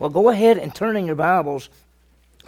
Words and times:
Well, 0.00 0.08
go 0.08 0.30
ahead 0.30 0.56
and 0.56 0.74
turn 0.74 0.96
in 0.96 1.04
your 1.04 1.14
Bibles 1.14 1.68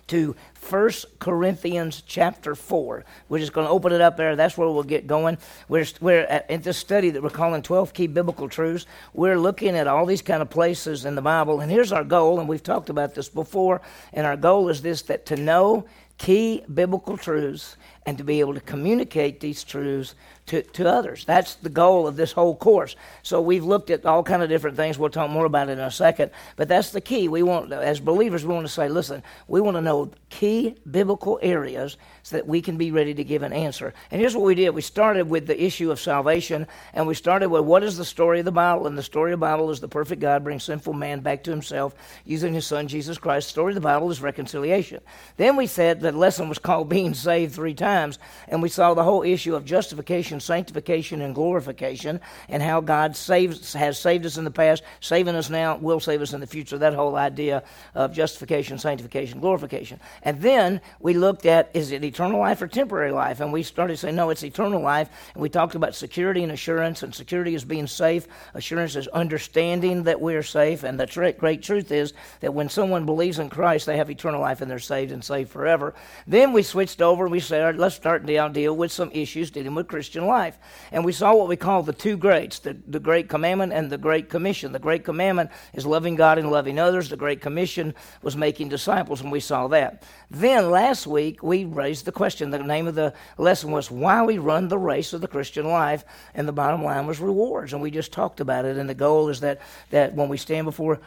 to 0.07 0.35
1 0.71 0.91
Corinthians 1.19 2.03
chapter 2.07 2.55
4. 2.55 3.05
We're 3.29 3.41
just 3.41 3.53
going 3.53 3.67
to 3.67 3.71
open 3.71 3.93
it 3.93 4.01
up 4.01 4.17
there. 4.17 4.37
That's 4.37 4.57
where 4.57 4.67
we'll 4.71 4.83
get 4.85 5.07
going. 5.07 5.37
We're, 5.69 5.85
we're 6.01 6.23
at, 6.23 6.49
in 6.49 6.63
this 6.63 6.79
study 6.79 7.11
that 7.11 7.23
we're 7.23 7.29
calling 7.29 7.61
12 7.61 7.93
Key 7.93 8.07
Biblical 8.07 8.49
Truths. 8.49 8.87
We're 9.13 9.39
looking 9.39 9.77
at 9.77 9.87
all 9.87 10.07
these 10.07 10.23
kind 10.23 10.41
of 10.41 10.49
places 10.49 11.05
in 11.05 11.15
the 11.15 11.21
Bible. 11.21 11.61
And 11.61 11.71
here's 11.71 11.93
our 11.93 12.05
goal, 12.05 12.41
and 12.41 12.49
we've 12.49 12.63
talked 12.63 12.89
about 12.89 13.15
this 13.15 13.29
before. 13.29 13.83
And 14.15 14.27
our 14.27 14.39
goal 14.39 14.71
is 14.71 14.81
this 14.81 15.03
that 15.03 15.27
to 15.27 15.37
know 15.37 15.85
key 16.17 16.65
biblical 16.73 17.19
truths 17.19 17.77
and 18.07 18.17
to 18.17 18.25
be 18.25 18.41
able 18.41 18.55
to 18.55 18.61
communicate 18.61 19.41
these 19.41 19.63
truths 19.63 20.15
to, 20.47 20.63
to 20.63 20.89
others. 20.89 21.25
That's 21.25 21.55
the 21.55 21.69
goal 21.69 22.07
of 22.07 22.17
this 22.17 22.33
whole 22.33 22.57
course. 22.57 22.97
So 23.23 23.41
we've 23.41 23.65
looked 23.65 23.91
at 23.91 24.05
all 24.05 24.23
kind 24.23 24.43
of 24.43 24.49
different 24.49 24.77
things. 24.77 24.99
We'll 24.99 25.11
talk 25.11 25.31
more 25.31 25.45
about 25.45 25.69
it 25.69 25.73
in 25.73 25.79
a 25.79 25.91
second. 25.91 26.31
But 26.57 26.69
that's 26.69 26.91
the 26.91 27.01
key. 27.01 27.29
We 27.29 27.43
want, 27.43 27.73
as 27.73 28.01
believers, 28.01 28.45
we 28.45 28.53
want 28.53 28.67
to 28.67 28.73
say, 28.73 28.89
listen, 28.89 29.23
we 29.47 29.61
want 29.61 29.77
to 29.77 29.81
know 29.81 30.11
key 30.31 30.77
biblical 30.91 31.39
areas 31.43 31.97
so 32.23 32.37
that 32.37 32.47
we 32.47 32.61
can 32.61 32.77
be 32.77 32.91
ready 32.91 33.15
to 33.15 33.25
give 33.25 33.43
an 33.43 33.53
answer. 33.53 33.93
And 34.11 34.21
here's 34.21 34.35
what 34.35 34.45
we 34.45 34.55
did. 34.55 34.71
We 34.71 34.81
started 34.81 35.29
with 35.29 35.47
the 35.47 35.63
issue 35.63 35.91
of 35.91 36.01
salvation, 36.01 36.67
and 36.95 37.07
we 37.07 37.15
started 37.15 37.49
with 37.49 37.65
what 37.65 37.83
is 37.83 37.97
the 37.97 38.05
story 38.05 38.39
of 38.39 38.45
the 38.45 38.53
Bible? 38.53 38.87
And 38.87 38.97
the 38.97 39.03
story 39.03 39.33
of 39.33 39.41
the 39.41 39.47
Bible 39.47 39.71
is 39.71 39.81
the 39.81 39.89
perfect 39.89 40.21
God 40.21 40.45
brings 40.45 40.65
sinful 40.65 40.93
man 40.93 41.21
back 41.21 41.45
to 41.45 41.51
himself 41.51 41.95
using 42.25 42.55
his 42.55 42.67
son, 42.67 42.89
Jesus 42.89 43.19
Christ. 43.19 43.49
The 43.49 43.53
story 43.53 43.73
of 43.73 43.75
the 43.75 43.81
Bible 43.81 44.11
is 44.11 44.21
reconciliation. 44.21 45.01
Then 45.37 45.57
we 45.57 45.67
said 45.67 46.01
the 46.01 46.13
lesson 46.13 46.49
was 46.49 46.59
called 46.59 46.89
being 46.89 47.15
saved 47.15 47.55
three 47.55 47.75
times, 47.75 48.19
and 48.49 48.63
we 48.63 48.69
saw 48.69 48.95
the 48.95 49.05
whole 49.05 49.23
issue 49.23 49.55
of 49.55 49.65
justification, 49.65 50.32
sanctification, 50.41 51.21
and 51.23 51.35
glorification, 51.35 52.21
and 52.49 52.63
how 52.63 52.81
God 52.81 53.17
saves, 53.17 53.73
has 53.73 53.99
saved 53.99 54.27
us 54.27 54.37
in 54.37 54.45
the 54.45 54.51
past, 54.51 54.83
saving 55.01 55.35
us 55.35 55.51
now, 55.51 55.77
will 55.77 56.01
save 56.01 56.23
us 56.23 56.33
in 56.33 56.41
the 56.41 56.47
future. 56.47 56.79
That 56.79 56.95
whole 56.95 57.17
idea 57.17 57.63
of 57.95 58.13
justification, 58.13 58.79
sanctification, 58.79 59.41
glorification. 59.41 60.01
And 60.23 60.41
then 60.41 60.81
we 61.01 61.15
looked 61.15 61.47
at 61.47 61.71
is 61.75 61.93
it 61.93 62.05
eternal 62.05 62.41
life 62.41 62.63
or 62.63 62.69
temporary 62.69 63.13
life? 63.13 63.41
And 63.41 63.53
we 63.53 63.63
started 63.63 63.99
saying, 63.99 64.17
no, 64.17 64.31
it's 64.31 64.45
eternal 64.45 64.81
life. 64.81 65.09
And 65.35 65.43
we 65.43 65.49
talked 65.49 65.75
about 65.75 65.95
security 65.95 66.43
and 66.43 66.53
assurance, 66.53 67.03
and 67.03 67.15
security 67.15 67.55
is 67.55 67.65
being 67.65 67.87
safe, 67.87 68.27
assurance 68.55 68.97
is 68.97 69.09
understanding 69.09 70.05
that 70.05 70.21
we're 70.21 70.43
safe. 70.43 70.83
And 70.85 70.99
the 70.99 71.07
tr- 71.07 71.31
great 71.31 71.63
truth 71.63 71.93
is 71.93 72.13
that 72.41 72.55
when 72.55 72.69
someone 72.69 73.07
believes 73.07 73.39
in 73.39 73.51
Christ, 73.51 73.87
they 73.87 73.97
have 73.97 74.11
eternal 74.11 74.41
life 74.41 74.61
and 74.61 74.71
they're 74.71 74.79
saved 74.79 75.13
and 75.13 75.25
saved 75.25 75.51
forever. 75.51 75.95
Then 76.27 76.53
we 76.53 76.63
switched 76.63 77.03
over 77.03 77.25
and 77.25 77.33
we 77.33 77.41
said, 77.41 77.63
right, 77.63 77.77
let's 77.77 77.95
start 77.95 78.27
to 78.27 78.49
deal 78.51 78.77
with 78.77 78.93
some 78.93 79.11
issues 79.13 79.51
dealing 79.51 79.75
with 79.75 79.89
Christian 79.89 80.22
life. 80.27 80.59
And 80.91 81.05
we 81.05 81.13
saw 81.13 81.35
what 81.35 81.49
we 81.49 81.57
call 81.57 81.83
the 81.83 81.93
two 81.93 82.17
greats 82.17 82.59
the, 82.59 82.77
the 82.87 83.01
Great 83.01 83.29
Commandment 83.29 83.73
and 83.73 83.91
the 83.91 83.99
Great 83.99 84.29
Commission. 84.29 84.73
The 84.73 84.79
Great 84.79 85.05
Commandment 85.05 85.51
is 85.75 85.87
loving 85.87 86.15
God 86.15 86.39
and 86.39 86.51
loving 86.51 86.79
others, 86.79 87.09
the 87.09 87.17
Great 87.17 87.41
Commission 87.41 87.95
was 88.23 88.37
making 88.37 88.69
disciples, 88.69 89.21
and 89.21 89.33
we 89.33 89.41
saw 89.41 89.69
that. 89.69 90.03
Then 90.31 90.71
last 90.71 91.07
week, 91.07 91.43
we 91.43 91.65
raised 91.65 92.05
the 92.05 92.13
question. 92.13 92.51
The 92.51 92.59
name 92.59 92.87
of 92.87 92.95
the 92.95 93.15
lesson 93.39 93.71
was 93.71 93.91
Why 93.91 94.23
We 94.23 94.39
Run 94.39 94.69
the 94.69 94.79
Race 94.79 95.13
of 95.13 95.21
the 95.21 95.29
Christian 95.29 95.67
Life, 95.67 96.05
and 96.35 96.47
the 96.49 96.53
bottom 96.53 96.83
line 96.83 97.07
was 97.07 97.21
rewards. 97.21 97.73
And 97.73 97.83
we 97.83 97.91
just 97.91 98.13
talked 98.13 98.41
about 98.41 98.65
it. 98.65 98.77
And 98.77 98.89
the 98.89 98.95
goal 98.95 99.29
is 99.29 99.41
that, 99.41 99.61
that 99.91 100.15
when 100.15 100.29
we 100.29 100.37
stand 100.37 100.65
before 100.65 101.01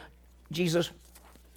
Jesus, 0.52 0.90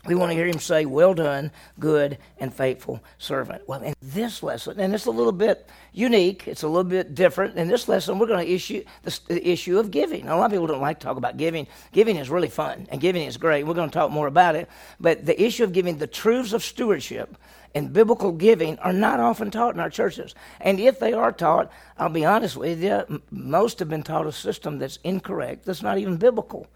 we 0.06 0.16
want 0.16 0.32
to 0.32 0.36
hear 0.36 0.48
him 0.48 0.60
say, 0.60 0.86
Well 0.86 1.14
done, 1.14 1.52
good 1.80 2.18
and 2.40 2.54
faithful 2.54 3.04
servant. 3.18 3.68
Well, 3.68 3.82
in 3.82 3.94
this 4.02 4.42
lesson, 4.42 4.80
and 4.80 4.94
it's 4.94 5.06
a 5.06 5.12
little 5.12 5.32
bit 5.32 5.70
unique, 5.94 6.48
it's 6.48 6.64
a 6.64 6.68
little 6.68 6.90
bit 6.90 7.16
different. 7.16 7.58
In 7.58 7.68
this 7.68 7.88
lesson, 7.88 8.20
we're 8.20 8.28
going 8.28 8.46
to 8.46 8.52
issue 8.52 8.84
the, 9.04 9.20
the 9.28 9.50
issue 9.50 9.80
of 9.80 9.92
giving. 9.92 10.26
Now, 10.26 10.38
a 10.38 10.40
lot 10.40 10.46
of 10.46 10.52
people 10.52 10.68
don't 10.68 10.82
like 10.82 11.00
to 11.00 11.06
talk 11.06 11.18
about 11.18 11.38
giving. 11.38 11.68
Giving 11.92 12.16
is 12.16 12.30
really 12.30 12.50
fun, 12.50 12.88
and 12.90 13.02
giving 13.02 13.24
is 13.24 13.38
great. 13.38 13.66
We're 13.66 13.74
going 13.74 13.90
to 13.90 13.94
talk 13.94 14.12
more 14.12 14.28
about 14.28 14.56
it. 14.56 14.70
But 15.00 15.26
the 15.26 15.42
issue 15.42 15.64
of 15.64 15.74
giving, 15.74 15.98
the 15.98 16.08
truths 16.08 16.54
of 16.54 16.64
stewardship 16.64 17.36
and 17.76 17.94
biblical 17.94 18.32
giving 18.32 18.80
are 18.80 18.94
not 18.94 19.20
often 19.20 19.52
taught 19.52 19.74
in 19.74 19.80
our 19.80 19.90
churches. 19.90 20.34
And 20.60 20.80
if 20.80 21.00
they 21.00 21.14
are 21.14 21.32
taught, 21.32 21.72
I'll 21.98 22.10
be 22.10 22.26
honest 22.26 22.58
with 22.58 22.82
you, 22.82 23.22
most 23.32 23.80
have 23.80 23.90
been 23.90 24.04
taught 24.04 24.26
a 24.26 24.32
system 24.32 24.80
that's 24.80 24.98
incorrect, 25.04 25.66
that's 25.66 25.84
not 25.84 25.98
even 25.98 26.18
biblical. 26.18 26.68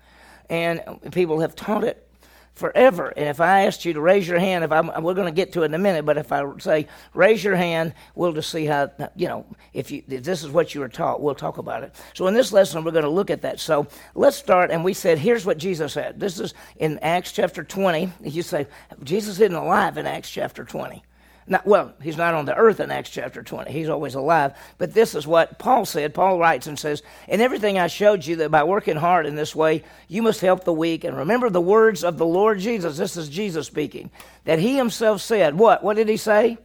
And 0.50 0.82
people 1.12 1.40
have 1.40 1.56
taught 1.56 1.84
it 1.84 2.08
forever. 2.56 3.14
And 3.16 3.28
if 3.28 3.42
I 3.42 3.66
asked 3.66 3.86
you 3.86 3.94
to 3.94 4.02
raise 4.02 4.28
your 4.28 4.40
hand, 4.40 4.64
if 4.64 4.72
I'm, 4.72 4.88
we're 5.04 5.14
going 5.14 5.28
to 5.28 5.32
get 5.32 5.54
to 5.54 5.64
it 5.64 5.66
in 5.66 5.74
a 5.74 5.80
minute, 5.80 6.06
but 6.06 6.18
if 6.18 6.32
I 6.32 6.44
say 6.60 6.88
raise 7.14 7.44
your 7.44 7.56
hand, 7.56 7.94
we'll 8.16 8.34
just 8.34 8.50
see 8.50 8.66
how 8.66 8.92
you 9.16 9.28
know 9.28 9.46
if 9.74 9.92
you 9.92 10.04
if 10.08 10.24
this 10.24 10.44
is 10.44 10.50
what 10.50 10.76
you 10.76 10.82
were 10.82 10.90
taught. 10.90 11.22
We'll 11.22 11.36
talk 11.36 11.58
about 11.58 11.84
it. 11.84 11.96
So 12.14 12.28
in 12.28 12.34
this 12.34 12.52
lesson, 12.52 12.84
we're 12.84 12.92
going 12.92 13.04
to 13.04 13.10
look 13.10 13.30
at 13.30 13.42
that. 13.42 13.60
So 13.60 13.88
let's 14.16 14.38
start. 14.38 14.72
And 14.72 14.84
we 14.84 14.94
said, 14.94 15.18
here's 15.18 15.46
what 15.46 15.58
Jesus 15.58 15.94
said. 15.94 16.20
This 16.20 16.40
is 16.40 16.54
in 16.78 17.00
Acts 17.00 17.32
chapter 17.32 17.64
20. 17.64 18.12
You 18.22 18.42
say 18.44 18.68
Jesus 19.04 19.40
isn't 19.40 19.56
alive 19.56 19.98
in 19.98 20.06
Acts 20.06 20.30
chapter 20.30 20.64
20. 20.64 21.04
Not, 21.46 21.66
well, 21.66 21.94
he's 22.02 22.18
not 22.18 22.34
on 22.34 22.46
the 22.46 22.56
earth 22.56 22.80
in 22.80 22.90
Acts 22.90 23.10
chapter 23.10 23.44
20. 23.44 23.72
He's 23.72 23.90
always 23.90 24.16
alive. 24.16 24.54
But 24.78 24.94
this 24.94 25.14
is 25.14 25.28
what 25.28 25.60
Paul 25.60 25.86
said. 25.86 26.14
Paul 26.14 26.40
writes 26.40 26.68
and 26.68 26.80
says, 26.80 27.04
In 27.28 27.42
everything 27.42 27.78
I 27.78 27.88
showed 27.88 28.26
you 28.26 28.38
that 28.38 28.52
by 28.52 28.64
working 28.64 28.96
hard 28.96 29.26
in 29.26 29.36
this 29.36 29.56
way, 29.56 29.84
you 30.08 30.22
must 30.22 30.42
help 30.42 30.64
the 30.64 30.74
weak. 30.74 31.04
And 31.04 31.18
remember 31.18 31.50
the 31.50 31.62
words 31.62 32.04
of 32.04 32.18
the 32.18 32.26
Lord 32.26 32.60
Jesus. 32.60 32.98
This 32.98 33.18
is 33.18 33.30
Jesus 33.30 33.68
speaking. 33.68 34.10
That 34.46 34.60
he 34.60 34.78
himself 34.78 35.22
said, 35.22 35.56
What? 35.56 35.84
What 35.84 35.98
did 35.98 36.08
he 36.08 36.18
say? 36.18 36.58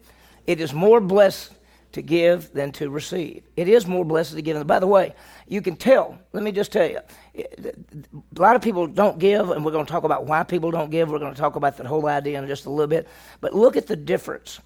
It 0.47 0.61
is 0.61 0.72
more 0.72 1.00
blessed 1.00 1.53
to 1.93 2.03
give 2.03 2.53
than 2.53 2.72
to 2.72 2.91
receive. 2.91 3.43
It 3.56 3.69
is 3.69 3.87
more 3.87 4.05
blessed 4.05 4.34
to 4.34 4.43
give. 4.43 4.56
And 4.56 4.66
by 4.66 4.78
the 4.78 4.87
way, 4.87 5.15
you 5.47 5.62
can 5.62 5.77
tell, 5.77 6.19
let 6.33 6.43
me 6.43 6.53
just 6.53 6.71
tell 6.71 6.89
you, 6.89 7.00
a 7.38 8.41
lot 8.41 8.56
of 8.56 8.62
people 8.62 8.87
don't 8.87 9.19
give, 9.19 9.50
and 9.50 9.65
we're 9.65 9.72
going 9.72 9.87
to 9.87 9.91
talk 9.91 10.04
about 10.04 10.26
why 10.26 10.43
people 10.43 10.71
don't 10.71 10.91
give. 10.91 11.10
We're 11.10 11.19
going 11.19 11.34
to 11.34 11.41
talk 11.41 11.56
about 11.56 11.76
that 11.76 11.87
whole 11.87 12.06
idea 12.06 12.38
in 12.38 12.47
just 12.47 12.66
a 12.66 12.71
little 12.71 12.87
bit. 12.87 13.09
But 13.41 13.54
look 13.54 13.76
at 13.76 13.87
the 13.87 13.97
difference. 13.97 14.60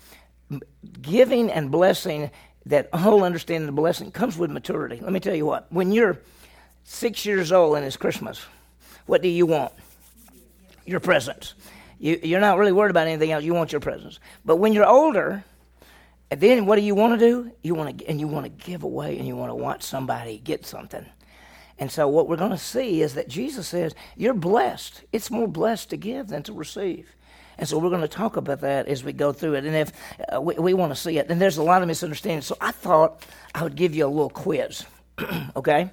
Giving 1.01 1.51
and 1.51 1.71
blessing, 1.71 2.31
that 2.67 2.95
whole 2.95 3.25
understanding 3.25 3.69
of 3.69 3.75
blessing 3.75 4.11
comes 4.11 4.37
with 4.37 4.51
maturity. 4.51 5.01
Let 5.01 5.13
me 5.13 5.21
tell 5.21 5.35
you 5.35 5.47
what, 5.47 5.71
when 5.71 5.93
you're 5.93 6.19
six 6.85 7.25
years 7.25 7.53
old 7.53 7.77
and 7.77 7.85
it's 7.87 7.97
Christmas, 7.97 8.45
what 9.07 9.23
do 9.23 9.29
you 9.29 9.47
want? 9.47 9.73
Your 10.85 11.01
presents. 11.01 11.55
You, 11.99 12.19
you're 12.23 12.41
not 12.41 12.59
really 12.59 12.73
worried 12.73 12.91
about 12.91 13.07
anything 13.07 13.33
else. 13.33 13.45
You 13.45 13.55
want 13.55 13.73
your 13.73 13.81
presents. 13.81 14.19
But 14.45 14.57
when 14.57 14.73
you're 14.73 14.87
older, 14.87 15.45
and 16.31 16.41
then 16.41 16.67
what 16.67 16.77
do 16.77 16.83
you 16.83 16.95
want 16.95 17.19
to 17.19 17.27
do? 17.27 17.53
You 17.63 17.75
want 17.75 17.99
to 17.99 18.07
and 18.09 18.19
you 18.19 18.27
want 18.27 18.45
to 18.45 18.67
give 18.67 18.83
away 18.83 19.19
and 19.19 19.29
you 19.29 19.37
want 19.37 19.51
to 19.51 19.55
watch 19.55 19.83
somebody 19.83 20.39
get 20.39 20.67
something. 20.67 21.05
And 21.79 21.91
so 21.91 22.07
what 22.09 22.29
we're 22.29 22.37
going 22.37 22.51
to 22.51 22.59
see 22.59 23.03
is 23.03 23.15
that 23.15 23.29
Jesus 23.29 23.69
says, 23.69 23.95
you're 24.17 24.35
blessed. 24.35 25.03
It's 25.13 25.31
more 25.31 25.49
blessed 25.49 25.91
to 25.91 25.97
give 25.97 26.29
than 26.29 26.43
to 26.45 26.53
receive. 26.53 27.15
And 27.59 27.69
so 27.69 27.79
we're 27.79 27.91
going 27.91 28.03
to 28.03 28.09
talk 28.09 28.37
about 28.37 28.61
that 28.63 28.89
as 28.89 29.05
we 29.05 29.13
go 29.13 29.33
through 29.33 29.55
it. 29.55 29.65
And 29.65 29.77
if 29.77 29.93
uh, 30.33 30.41
we, 30.41 30.55
we 30.55 30.75
want 30.75 30.93
to 30.93 30.97
see 30.97 31.19
it, 31.19 31.29
and 31.31 31.41
there's 31.41 31.59
a 31.59 31.63
lot 31.63 31.83
of 31.83 31.89
misunderstanding. 31.89 32.43
So 32.43 32.57
I 32.61 32.73
thought 32.73 33.25
I 33.55 33.63
would 33.63 33.77
give 33.77 33.95
you 33.95 34.07
a 34.07 34.09
little 34.09 34.31
quiz, 34.31 34.85
okay? 35.57 35.91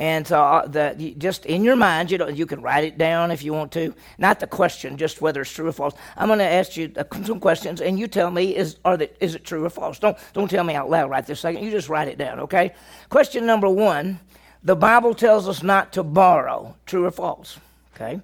And 0.00 0.26
so 0.26 0.40
uh, 0.42 0.94
just 1.18 1.44
in 1.44 1.62
your 1.62 1.76
mind, 1.76 2.10
you 2.10 2.16
know, 2.16 2.28
you 2.28 2.46
can 2.46 2.62
write 2.62 2.84
it 2.84 2.96
down 2.96 3.30
if 3.30 3.42
you 3.42 3.52
want 3.52 3.70
to. 3.72 3.94
Not 4.16 4.40
the 4.40 4.46
question, 4.46 4.96
just 4.96 5.20
whether 5.20 5.42
it's 5.42 5.52
true 5.52 5.68
or 5.68 5.72
false. 5.72 5.94
I'm 6.16 6.28
going 6.28 6.38
to 6.38 6.44
ask 6.46 6.74
you 6.74 6.90
uh, 6.96 7.04
some 7.22 7.38
questions, 7.38 7.82
and 7.82 7.98
you 7.98 8.08
tell 8.08 8.30
me 8.30 8.56
is 8.56 8.78
are 8.82 8.96
the, 8.96 9.10
is 9.22 9.34
it 9.34 9.44
true 9.44 9.62
or 9.62 9.68
false? 9.68 9.98
Don't 9.98 10.16
don't 10.32 10.50
tell 10.50 10.64
me 10.64 10.74
out 10.74 10.88
loud 10.88 11.10
right 11.10 11.26
this 11.26 11.40
second. 11.40 11.62
You 11.62 11.70
just 11.70 11.90
write 11.90 12.08
it 12.08 12.16
down, 12.16 12.40
okay? 12.40 12.72
Question 13.10 13.44
number 13.44 13.68
one: 13.68 14.18
The 14.62 14.76
Bible 14.76 15.14
tells 15.14 15.48
us 15.48 15.62
not 15.62 15.94
to 15.94 16.02
borrow. 16.02 16.76
True 16.86 17.06
or 17.06 17.10
false? 17.10 17.58
Okay. 17.94 18.20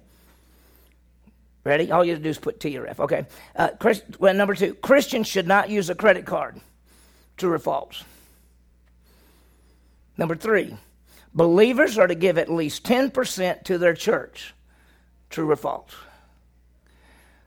Ready? 1.63 1.91
All 1.91 2.05
you 2.05 2.11
have 2.11 2.19
to 2.19 2.23
do 2.23 2.29
is 2.29 2.37
put 2.37 2.59
T 2.59 2.77
or 2.77 2.87
F. 2.87 2.99
Okay. 2.99 3.25
Uh, 3.55 3.69
Christ, 3.79 4.03
well, 4.19 4.33
number 4.33 4.55
two: 4.55 4.73
Christians 4.75 5.27
should 5.27 5.47
not 5.47 5.69
use 5.69 5.89
a 5.89 5.95
credit 5.95 6.25
card. 6.25 6.61
True 7.37 7.53
or 7.53 7.59
false? 7.59 8.03
Number 10.17 10.35
three 10.35 10.75
Believers 11.37 11.99
are 11.99 12.07
to 12.07 12.15
give 12.15 12.39
at 12.39 12.49
least 12.49 12.83
10% 12.83 13.63
to 13.65 13.77
their 13.77 13.93
church. 13.93 14.55
True 15.29 15.51
or 15.51 15.55
false? 15.55 15.91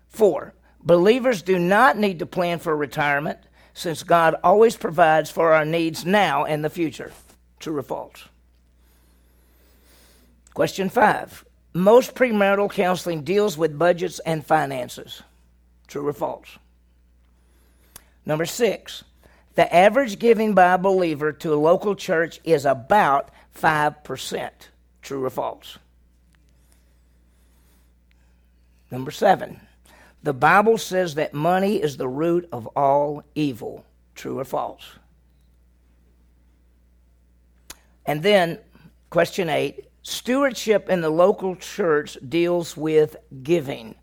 Four, 0.09 0.55
believers 0.81 1.43
do 1.43 1.59
not 1.59 1.99
need 1.99 2.20
to 2.20 2.26
plan 2.26 2.61
for 2.61 2.76
retirement 2.76 3.38
since 3.75 4.05
God 4.05 4.37
always 4.44 4.76
provides 4.76 5.29
for 5.31 5.53
our 5.53 5.64
needs 5.64 6.05
now 6.05 6.44
and 6.44 6.64
the 6.64 6.70
future. 6.70 7.12
True 7.59 7.79
or 7.79 7.82
false? 7.82 8.29
Question 10.55 10.88
five, 10.88 11.44
most 11.73 12.14
premarital 12.14 12.70
counseling 12.70 13.23
deals 13.23 13.56
with 13.56 13.79
budgets 13.79 14.19
and 14.20 14.44
finances. 14.44 15.23
True 15.87 16.06
or 16.06 16.12
false? 16.12 16.58
Number 18.26 18.44
six, 18.47 19.05
the 19.55 19.73
average 19.75 20.19
giving 20.19 20.55
by 20.55 20.75
a 20.75 20.79
believer 20.79 21.32
to 21.32 21.55
a 21.55 21.56
local 21.56 21.94
church 21.94 22.41
is 22.44 22.64
about 22.64 23.31
5%. 23.56 24.50
True 25.02 25.25
or 25.25 25.31
false? 25.31 25.79
Number 28.91 29.11
seven, 29.11 29.61
the 30.23 30.32
Bible 30.32 30.79
says 30.79 31.14
that 31.14 31.32
money 31.32 31.81
is 31.81 31.97
the 31.97 32.08
root 32.08 32.49
of 32.52 32.67
all 32.69 33.23
evil. 33.35 33.85
True 34.14 34.38
or 34.38 34.44
false? 34.44 34.85
And 38.05 38.23
then, 38.23 38.58
question 39.11 39.49
eight 39.49 39.89
stewardship 40.02 40.88
in 40.88 41.00
the 41.00 41.11
local 41.11 41.56
church 41.56 42.17
deals 42.26 42.76
with 42.76 43.17
giving. 43.43 43.94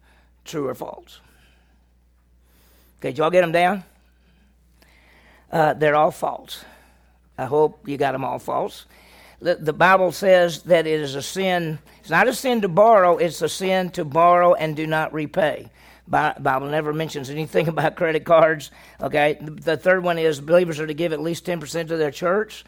true 0.45 0.67
or 0.67 0.75
false. 0.75 1.19
Okay, 2.99 3.11
y'all 3.11 3.29
get 3.29 3.41
them 3.41 3.51
down? 3.51 3.83
Uh, 5.51 5.73
they're 5.73 5.95
all 5.95 6.11
false. 6.11 6.63
I 7.38 7.45
hope 7.45 7.88
you 7.88 7.97
got 7.97 8.13
them 8.13 8.25
all 8.25 8.39
false. 8.39 8.85
The, 9.39 9.55
the 9.55 9.73
Bible 9.73 10.11
says 10.11 10.63
that 10.63 10.88
it 10.88 10.99
is 10.99 11.15
a 11.15 11.21
sin. 11.21 11.77
It's 11.99 12.09
not 12.09 12.27
a 12.27 12.33
sin 12.33 12.61
to 12.61 12.67
borrow, 12.67 13.17
it's 13.17 13.41
a 13.41 13.49
sin 13.49 13.91
to 13.91 14.03
borrow 14.03 14.55
and 14.55 14.75
do 14.75 14.88
not 14.88 15.13
repay. 15.13 15.69
Bible 16.07 16.67
never 16.67 16.94
mentions 16.94 17.29
anything 17.29 17.67
about 17.73 17.95
credit 17.95 18.23
cards. 18.23 18.71
Okay, 19.01 19.38
the 19.41 19.77
third 19.77 20.03
one 20.03 20.17
is 20.17 20.39
believers 20.39 20.79
are 20.79 20.88
to 20.88 20.94
give 20.94 21.13
at 21.13 21.21
least 21.21 21.45
ten 21.45 21.59
percent 21.59 21.89
to 21.89 21.97
their 21.97 22.11
church. 22.11 22.63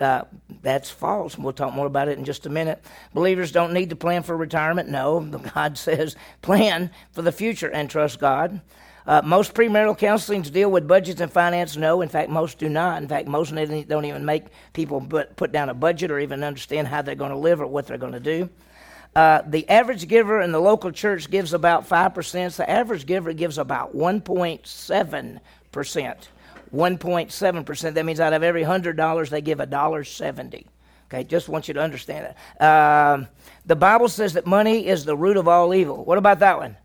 Uh, 0.00 0.22
that's 0.62 0.90
false. 0.90 1.38
We'll 1.38 1.52
talk 1.52 1.72
more 1.72 1.86
about 1.86 2.08
it 2.08 2.18
in 2.18 2.24
just 2.24 2.46
a 2.46 2.50
minute. 2.50 2.82
Believers 3.12 3.52
don't 3.52 3.72
need 3.72 3.90
to 3.90 3.96
plan 3.96 4.24
for 4.24 4.36
retirement. 4.36 4.88
No, 4.88 5.20
God 5.54 5.78
says 5.78 6.16
plan 6.42 6.90
for 7.12 7.22
the 7.22 7.32
future 7.32 7.70
and 7.70 7.88
trust 7.88 8.18
God. 8.18 8.60
Uh, 9.06 9.20
most 9.22 9.52
premarital 9.52 9.98
counselings 9.98 10.50
deal 10.50 10.70
with 10.70 10.88
budgets 10.88 11.20
and 11.20 11.30
finance. 11.30 11.76
No, 11.76 12.00
in 12.00 12.08
fact, 12.08 12.30
most 12.30 12.58
do 12.58 12.70
not. 12.70 13.02
In 13.02 13.08
fact, 13.08 13.28
most 13.28 13.54
don't 13.54 14.04
even 14.06 14.24
make 14.24 14.44
people 14.72 15.00
put, 15.00 15.52
down 15.52 15.68
a 15.68 15.74
budget 15.74 16.10
or 16.10 16.18
even 16.18 16.42
understand 16.42 16.88
how 16.88 17.02
they're 17.02 17.14
going 17.14 17.30
to 17.30 17.36
live 17.36 17.60
or 17.60 17.66
what 17.66 17.86
they're 17.86 17.98
going 17.98 18.14
to 18.14 18.20
do. 18.20 18.48
Uh, 19.14 19.42
the 19.46 19.68
average 19.68 20.08
giver 20.08 20.40
in 20.40 20.52
the 20.52 20.60
local 20.60 20.90
church 20.90 21.30
gives 21.30 21.52
about 21.52 21.86
5%. 21.88 22.56
The 22.56 22.68
average 22.68 23.06
giver 23.06 23.32
gives 23.34 23.58
about 23.58 23.94
1.7%. 23.94 26.28
1.7%. 26.74 27.94
That 27.94 28.04
means 28.04 28.20
out 28.20 28.32
of 28.32 28.42
every 28.42 28.64
$100, 28.64 29.28
they 29.28 29.40
give 29.40 29.58
$1.70. 29.58 30.66
Okay, 31.06 31.24
just 31.24 31.48
want 31.48 31.68
you 31.68 31.74
to 31.74 31.80
understand 31.80 32.34
that. 32.58 33.14
Um, 33.14 33.28
the 33.66 33.76
Bible 33.76 34.08
says 34.08 34.32
that 34.32 34.46
money 34.46 34.86
is 34.86 35.04
the 35.04 35.16
root 35.16 35.36
of 35.36 35.46
all 35.46 35.74
evil. 35.74 36.04
What 36.04 36.18
about 36.18 36.40
that 36.40 36.58
one? 36.58 36.76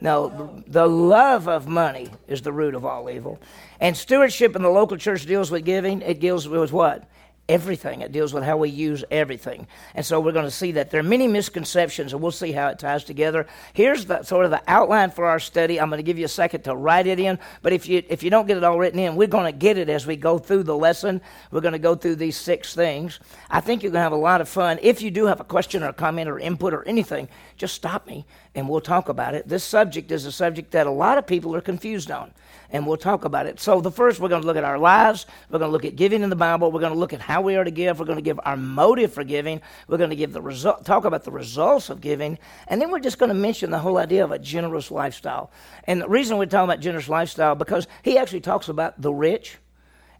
No, 0.00 0.62
the 0.66 0.86
love 0.86 1.48
of 1.48 1.66
money 1.66 2.10
is 2.26 2.42
the 2.42 2.52
root 2.52 2.74
of 2.74 2.84
all 2.84 3.08
evil. 3.10 3.38
And 3.80 3.96
stewardship 3.96 4.56
in 4.56 4.62
the 4.62 4.70
local 4.70 4.96
church 4.96 5.26
deals 5.26 5.50
with 5.50 5.64
giving. 5.64 6.02
It 6.02 6.20
deals 6.20 6.48
with 6.48 6.72
what? 6.72 7.08
Everything. 7.48 8.00
It 8.00 8.12
deals 8.12 8.32
with 8.32 8.42
how 8.42 8.56
we 8.56 8.70
use 8.70 9.04
everything. 9.10 9.66
And 9.94 10.04
so 10.04 10.20
we're 10.20 10.32
going 10.32 10.46
to 10.46 10.50
see 10.50 10.72
that 10.72 10.90
there 10.90 11.00
are 11.00 11.04
many 11.04 11.28
misconceptions, 11.28 12.12
and 12.12 12.22
we'll 12.22 12.32
see 12.32 12.52
how 12.52 12.68
it 12.68 12.78
ties 12.78 13.04
together. 13.04 13.46
Here's 13.72 14.06
the 14.06 14.22
sort 14.22 14.44
of 14.44 14.50
the 14.50 14.62
outline 14.66 15.10
for 15.10 15.26
our 15.26 15.38
study. 15.38 15.80
I'm 15.80 15.90
going 15.90 15.98
to 15.98 16.04
give 16.04 16.18
you 16.18 16.24
a 16.24 16.28
second 16.28 16.62
to 16.62 16.74
write 16.74 17.06
it 17.06 17.20
in, 17.20 17.38
but 17.62 17.72
if 17.72 17.88
you 17.88 18.02
if 18.08 18.22
you 18.22 18.30
don't 18.30 18.46
get 18.46 18.56
it 18.56 18.64
all 18.64 18.78
written 18.78 18.98
in, 18.98 19.16
we're 19.16 19.28
going 19.28 19.52
to 19.52 19.58
get 19.58 19.76
it 19.76 19.88
as 19.88 20.06
we 20.06 20.16
go 20.16 20.38
through 20.38 20.62
the 20.62 20.76
lesson. 20.76 21.20
We're 21.50 21.60
going 21.60 21.72
to 21.72 21.78
go 21.78 21.94
through 21.94 22.16
these 22.16 22.36
six 22.36 22.74
things. 22.74 23.20
I 23.50 23.60
think 23.60 23.82
you're 23.82 23.92
going 23.92 24.00
to 24.00 24.04
have 24.04 24.12
a 24.12 24.16
lot 24.16 24.40
of 24.40 24.48
fun. 24.48 24.78
If 24.82 25.02
you 25.02 25.10
do 25.10 25.26
have 25.26 25.40
a 25.40 25.44
question 25.44 25.82
or 25.82 25.88
a 25.88 25.92
comment 25.92 26.28
or 26.28 26.38
input 26.38 26.72
or 26.72 26.86
anything, 26.88 27.28
just 27.56 27.74
stop 27.74 28.06
me 28.06 28.26
and 28.54 28.68
we'll 28.68 28.80
talk 28.80 29.08
about 29.08 29.34
it. 29.34 29.48
This 29.48 29.64
subject 29.64 30.10
is 30.10 30.26
a 30.26 30.32
subject 30.32 30.70
that 30.72 30.86
a 30.86 30.90
lot 30.90 31.18
of 31.18 31.26
people 31.26 31.54
are 31.54 31.60
confused 31.60 32.10
on 32.10 32.32
and 32.74 32.84
we'll 32.88 32.96
talk 32.96 33.24
about 33.24 33.46
it. 33.46 33.60
So, 33.60 33.80
the 33.80 33.92
first, 33.92 34.18
we're 34.18 34.28
going 34.28 34.42
to 34.42 34.46
look 34.48 34.56
at 34.56 34.64
our 34.64 34.80
lives. 34.80 35.26
We're 35.48 35.60
going 35.60 35.68
to 35.68 35.72
look 35.72 35.84
at 35.84 35.94
giving 35.94 36.24
in 36.24 36.28
the 36.28 36.34
Bible. 36.34 36.72
We're 36.72 36.80
going 36.80 36.92
to 36.92 36.98
look 36.98 37.12
at 37.12 37.20
how 37.20 37.40
we 37.40 37.54
are 37.54 37.62
to 37.62 37.70
give. 37.70 38.00
We're 38.00 38.04
going 38.04 38.18
to 38.18 38.22
give 38.22 38.40
our 38.44 38.56
motive 38.56 39.12
for 39.12 39.22
giving. 39.22 39.62
We're 39.86 39.96
going 39.96 40.10
to 40.10 40.16
give 40.16 40.32
the 40.32 40.42
result, 40.42 40.84
talk 40.84 41.04
about 41.04 41.22
the 41.22 41.30
results 41.30 41.88
of 41.88 42.00
giving, 42.00 42.36
and 42.66 42.82
then 42.82 42.90
we're 42.90 42.98
just 42.98 43.18
going 43.18 43.28
to 43.28 43.34
mention 43.34 43.70
the 43.70 43.78
whole 43.78 43.96
idea 43.96 44.24
of 44.24 44.32
a 44.32 44.40
generous 44.40 44.90
lifestyle. 44.90 45.52
And 45.84 46.00
the 46.00 46.08
reason 46.08 46.36
we're 46.36 46.46
talking 46.46 46.64
about 46.64 46.80
generous 46.80 47.08
lifestyle 47.08 47.54
because 47.54 47.86
he 48.02 48.18
actually 48.18 48.40
talks 48.40 48.68
about 48.68 49.00
the 49.00 49.14
rich, 49.14 49.56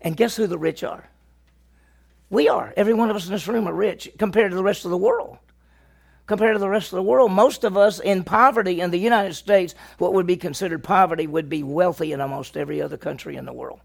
and 0.00 0.16
guess 0.16 0.36
who 0.36 0.46
the 0.46 0.56
rich 0.56 0.84
are? 0.84 1.10
We 2.30 2.48
are. 2.48 2.72
Every 2.76 2.94
one 2.94 3.10
of 3.10 3.16
us 3.16 3.26
in 3.26 3.32
this 3.32 3.48
room 3.48 3.66
are 3.66 3.74
rich 3.74 4.08
compared 4.16 4.52
to 4.52 4.56
the 4.56 4.62
rest 4.62 4.84
of 4.84 4.92
the 4.92 4.96
world 4.96 5.38
compared 6.26 6.54
to 6.54 6.58
the 6.58 6.68
rest 6.68 6.92
of 6.92 6.96
the 6.96 7.02
world. 7.02 7.30
Most 7.32 7.64
of 7.64 7.76
us 7.76 8.00
in 8.00 8.24
poverty 8.24 8.80
in 8.80 8.90
the 8.90 8.98
United 8.98 9.34
States, 9.34 9.74
what 9.98 10.14
would 10.14 10.26
be 10.26 10.36
considered 10.36 10.82
poverty, 10.82 11.26
would 11.26 11.48
be 11.48 11.62
wealthy 11.62 12.12
in 12.12 12.20
almost 12.20 12.56
every 12.56 12.80
other 12.80 12.96
country 12.96 13.36
in 13.36 13.44
the 13.44 13.52
world. 13.52 13.80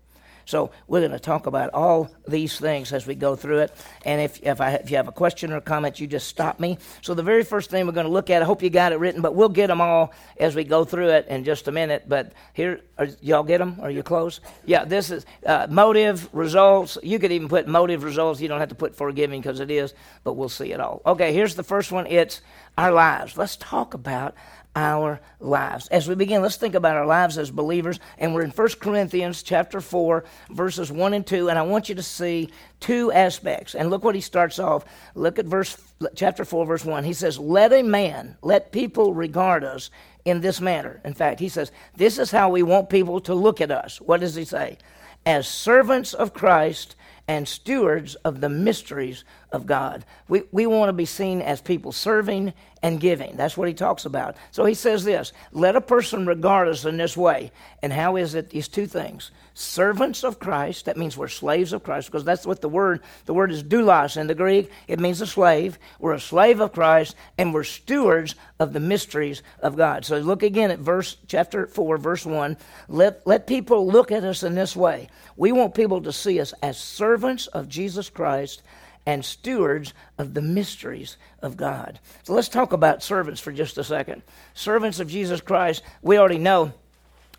So 0.50 0.72
we're 0.88 1.02
going 1.02 1.12
to 1.12 1.20
talk 1.20 1.46
about 1.46 1.70
all 1.76 2.10
these 2.28 2.58
things 2.58 2.92
as 2.92 3.06
we 3.06 3.14
go 3.14 3.36
through 3.36 3.60
it. 3.60 3.72
And 4.04 4.20
if, 4.20 4.42
if, 4.42 4.60
I, 4.60 4.72
if 4.72 4.90
you 4.90 4.98
have 4.98 5.08
a 5.08 5.12
question 5.12 5.54
or 5.54 5.58
a 5.58 5.62
comment, 5.62 6.00
you 6.00 6.08
just 6.08 6.28
stop 6.28 6.60
me. 6.60 6.80
So 7.04 7.14
the 7.14 7.22
very 7.22 7.44
first 7.44 7.70
thing 7.70 7.86
we're 7.86 7.92
going 7.92 8.08
to 8.08 8.12
look 8.12 8.32
at, 8.32 8.42
I 8.42 8.46
hope 8.46 8.64
you 8.64 8.72
got 8.72 8.92
it 8.92 8.96
written, 8.98 9.22
but 9.22 9.36
we'll 9.36 9.50
get 9.50 9.68
them 9.68 9.80
all 9.80 10.12
as 10.40 10.56
we 10.56 10.64
go 10.64 10.84
through 10.86 11.10
it 11.10 11.28
in 11.28 11.44
just 11.44 11.68
a 11.68 11.72
minute. 11.72 12.06
But 12.08 12.34
here, 12.54 12.82
are, 12.98 13.08
y'all 13.22 13.44
get 13.44 13.60
them? 13.60 13.78
Are 13.80 13.92
you 13.92 14.02
close? 14.02 14.42
Yeah, 14.66 14.86
this 14.86 15.12
is 15.12 15.24
uh, 15.46 15.68
motive, 15.70 16.28
results. 16.34 16.98
You 17.04 17.20
could 17.20 17.32
even 17.32 17.48
put 17.48 17.68
motive, 17.68 18.04
results. 18.04 18.42
You 18.42 18.48
don't 18.48 18.60
have 18.60 18.70
to 18.70 18.76
put 18.76 18.96
forgiving 18.96 19.42
because 19.42 19.60
it 19.60 19.70
is, 19.70 19.94
but 20.24 20.34
we'll 20.34 20.50
see 20.50 20.72
it 20.72 20.80
all. 20.80 21.04
Okay, 21.06 21.32
here's 21.32 21.54
the 21.54 21.64
first 21.64 21.92
one. 21.92 22.08
It's 22.08 22.42
our 22.76 22.92
lives. 22.92 23.38
Let's 23.38 23.56
talk 23.56 23.94
about 23.94 24.34
our 24.80 25.20
lives. 25.42 25.90
As 25.90 26.08
we 26.08 26.16
begin, 26.16 26.42
let's 26.42 26.56
think 26.56 26.74
about 26.74 26.96
our 26.96 27.06
lives 27.06 27.38
as 27.38 27.52
believers. 27.52 28.00
And 28.18 28.34
we're 28.34 28.44
in 28.44 28.52
1 28.52 28.68
Corinthians 28.80 29.44
chapter 29.44 29.82
4, 29.82 30.24
verses 30.52 30.90
1 30.90 31.14
and 31.14 31.28
2. 31.28 31.50
And 31.50 31.60
I 31.60 31.64
want 31.64 31.90
you 31.90 31.96
to 31.96 32.04
see 32.04 32.50
two 32.80 33.12
aspects. 33.12 33.76
And 33.76 33.90
look 33.90 34.06
what 34.06 34.16
he 34.16 34.22
starts 34.22 34.58
off. 34.58 34.86
Look 35.16 35.38
at 35.38 35.46
verse 35.46 35.78
chapter 36.16 36.46
4, 36.46 36.66
verse 36.66 36.86
1. 36.86 37.04
He 37.04 37.12
says, 37.12 37.38
Let 37.38 37.74
a 37.74 37.84
man, 37.84 38.38
let 38.42 38.72
people 38.72 39.14
regard 39.14 39.66
us 39.66 39.92
in 40.24 40.40
this 40.40 40.62
manner. 40.62 41.02
In 41.04 41.14
fact, 41.14 41.42
he 41.42 41.50
says, 41.50 41.74
This 41.98 42.18
is 42.18 42.32
how 42.32 42.50
we 42.50 42.64
want 42.64 42.90
people 42.90 43.20
to 43.22 43.36
look 43.36 43.60
at 43.60 43.72
us. 43.72 44.00
What 44.00 44.22
does 44.22 44.36
he 44.36 44.46
say? 44.46 44.78
As 45.26 45.46
servants 45.46 46.14
of 46.14 46.34
Christ 46.34 46.96
and 47.30 47.48
stewards 47.48 48.16
of 48.16 48.42
the 48.42 48.50
mysteries 48.50 49.24
of 49.52 49.68
God. 49.68 50.04
We, 50.28 50.42
we 50.52 50.66
want 50.66 50.90
to 50.90 50.94
be 50.94 51.06
seen 51.06 51.44
as 51.44 51.62
people 51.62 51.92
serving 51.92 52.54
and 52.82 53.00
giving. 53.00 53.38
That's 53.38 53.56
what 53.56 53.68
he 53.68 53.74
talks 53.76 54.06
about. 54.06 54.36
So 54.50 54.66
he 54.66 54.74
says 54.74 55.04
this 55.04 55.32
let 55.52 55.76
a 55.76 55.82
person 55.82 56.26
regard 56.26 56.68
us 56.68 56.86
in 56.86 56.98
this 56.98 57.16
way. 57.16 57.52
And 57.84 57.94
how 57.94 58.16
is 58.16 58.34
it? 58.34 58.50
These 58.50 58.68
two 58.68 58.88
things 58.88 59.30
servants 59.60 60.24
of 60.24 60.40
Christ, 60.40 60.86
that 60.86 60.96
means 60.96 61.18
we're 61.18 61.28
slaves 61.28 61.74
of 61.74 61.84
Christ, 61.84 62.08
because 62.08 62.24
that's 62.24 62.46
what 62.46 62.62
the 62.62 62.70
word, 62.70 63.02
the 63.26 63.34
word 63.34 63.52
is 63.52 63.62
doulos 63.62 64.16
in 64.16 64.28
the 64.28 64.36
Greek. 64.36 64.72
It 64.88 65.00
means 65.00 65.20
a 65.20 65.28
slave. 65.28 65.78
We're 66.00 66.14
a 66.14 66.20
slave 66.20 66.62
of 66.62 66.72
Christ, 66.72 67.16
and 67.38 67.54
we're 67.54 67.66
stewards 67.66 68.36
of 68.60 68.72
the 68.72 68.80
mysteries 68.80 69.44
of 69.60 69.76
God. 69.76 70.06
So 70.06 70.18
look 70.20 70.44
again 70.44 70.72
at 70.72 70.80
verse 70.80 71.18
chapter 71.28 71.68
4, 71.68 71.98
verse 71.98 72.26
1. 72.26 72.56
Let, 72.88 73.28
let 73.28 73.48
people 73.48 73.86
look 73.86 74.12
at 74.12 74.24
us 74.24 74.44
in 74.44 74.56
this 74.56 74.76
way. 74.76 75.10
We 75.36 75.52
want 75.52 75.76
people 75.76 76.02
to 76.04 76.14
see 76.14 76.40
us 76.40 76.54
as 76.64 76.78
servants 76.78 77.48
of 77.48 77.68
Jesus 77.68 78.10
Christ 78.10 78.62
and 79.06 79.26
stewards 79.26 79.94
of 80.18 80.34
the 80.34 80.42
mysteries 80.42 81.18
of 81.42 81.58
God. 81.58 82.00
So 82.24 82.34
let's 82.34 82.50
talk 82.50 82.72
about 82.72 83.04
servants 83.04 83.42
for 83.42 83.52
just 83.52 83.78
a 83.78 83.84
second. 83.84 84.22
Servants 84.54 85.02
of 85.02 85.10
Jesus 85.10 85.42
Christ, 85.42 85.84
we 86.02 86.18
already 86.18 86.38
know 86.38 86.72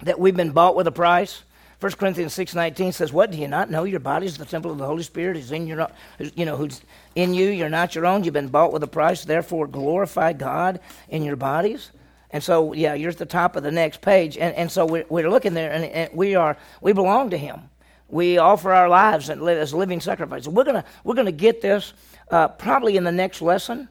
that 0.02 0.18
we've 0.18 0.36
been 0.36 0.52
bought 0.52 0.76
with 0.76 0.86
a 0.86 0.92
price. 0.92 1.42
1 1.80 1.92
Corinthians 1.92 2.34
6:19 2.34 2.92
says, 2.92 3.12
"What 3.12 3.30
do 3.30 3.38
you 3.38 3.48
not 3.48 3.70
know? 3.70 3.84
Your 3.84 4.00
body 4.00 4.26
is 4.26 4.36
the 4.36 4.44
temple 4.44 4.70
of 4.70 4.78
the 4.78 4.86
Holy 4.86 5.02
Spirit. 5.02 5.36
Is 5.36 5.50
in 5.50 5.66
your, 5.66 5.88
you 6.34 6.44
know, 6.44 6.56
who's 6.56 6.82
in 7.14 7.32
you. 7.32 7.48
You're 7.48 7.70
not 7.70 7.94
your 7.94 8.06
own. 8.06 8.22
You've 8.22 8.34
been 8.34 8.48
bought 8.48 8.72
with 8.72 8.82
a 8.82 8.86
price. 8.88 9.24
Therefore, 9.24 9.66
glorify 9.66 10.34
God 10.34 10.80
in 11.08 11.22
your 11.22 11.36
bodies." 11.36 11.90
And 12.32 12.44
so, 12.44 12.74
yeah, 12.74 12.94
you're 12.94 13.10
at 13.10 13.18
the 13.18 13.26
top 13.26 13.56
of 13.56 13.64
the 13.64 13.72
next 13.72 14.02
page, 14.02 14.38
and, 14.38 14.54
and 14.54 14.70
so 14.70 14.86
we're, 14.86 15.04
we're 15.08 15.28
looking 15.28 15.52
there, 15.52 15.72
and, 15.72 15.84
and 15.84 16.10
we 16.14 16.36
are 16.36 16.56
we 16.80 16.92
belong 16.92 17.30
to 17.30 17.38
Him 17.38 17.70
we 18.10 18.38
offer 18.38 18.72
our 18.72 18.88
lives 18.88 19.30
as 19.30 19.74
living 19.74 20.00
sacrifices. 20.00 20.48
We're 20.48 20.64
gonna 20.64 20.84
we're 21.04 21.14
gonna 21.14 21.32
get 21.32 21.60
this 21.60 21.92
uh, 22.30 22.48
probably 22.48 22.96
in 22.96 23.04
the 23.04 23.12
next 23.12 23.40
lesson 23.40 23.88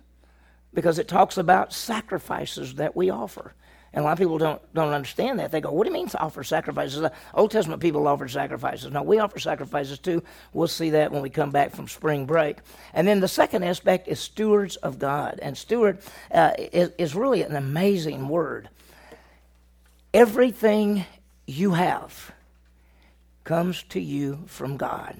because 0.73 0.99
it 0.99 1.07
talks 1.07 1.37
about 1.37 1.73
sacrifices 1.73 2.75
that 2.75 2.95
we 2.95 3.09
offer. 3.09 3.53
And 3.91 4.03
a 4.03 4.05
lot 4.05 4.13
of 4.13 4.19
people 4.19 4.37
don't 4.37 4.61
don't 4.73 4.93
understand 4.93 5.39
that. 5.39 5.51
They 5.51 5.61
go, 5.61 5.71
"What 5.71 5.85
do 5.85 5.89
you 5.89 5.93
mean 5.93 6.09
to 6.09 6.19
offer 6.19 6.43
sacrifices?" 6.43 7.01
The 7.01 7.11
Old 7.33 7.51
Testament 7.51 7.81
people 7.81 8.07
offered 8.07 8.29
sacrifices. 8.29 8.91
No, 8.91 9.01
we 9.01 9.19
offer 9.19 9.39
sacrifices 9.39 9.97
too. 9.97 10.21
We'll 10.53 10.67
see 10.67 10.91
that 10.91 11.11
when 11.11 11.21
we 11.21 11.29
come 11.29 11.49
back 11.49 11.75
from 11.75 11.87
spring 11.87 12.25
break. 12.25 12.57
And 12.93 13.07
then 13.07 13.19
the 13.19 13.27
second 13.27 13.63
aspect 13.63 14.07
is 14.07 14.19
stewards 14.19 14.75
of 14.77 14.99
God. 14.99 15.39
And 15.41 15.57
steward 15.57 15.99
uh, 16.31 16.51
is, 16.57 16.91
is 16.97 17.15
really 17.15 17.41
an 17.41 17.55
amazing 17.55 18.27
word. 18.29 18.69
Everything 20.13 21.05
you 21.47 21.71
have 21.71 22.31
comes 23.43 23.81
to 23.89 23.99
you 23.99 24.43
from 24.45 24.77
God, 24.77 25.19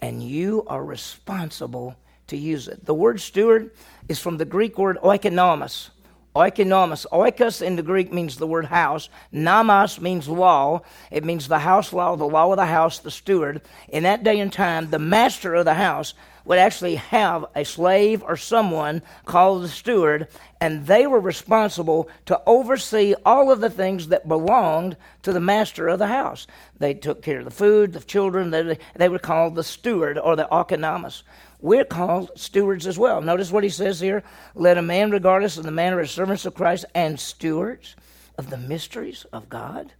and 0.00 0.22
you 0.22 0.64
are 0.66 0.84
responsible 0.84 1.94
to 2.26 2.36
use 2.36 2.66
it. 2.66 2.84
The 2.84 2.94
word 2.94 3.20
steward 3.20 3.70
is 4.08 4.18
from 4.18 4.38
the 4.38 4.44
Greek 4.44 4.76
word 4.76 4.98
oikonomos. 5.02 5.90
Oikonomos. 6.34 7.04
Oikos 7.12 7.60
in 7.60 7.76
the 7.76 7.82
Greek 7.82 8.12
means 8.12 8.36
the 8.36 8.46
word 8.46 8.66
house. 8.66 9.10
Nomos 9.30 10.00
means 10.00 10.28
law. 10.28 10.80
It 11.10 11.24
means 11.24 11.46
the 11.46 11.58
house 11.58 11.92
law, 11.92 12.16
the 12.16 12.24
law 12.24 12.50
of 12.50 12.56
the 12.56 12.66
house, 12.66 12.98
the 12.98 13.10
steward. 13.10 13.60
In 13.88 14.04
that 14.04 14.24
day 14.24 14.40
and 14.40 14.52
time, 14.52 14.90
the 14.90 14.98
master 14.98 15.54
of 15.54 15.66
the 15.66 15.74
house 15.74 16.14
would 16.44 16.58
actually 16.58 16.96
have 16.96 17.44
a 17.54 17.64
slave 17.64 18.22
or 18.22 18.36
someone 18.36 19.02
called 19.24 19.62
the 19.62 19.68
steward, 19.68 20.28
and 20.60 20.86
they 20.86 21.06
were 21.06 21.20
responsible 21.20 22.08
to 22.26 22.40
oversee 22.46 23.14
all 23.24 23.50
of 23.50 23.60
the 23.60 23.70
things 23.70 24.08
that 24.08 24.28
belonged 24.28 24.96
to 25.22 25.32
the 25.32 25.40
master 25.40 25.88
of 25.88 25.98
the 25.98 26.06
house. 26.08 26.46
They 26.78 26.94
took 26.94 27.22
care 27.22 27.38
of 27.38 27.44
the 27.44 27.50
food, 27.50 27.92
the 27.92 28.00
children, 28.00 28.50
they, 28.50 28.78
they 28.96 29.08
were 29.08 29.18
called 29.18 29.54
the 29.54 29.64
steward 29.64 30.18
or 30.18 30.36
the 30.36 30.48
oikonomos. 30.50 31.22
We're 31.60 31.84
called 31.84 32.32
stewards 32.34 32.86
as 32.86 32.98
well. 32.98 33.20
Notice 33.20 33.52
what 33.52 33.62
he 33.62 33.70
says 33.70 34.00
here 34.00 34.24
let 34.54 34.78
a 34.78 34.82
man 34.82 35.10
regard 35.12 35.44
us 35.44 35.56
in 35.56 35.64
the 35.64 35.70
manner 35.70 36.00
of 36.00 36.10
servants 36.10 36.44
of 36.44 36.54
Christ 36.54 36.84
and 36.94 37.20
stewards. 37.20 37.94
of 38.38 38.50
the 38.50 38.56
mysteries 38.56 39.24
of 39.32 39.48
God. 39.48 39.92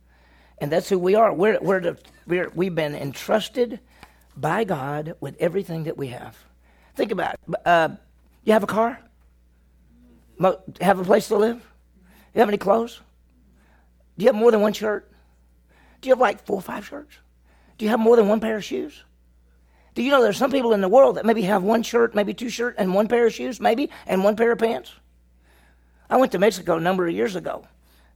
And 0.58 0.70
that's 0.70 0.88
who 0.88 0.98
we 0.98 1.14
are. 1.14 1.32
We're, 1.32 1.58
we're, 1.60 1.80
the, 1.80 1.98
we're 2.26 2.50
we've 2.50 2.74
been 2.74 2.94
entrusted 2.94 3.80
by 4.36 4.64
God 4.64 5.14
with 5.20 5.36
everything 5.38 5.84
that 5.84 5.96
we 5.96 6.08
have. 6.08 6.36
Think 6.94 7.12
about 7.12 7.34
it. 7.34 7.66
Uh, 7.66 7.90
you 8.44 8.52
have 8.52 8.62
a 8.62 8.66
car? 8.66 9.00
Have 10.80 10.98
a 10.98 11.04
place 11.04 11.28
to 11.28 11.36
live? 11.36 11.56
You 12.34 12.40
have 12.40 12.48
any 12.48 12.58
clothes? 12.58 13.00
Do 14.16 14.24
you 14.24 14.28
have 14.28 14.36
more 14.36 14.50
than 14.50 14.60
one 14.60 14.72
shirt? 14.72 15.10
Do 16.00 16.08
you 16.08 16.12
have 16.12 16.20
like 16.20 16.44
four 16.44 16.56
or 16.56 16.62
five 16.62 16.86
shirts? 16.86 17.16
Do 17.78 17.84
you 17.84 17.90
have 17.90 18.00
more 18.00 18.16
than 18.16 18.28
one 18.28 18.40
pair 18.40 18.56
of 18.56 18.64
shoes? 18.64 19.04
Do 19.94 20.02
you 20.02 20.10
know 20.10 20.22
there's 20.22 20.38
some 20.38 20.50
people 20.50 20.72
in 20.72 20.80
the 20.80 20.88
world 20.88 21.16
that 21.16 21.26
maybe 21.26 21.42
have 21.42 21.62
one 21.62 21.82
shirt, 21.82 22.14
maybe 22.14 22.32
two 22.32 22.48
shirts, 22.48 22.78
and 22.78 22.94
one 22.94 23.08
pair 23.08 23.26
of 23.26 23.34
shoes, 23.34 23.60
maybe, 23.60 23.90
and 24.06 24.24
one 24.24 24.36
pair 24.36 24.52
of 24.52 24.58
pants? 24.58 24.92
I 26.08 26.16
went 26.16 26.32
to 26.32 26.38
Mexico 26.38 26.76
a 26.76 26.80
number 26.80 27.06
of 27.06 27.14
years 27.14 27.36
ago 27.36 27.66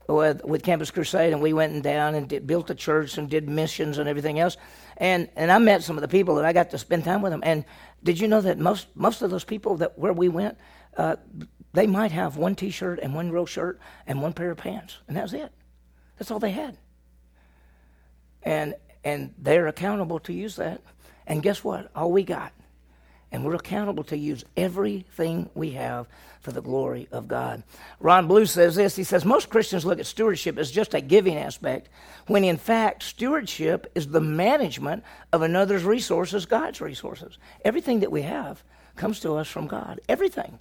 with, 0.07 0.43
with 0.43 0.63
Campus 0.63 0.91
Crusade, 0.91 1.33
and 1.33 1.41
we 1.41 1.53
went 1.53 1.83
down 1.83 2.15
and 2.15 2.29
did, 2.29 2.47
built 2.47 2.69
a 2.69 2.75
church 2.75 3.17
and 3.17 3.29
did 3.29 3.47
missions 3.49 3.97
and 3.97 4.07
everything 4.07 4.39
else. 4.39 4.57
And, 4.97 5.29
and 5.35 5.51
I 5.51 5.57
met 5.59 5.83
some 5.83 5.97
of 5.97 6.01
the 6.01 6.07
people 6.07 6.35
that 6.35 6.45
I 6.45 6.53
got 6.53 6.69
to 6.71 6.77
spend 6.77 7.03
time 7.03 7.21
with 7.21 7.31
them. 7.31 7.41
And 7.43 7.65
did 8.03 8.19
you 8.19 8.27
know 8.27 8.41
that 8.41 8.57
most, 8.57 8.87
most 8.95 9.21
of 9.21 9.29
those 9.29 9.43
people 9.43 9.77
that 9.77 9.97
where 9.99 10.13
we 10.13 10.29
went, 10.29 10.57
uh, 10.95 11.17
they 11.73 11.87
might 11.87 12.11
have 12.11 12.37
one 12.37 12.55
T-shirt 12.55 12.99
and 13.01 13.13
one 13.13 13.31
real 13.31 13.45
shirt 13.45 13.79
and 14.07 14.21
one 14.21 14.33
pair 14.33 14.51
of 14.51 14.57
pants, 14.57 14.97
and 15.07 15.17
that 15.17 15.23
was 15.23 15.33
it. 15.33 15.51
That's 16.17 16.31
all 16.31 16.39
they 16.39 16.51
had. 16.51 16.77
And 18.43 18.75
and 19.03 19.33
they're 19.37 19.67
accountable 19.67 20.19
to 20.21 20.33
use 20.33 20.55
that. 20.57 20.81
And 21.27 21.41
guess 21.43 21.63
what? 21.63 21.89
All 21.95 22.11
we 22.11 22.23
got. 22.23 22.51
And 23.31 23.43
we're 23.43 23.55
accountable 23.55 24.05
to 24.05 24.17
use 24.17 24.45
everything 24.55 25.49
we 25.53 25.71
have 25.71 26.07
for 26.39 26.51
the 26.51 26.61
glory 26.61 27.09
of 27.11 27.27
God. 27.27 27.63
Ron 27.99 28.27
Blue 28.27 28.45
says 28.45 28.75
this. 28.75 28.95
He 28.95 29.03
says, 29.03 29.25
Most 29.25 29.49
Christians 29.49 29.85
look 29.85 29.99
at 29.99 30.05
stewardship 30.05 30.57
as 30.57 30.71
just 30.71 30.93
a 30.93 31.01
giving 31.01 31.37
aspect, 31.37 31.89
when 32.27 32.45
in 32.45 32.57
fact, 32.57 33.03
stewardship 33.03 33.91
is 33.95 34.07
the 34.07 34.21
management 34.21 35.03
of 35.33 35.41
another's 35.41 35.83
resources, 35.83 36.45
God's 36.45 36.79
resources. 36.79 37.37
Everything 37.65 37.99
that 37.99 38.11
we 38.11 38.21
have 38.21 38.63
comes 38.95 39.19
to 39.21 39.35
us 39.35 39.47
from 39.47 39.67
God. 39.67 39.99
Everything. 40.07 40.59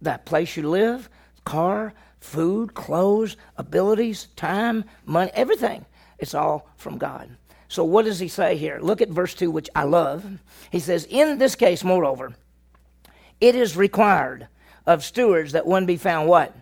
That 0.00 0.26
place 0.26 0.56
you 0.56 0.68
live, 0.68 1.08
car, 1.44 1.94
food, 2.18 2.74
clothes, 2.74 3.36
abilities, 3.56 4.28
time, 4.34 4.84
money, 5.06 5.30
everything. 5.34 5.84
It's 6.18 6.34
all 6.34 6.68
from 6.76 6.98
God. 6.98 7.36
So, 7.72 7.84
what 7.84 8.04
does 8.04 8.18
he 8.18 8.28
say 8.28 8.58
here? 8.58 8.78
Look 8.82 9.00
at 9.00 9.08
verse 9.08 9.32
2, 9.32 9.50
which 9.50 9.70
I 9.74 9.84
love. 9.84 10.26
He 10.70 10.78
says, 10.78 11.06
In 11.08 11.38
this 11.38 11.54
case, 11.54 11.82
moreover, 11.82 12.34
it 13.40 13.54
is 13.54 13.78
required 13.78 14.46
of 14.84 15.02
stewards 15.02 15.52
that 15.52 15.64
one 15.64 15.86
be 15.86 15.96
found 15.96 16.28
what? 16.28 16.54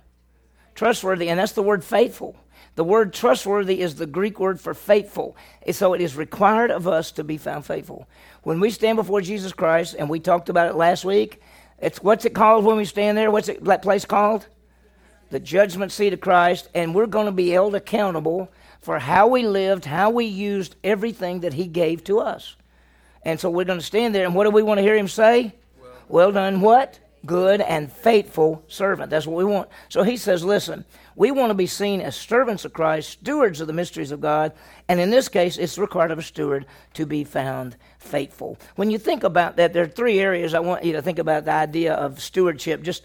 Trustworthy. 0.76 1.28
And 1.28 1.40
that's 1.40 1.50
the 1.50 1.64
word 1.64 1.82
faithful. 1.82 2.36
The 2.76 2.84
word 2.84 3.12
trustworthy 3.12 3.80
is 3.80 3.96
the 3.96 4.06
Greek 4.06 4.38
word 4.38 4.60
for 4.60 4.72
faithful. 4.72 5.36
So 5.72 5.94
it 5.94 6.00
is 6.00 6.14
required 6.14 6.70
of 6.70 6.86
us 6.86 7.10
to 7.12 7.24
be 7.24 7.38
found 7.38 7.66
faithful. 7.66 8.08
When 8.44 8.60
we 8.60 8.70
stand 8.70 8.94
before 8.94 9.20
Jesus 9.20 9.52
Christ, 9.52 9.96
and 9.98 10.08
we 10.08 10.20
talked 10.20 10.48
about 10.48 10.70
it 10.70 10.76
last 10.76 11.04
week, 11.04 11.42
it's 11.80 12.00
what's 12.00 12.24
it 12.24 12.36
called 12.36 12.64
when 12.64 12.76
we 12.76 12.84
stand 12.84 13.18
there? 13.18 13.32
What's 13.32 13.48
it, 13.48 13.64
that 13.64 13.82
place 13.82 14.04
called? 14.04 14.46
The 15.30 15.40
judgment 15.40 15.90
seat 15.90 16.12
of 16.12 16.20
Christ, 16.20 16.68
and 16.72 16.94
we're 16.94 17.06
going 17.06 17.26
to 17.26 17.32
be 17.32 17.50
held 17.50 17.74
accountable 17.74 18.48
for 18.80 18.99
how 18.99 19.26
we 19.26 19.42
lived, 19.42 19.84
how 19.84 20.10
we 20.10 20.25
used 20.25 20.76
everything 20.82 21.40
that 21.40 21.52
He 21.52 21.66
gave 21.66 22.04
to 22.04 22.20
us. 22.20 22.56
And 23.22 23.38
so 23.38 23.50
we're 23.50 23.64
going 23.64 23.78
to 23.78 23.84
stand 23.84 24.14
there, 24.14 24.25
and 24.25 24.34
what 24.34 24.44
do 24.44 24.50
we 24.50 24.62
want 24.62 24.78
to 24.78 24.82
hear 24.82 24.96
Him 24.96 25.08
say? 25.08 25.54
Well, 26.08 26.32
done, 26.32 26.60
what? 26.60 26.99
Good 27.26 27.60
and 27.60 27.92
faithful 27.92 28.64
servant. 28.66 29.10
That's 29.10 29.26
what 29.26 29.37
we 29.37 29.44
want. 29.44 29.68
So 29.90 30.02
He 30.02 30.16
says, 30.16 30.42
listen, 30.42 30.87
we 31.14 31.30
want 31.30 31.50
to 31.50 31.54
be 31.54 31.66
seen 31.66 32.00
as 32.00 32.16
servants 32.16 32.64
of 32.64 32.72
Christ, 32.72 33.10
stewards 33.10 33.60
of 33.60 33.66
the 33.66 33.75
mysteries 33.75 34.10
of 34.10 34.22
God, 34.22 34.52
and 34.88 34.99
in 34.99 35.10
this 35.10 35.28
case, 35.28 35.58
it's 35.58 35.76
required 35.76 36.12
of 36.12 36.18
a 36.18 36.22
steward 36.22 36.64
to 36.94 37.04
be 37.04 37.25
found 37.25 37.76
faithful. 37.99 38.56
When 38.76 38.90
you 38.90 38.99
think 38.99 39.22
about 39.22 39.56
that, 39.56 39.75
there 39.75 39.82
are 39.82 39.88
three 39.88 40.18
areas 40.18 40.54
I 40.54 40.60
want 40.60 40.82
you 40.82 40.94
to 40.94 41.02
think 41.02 41.18
about 41.18 41.44
the 41.44 41.52
idea 41.52 41.92
of 41.92 42.22
stewardship. 42.22 42.80
Just 42.80 43.02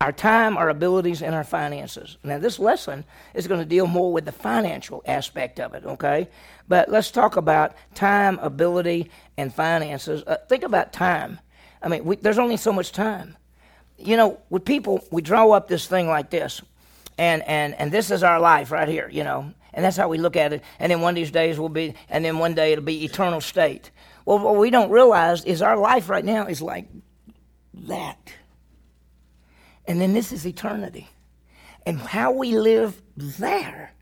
our 0.00 0.12
time, 0.12 0.56
our 0.56 0.70
abilities, 0.70 1.20
and 1.20 1.34
our 1.34 1.44
finances. 1.44 2.16
Now, 2.24 2.38
this 2.38 2.58
lesson 2.58 3.04
is 3.34 3.46
going 3.46 3.60
to 3.60 3.66
deal 3.66 3.86
more 3.86 4.10
with 4.10 4.24
the 4.24 4.32
financial 4.32 5.02
aspect 5.04 5.60
of 5.60 5.74
it, 5.74 5.84
okay? 5.84 6.28
But 6.68 6.88
let's 6.88 7.10
talk 7.10 7.36
about 7.36 7.74
time, 7.94 8.38
ability, 8.38 9.10
and 9.36 9.52
finances. 9.52 10.22
Uh, 10.26 10.38
think 10.48 10.62
about 10.62 10.94
time. 10.94 11.38
I 11.82 11.88
mean, 11.88 12.06
we, 12.06 12.16
there's 12.16 12.38
only 12.38 12.56
so 12.56 12.72
much 12.72 12.92
time. 12.92 13.36
You 13.98 14.16
know, 14.16 14.40
with 14.48 14.64
people, 14.64 15.04
we 15.10 15.20
draw 15.20 15.50
up 15.50 15.68
this 15.68 15.86
thing 15.86 16.08
like 16.08 16.30
this, 16.30 16.62
and, 17.18 17.42
and, 17.42 17.74
and 17.74 17.92
this 17.92 18.10
is 18.10 18.22
our 18.22 18.40
life 18.40 18.70
right 18.70 18.88
here, 18.88 19.10
you 19.12 19.22
know, 19.22 19.52
and 19.74 19.84
that's 19.84 19.98
how 19.98 20.08
we 20.08 20.16
look 20.16 20.34
at 20.34 20.54
it. 20.54 20.62
And 20.78 20.90
then 20.90 21.02
one 21.02 21.10
of 21.10 21.16
these 21.16 21.30
days 21.30 21.58
will 21.58 21.68
be, 21.68 21.92
and 22.08 22.24
then 22.24 22.38
one 22.38 22.54
day 22.54 22.72
it'll 22.72 22.84
be 22.84 23.04
eternal 23.04 23.42
state. 23.42 23.90
Well, 24.24 24.38
what 24.38 24.56
we 24.56 24.70
don't 24.70 24.90
realize 24.90 25.44
is 25.44 25.60
our 25.60 25.76
life 25.76 26.08
right 26.08 26.24
now 26.24 26.46
is 26.46 26.62
like 26.62 26.88
that 27.74 28.32
and 29.90 30.00
then 30.00 30.12
this 30.12 30.30
is 30.30 30.46
eternity. 30.46 31.08
And 31.84 31.98
how 31.98 32.30
we 32.30 32.56
live 32.56 33.02
there 33.16 33.92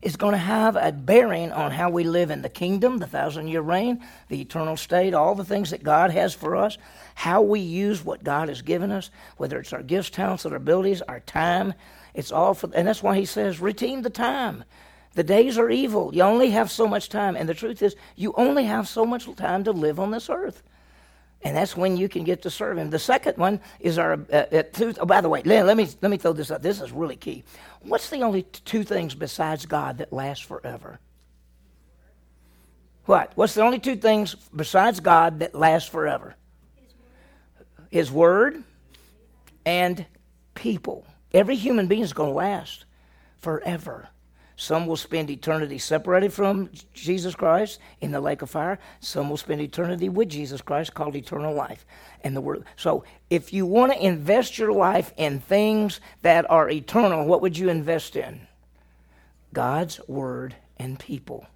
is 0.00 0.16
going 0.16 0.32
to 0.32 0.38
have 0.38 0.74
a 0.74 0.90
bearing 0.90 1.52
on 1.52 1.70
how 1.70 1.90
we 1.90 2.02
live 2.02 2.30
in 2.30 2.40
the 2.40 2.48
kingdom, 2.48 2.96
the 2.96 3.06
thousand 3.06 3.48
year 3.48 3.60
reign, 3.60 4.02
the 4.30 4.40
eternal 4.40 4.78
state, 4.78 5.12
all 5.12 5.34
the 5.34 5.44
things 5.44 5.68
that 5.68 5.82
God 5.82 6.10
has 6.12 6.32
for 6.32 6.56
us, 6.56 6.78
how 7.14 7.42
we 7.42 7.60
use 7.60 8.02
what 8.02 8.24
God 8.24 8.48
has 8.48 8.62
given 8.62 8.90
us, 8.90 9.10
whether 9.36 9.58
it's 9.58 9.74
our 9.74 9.82
gifts, 9.82 10.08
talents, 10.08 10.46
our 10.46 10.54
abilities, 10.54 11.02
our 11.02 11.20
time. 11.20 11.74
It's 12.14 12.32
all 12.32 12.54
for, 12.54 12.70
and 12.74 12.88
that's 12.88 13.02
why 13.02 13.18
he 13.18 13.26
says, 13.26 13.60
redeem 13.60 14.00
the 14.00 14.08
time. 14.08 14.64
The 15.12 15.24
days 15.24 15.58
are 15.58 15.68
evil. 15.68 16.14
You 16.14 16.22
only 16.22 16.52
have 16.52 16.70
so 16.70 16.88
much 16.88 17.10
time. 17.10 17.36
And 17.36 17.46
the 17.46 17.52
truth 17.52 17.82
is, 17.82 17.96
you 18.16 18.32
only 18.38 18.64
have 18.64 18.88
so 18.88 19.04
much 19.04 19.28
time 19.36 19.62
to 19.64 19.72
live 19.72 20.00
on 20.00 20.10
this 20.10 20.30
earth 20.30 20.62
and 21.44 21.54
that's 21.54 21.76
when 21.76 21.96
you 21.98 22.08
can 22.08 22.24
get 22.24 22.42
to 22.42 22.50
serve 22.50 22.78
him. 22.78 22.88
The 22.88 22.98
second 22.98 23.36
one 23.36 23.60
is 23.78 23.98
our 23.98 24.14
uh, 24.14 24.36
uh, 24.50 24.62
two, 24.72 24.94
oh, 24.98 25.04
by 25.04 25.20
the 25.20 25.28
way, 25.28 25.42
let, 25.44 25.66
let, 25.66 25.76
me 25.76 25.86
let 26.00 26.10
me 26.10 26.16
throw 26.16 26.32
this 26.32 26.50
up. 26.50 26.62
This 26.62 26.80
is 26.80 26.90
really 26.90 27.16
key. 27.16 27.44
What's 27.82 28.08
the 28.08 28.22
only 28.22 28.42
two 28.42 28.82
things 28.82 29.14
besides 29.14 29.66
God 29.66 29.98
that 29.98 30.12
last 30.12 30.44
forever? 30.44 30.98
What? 33.04 33.32
What's 33.34 33.52
the 33.52 33.60
only 33.60 33.78
two 33.78 33.96
things 33.96 34.34
besides 34.34 35.00
God 35.00 35.40
that 35.40 35.54
last 35.54 35.90
forever? 35.90 36.34
His 37.90 38.10
word 38.10 38.64
and 39.66 40.06
people. 40.54 41.06
Every 41.32 41.56
human 41.56 41.86
being 41.86 42.02
is 42.02 42.14
going 42.14 42.30
to 42.30 42.34
last 42.34 42.86
forever. 43.36 44.08
Some 44.56 44.86
will 44.86 44.96
spend 44.96 45.30
eternity 45.30 45.78
separated 45.78 46.32
from 46.32 46.70
Jesus 46.92 47.34
Christ 47.34 47.80
in 48.00 48.12
the 48.12 48.20
lake 48.20 48.42
of 48.42 48.50
fire. 48.50 48.78
Some 49.00 49.28
will 49.28 49.36
spend 49.36 49.60
eternity 49.60 50.08
with 50.08 50.28
Jesus 50.28 50.60
Christ 50.60 50.94
called 50.94 51.16
eternal 51.16 51.54
life. 51.54 51.84
And 52.22 52.36
the 52.36 52.40
word 52.40 52.64
so 52.76 53.04
if 53.30 53.52
you 53.52 53.66
want 53.66 53.92
to 53.92 54.04
invest 54.04 54.58
your 54.58 54.72
life 54.72 55.12
in 55.16 55.40
things 55.40 56.00
that 56.22 56.48
are 56.50 56.70
eternal, 56.70 57.26
what 57.26 57.42
would 57.42 57.58
you 57.58 57.68
invest 57.68 58.14
in? 58.14 58.46
God's 59.52 60.00
word 60.06 60.54
and 60.76 60.98
people. 60.98 61.46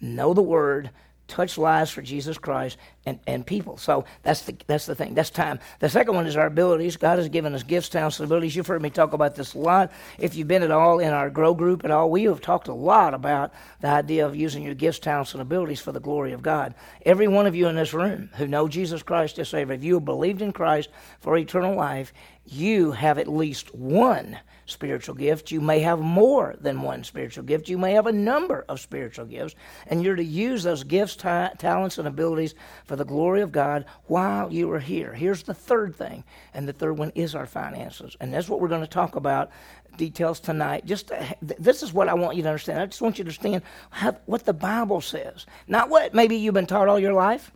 Know 0.00 0.34
the 0.34 0.42
word, 0.42 0.90
touch 1.26 1.56
lives 1.58 1.90
for 1.90 2.02
Jesus 2.02 2.38
Christ 2.38 2.76
and, 3.06 3.18
and 3.26 3.46
people. 3.46 3.76
So 3.76 4.04
that's 4.22 4.42
the 4.42 4.54
that's 4.66 4.86
the 4.86 4.94
thing. 4.94 5.14
That's 5.14 5.30
time. 5.30 5.58
The 5.80 5.88
second 5.88 6.14
one 6.14 6.26
is 6.26 6.36
our 6.36 6.46
abilities. 6.46 6.96
God 6.96 7.18
has 7.18 7.28
given 7.28 7.54
us 7.54 7.62
gifts, 7.62 7.88
talents, 7.88 8.18
and 8.18 8.26
abilities. 8.26 8.54
You've 8.54 8.66
heard 8.66 8.82
me 8.82 8.90
talk 8.90 9.12
about 9.12 9.34
this 9.34 9.54
a 9.54 9.58
lot. 9.58 9.92
If 10.18 10.34
you've 10.34 10.48
been 10.48 10.62
at 10.62 10.70
all 10.70 10.98
in 10.98 11.12
our 11.12 11.30
grow 11.30 11.54
group 11.54 11.84
at 11.84 11.90
all, 11.90 12.10
we 12.10 12.24
have 12.24 12.40
talked 12.40 12.68
a 12.68 12.74
lot 12.74 13.14
about 13.14 13.52
the 13.80 13.88
idea 13.88 14.26
of 14.26 14.36
using 14.36 14.62
your 14.62 14.74
gifts, 14.74 14.98
talents, 14.98 15.32
and 15.32 15.42
abilities 15.42 15.80
for 15.80 15.92
the 15.92 16.00
glory 16.00 16.32
of 16.32 16.42
God. 16.42 16.74
Every 17.04 17.28
one 17.28 17.46
of 17.46 17.54
you 17.54 17.68
in 17.68 17.76
this 17.76 17.94
room 17.94 18.30
who 18.36 18.46
know 18.46 18.68
Jesus 18.68 19.02
Christ 19.02 19.38
as 19.38 19.48
Savior, 19.48 19.74
if 19.74 19.84
you 19.84 19.94
have 19.94 20.04
believed 20.04 20.42
in 20.42 20.52
Christ 20.52 20.90
for 21.20 21.36
eternal 21.36 21.74
life, 21.74 22.12
you 22.46 22.92
have 22.92 23.18
at 23.18 23.28
least 23.28 23.74
one 23.74 24.38
spiritual 24.66 25.14
gift. 25.14 25.50
You 25.50 25.60
may 25.60 25.80
have 25.80 26.00
more 26.00 26.54
than 26.60 26.82
one 26.82 27.04
spiritual 27.04 27.44
gift. 27.44 27.68
You 27.68 27.78
may 27.78 27.92
have 27.92 28.06
a 28.06 28.12
number 28.12 28.64
of 28.68 28.80
spiritual 28.80 29.26
gifts, 29.26 29.54
and 29.86 30.02
you're 30.02 30.16
to 30.16 30.24
use 30.24 30.62
those 30.62 30.84
gifts, 30.84 31.16
ta- 31.16 31.52
talents, 31.58 31.98
and 31.98 32.08
abilities 32.08 32.54
for 32.84 32.96
the 32.96 33.04
glory 33.04 33.42
of 33.42 33.52
God 33.52 33.84
while 34.06 34.52
you 34.52 34.70
are 34.72 34.80
here. 34.80 35.12
Here's 35.12 35.42
the 35.42 35.54
third 35.54 35.94
thing, 35.94 36.24
and 36.52 36.68
the 36.68 36.72
third 36.72 36.98
one 36.98 37.12
is 37.14 37.34
our 37.34 37.46
finances, 37.46 38.16
and 38.20 38.32
that's 38.32 38.48
what 38.48 38.60
we're 38.60 38.68
going 38.68 38.80
to 38.80 38.86
talk 38.86 39.16
about 39.16 39.50
details 39.96 40.40
tonight. 40.40 40.84
Just 40.84 41.12
uh, 41.12 41.18
to, 41.18 41.56
this 41.58 41.82
is 41.82 41.92
what 41.92 42.08
I 42.08 42.14
want 42.14 42.36
you 42.36 42.42
to 42.42 42.48
understand. 42.48 42.80
I 42.80 42.86
just 42.86 43.02
want 43.02 43.18
you 43.18 43.24
to 43.24 43.28
understand 43.28 43.62
how, 43.90 44.12
what 44.26 44.44
the 44.44 44.52
Bible 44.52 45.00
says, 45.00 45.46
not 45.68 45.88
what 45.88 46.14
maybe 46.14 46.36
you've 46.36 46.54
been 46.54 46.66
taught 46.66 46.88
all 46.88 46.98
your 46.98 47.12
life 47.12 47.52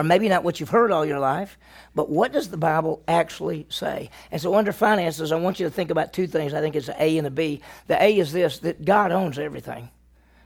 or 0.00 0.02
maybe 0.02 0.30
not 0.30 0.42
what 0.42 0.58
you've 0.58 0.70
heard 0.70 0.90
all 0.90 1.04
your 1.04 1.18
life, 1.18 1.58
but 1.94 2.08
what 2.08 2.32
does 2.32 2.48
the 2.48 2.56
Bible 2.56 3.02
actually 3.06 3.66
say? 3.68 4.08
And 4.30 4.40
so, 4.40 4.54
under 4.54 4.72
finances, 4.72 5.30
I 5.30 5.36
want 5.36 5.60
you 5.60 5.66
to 5.66 5.70
think 5.70 5.90
about 5.90 6.14
two 6.14 6.26
things. 6.26 6.54
I 6.54 6.60
think 6.62 6.74
it's 6.74 6.88
an 6.88 6.96
A 6.98 7.18
and 7.18 7.26
a 7.26 7.30
B. 7.30 7.60
The 7.86 8.02
A 8.02 8.16
is 8.16 8.32
this 8.32 8.60
that 8.60 8.82
God 8.82 9.12
owns 9.12 9.38
everything, 9.38 9.90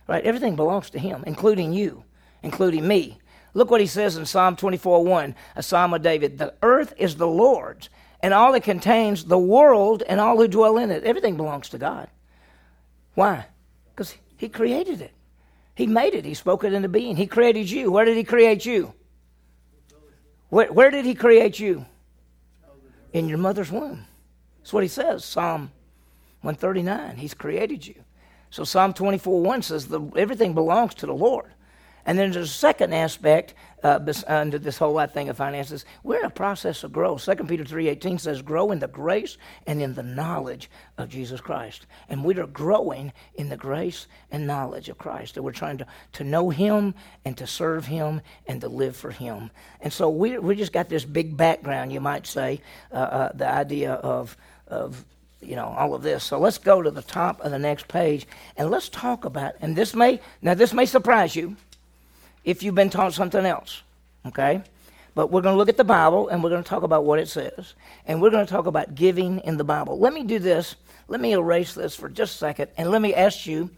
right? 0.08 0.24
Everything 0.24 0.56
belongs 0.56 0.90
to 0.90 0.98
Him, 0.98 1.22
including 1.24 1.72
you, 1.72 2.02
including 2.42 2.88
me. 2.88 3.18
Look 3.54 3.70
what 3.70 3.80
He 3.80 3.86
says 3.86 4.16
in 4.16 4.26
Psalm 4.26 4.56
24 4.56 5.04
1, 5.04 5.36
a 5.54 5.62
psalm 5.62 5.94
of 5.94 6.02
David 6.02 6.36
The 6.36 6.54
earth 6.60 6.92
is 6.96 7.14
the 7.14 7.28
Lord's, 7.28 7.90
and 8.20 8.34
all 8.34 8.54
it 8.54 8.64
contains, 8.64 9.26
the 9.26 9.38
world 9.38 10.02
and 10.08 10.18
all 10.18 10.36
who 10.36 10.48
dwell 10.48 10.78
in 10.78 10.90
it. 10.90 11.04
Everything 11.04 11.36
belongs 11.36 11.68
to 11.68 11.78
God. 11.78 12.08
Why? 13.14 13.46
Because 13.94 14.16
He 14.36 14.48
created 14.48 15.00
it. 15.00 15.12
He 15.76 15.86
made 15.86 16.14
it. 16.14 16.24
He 16.24 16.34
spoke 16.34 16.64
it 16.64 16.72
into 16.72 16.88
being. 16.88 17.14
He 17.14 17.28
created 17.28 17.70
you. 17.70 17.92
Where 17.92 18.04
did 18.04 18.16
He 18.16 18.24
create 18.24 18.66
you? 18.66 18.94
Where, 20.54 20.72
where 20.72 20.90
did 20.92 21.04
He 21.04 21.16
create 21.16 21.58
you? 21.58 21.84
In 23.12 23.28
your 23.28 23.38
mother's 23.38 23.72
womb. 23.72 24.04
That's 24.58 24.72
what 24.72 24.84
He 24.84 24.88
says, 24.88 25.24
Psalm 25.24 25.72
139. 26.42 27.16
He's 27.16 27.34
created 27.34 27.84
you. 27.84 27.96
So 28.50 28.62
Psalm 28.62 28.92
24 28.92 29.42
1 29.42 29.62
says, 29.62 29.88
the, 29.88 30.00
everything 30.14 30.54
belongs 30.54 30.94
to 30.94 31.06
the 31.06 31.12
Lord. 31.12 31.50
And 32.06 32.16
then 32.16 32.30
there's 32.30 32.50
a 32.50 32.52
second 32.52 32.92
aspect 32.92 33.54
uh, 33.84 34.00
under 34.26 34.58
this 34.58 34.78
whole 34.78 35.06
thing 35.06 35.28
of 35.28 35.36
finances. 35.36 35.84
We're 36.02 36.20
in 36.20 36.24
a 36.24 36.30
process 36.30 36.82
of 36.82 36.92
growth. 36.92 37.24
2 37.24 37.44
Peter 37.44 37.64
3.18 37.64 38.18
says, 38.18 38.40
grow 38.40 38.72
in 38.72 38.78
the 38.78 38.88
grace 38.88 39.36
and 39.66 39.82
in 39.82 39.94
the 39.94 40.02
knowledge 40.02 40.70
of 40.96 41.10
Jesus 41.10 41.40
Christ. 41.40 41.86
And 42.08 42.24
we 42.24 42.34
are 42.38 42.46
growing 42.46 43.12
in 43.34 43.50
the 43.50 43.56
grace 43.58 44.06
and 44.30 44.46
knowledge 44.46 44.88
of 44.88 44.96
Christ. 44.96 45.36
And 45.36 45.44
we're 45.44 45.52
trying 45.52 45.78
to, 45.78 45.86
to 46.14 46.24
know 46.24 46.48
Him 46.48 46.94
and 47.26 47.36
to 47.36 47.46
serve 47.46 47.86
Him 47.86 48.22
and 48.46 48.60
to 48.62 48.68
live 48.68 48.96
for 48.96 49.10
Him. 49.10 49.50
And 49.82 49.92
so 49.92 50.08
we, 50.08 50.38
we 50.38 50.56
just 50.56 50.72
got 50.72 50.88
this 50.88 51.04
big 51.04 51.36
background, 51.36 51.92
you 51.92 52.00
might 52.00 52.26
say, 52.26 52.62
uh, 52.90 52.96
uh, 52.96 53.32
the 53.34 53.48
idea 53.48 53.92
of, 53.92 54.36
of 54.66 55.04
you 55.42 55.56
know 55.56 55.66
all 55.76 55.94
of 55.94 56.02
this 56.02 56.24
so 56.24 56.38
let's 56.38 56.56
go 56.56 56.80
to 56.80 56.90
the 56.90 57.02
top 57.02 57.38
of 57.42 57.50
the 57.50 57.58
next 57.58 57.86
page 57.86 58.26
and 58.56 58.70
let's 58.70 58.88
talk 58.88 59.26
about 59.26 59.52
and 59.60 59.76
this 59.76 59.94
may 59.94 60.18
now 60.40 60.54
this 60.54 60.72
may 60.72 60.86
surprise 60.86 61.36
you 61.36 61.54
if 62.44 62.62
you've 62.62 62.74
been 62.74 62.90
taught 62.90 63.14
something 63.14 63.44
else. 63.44 63.82
Okay? 64.26 64.62
But 65.14 65.30
we're 65.30 65.42
going 65.42 65.54
to 65.54 65.58
look 65.58 65.68
at 65.68 65.76
the 65.76 65.84
Bible 65.84 66.28
and 66.28 66.42
we're 66.42 66.50
going 66.50 66.62
to 66.62 66.68
talk 66.68 66.82
about 66.82 67.04
what 67.04 67.18
it 67.18 67.28
says. 67.28 67.74
And 68.06 68.20
we're 68.20 68.30
going 68.30 68.44
to 68.44 68.50
talk 68.50 68.66
about 68.66 68.94
giving 68.94 69.38
in 69.40 69.56
the 69.56 69.64
Bible. 69.64 69.98
Let 69.98 70.12
me 70.12 70.24
do 70.24 70.38
this. 70.38 70.76
Let 71.08 71.20
me 71.20 71.32
erase 71.32 71.74
this 71.74 71.94
for 71.94 72.08
just 72.08 72.34
a 72.34 72.38
second 72.38 72.68
and 72.76 72.90
let 72.90 73.02
me 73.02 73.14
ask 73.14 73.46
you 73.46 73.70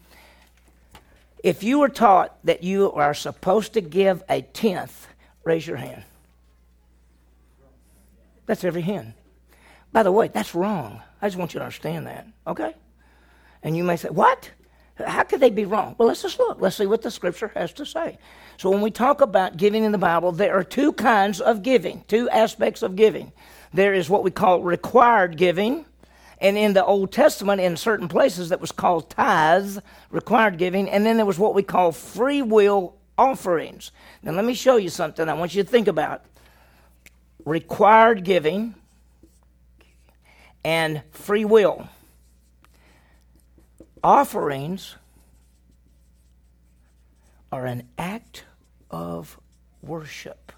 if 1.43 1.63
you 1.63 1.79
were 1.79 1.89
taught 1.89 2.37
that 2.45 2.63
you 2.63 2.91
are 2.93 3.13
supposed 3.13 3.73
to 3.73 3.81
give 3.81 4.23
a 4.27 4.41
tenth, 4.41 5.07
raise 5.43 5.67
your 5.67 5.77
hand. 5.77 6.03
That's 8.47 8.63
every 8.63 8.81
hand. 8.81 9.13
By 9.91 10.03
the 10.03 10.11
way, 10.11 10.29
that's 10.29 10.55
wrong. 10.55 11.01
I 11.21 11.27
just 11.27 11.37
want 11.37 11.53
you 11.53 11.59
to 11.59 11.65
understand 11.65 12.07
that, 12.07 12.27
okay? 12.45 12.73
And 13.61 13.77
you 13.77 13.83
may 13.83 13.97
say, 13.97 14.09
What? 14.09 14.51
How 15.05 15.23
could 15.23 15.39
they 15.39 15.49
be 15.49 15.65
wrong? 15.65 15.95
Well, 15.97 16.07
let's 16.07 16.23
just 16.23 16.39
look. 16.39 16.59
Let's 16.59 16.75
see 16.75 16.85
what 16.85 17.01
the 17.01 17.11
scripture 17.11 17.51
has 17.55 17.71
to 17.73 17.85
say. 17.85 18.17
So, 18.57 18.69
when 18.69 18.81
we 18.81 18.89
talk 18.89 19.21
about 19.21 19.57
giving 19.57 19.83
in 19.83 19.91
the 19.91 19.97
Bible, 19.97 20.31
there 20.31 20.57
are 20.57 20.63
two 20.63 20.93
kinds 20.93 21.39
of 21.39 21.61
giving, 21.61 22.03
two 22.07 22.29
aspects 22.29 22.81
of 22.81 22.95
giving. 22.95 23.31
There 23.73 23.93
is 23.93 24.09
what 24.09 24.23
we 24.23 24.31
call 24.31 24.61
required 24.61 25.37
giving, 25.37 25.85
and 26.39 26.57
in 26.57 26.73
the 26.73 26.83
Old 26.83 27.11
Testament, 27.11 27.61
in 27.61 27.77
certain 27.77 28.07
places, 28.07 28.49
that 28.49 28.59
was 28.59 28.71
called 28.71 29.09
tithes, 29.09 29.79
required 30.09 30.57
giving, 30.57 30.89
and 30.89 31.05
then 31.05 31.17
there 31.17 31.25
was 31.25 31.37
what 31.37 31.53
we 31.53 31.63
call 31.63 31.91
free 31.91 32.41
will 32.41 32.95
offerings. 33.17 33.91
Now, 34.23 34.31
let 34.31 34.45
me 34.45 34.53
show 34.53 34.77
you 34.77 34.89
something 34.89 35.27
I 35.29 35.33
want 35.33 35.53
you 35.53 35.63
to 35.63 35.69
think 35.69 35.87
about. 35.87 36.25
Required 37.45 38.23
giving 38.23 38.75
and 40.63 41.01
free 41.11 41.45
will 41.45 41.87
offerings 44.03 44.95
are 47.51 47.65
an 47.65 47.87
act 47.97 48.43
of 48.91 49.39
worship. 49.81 50.51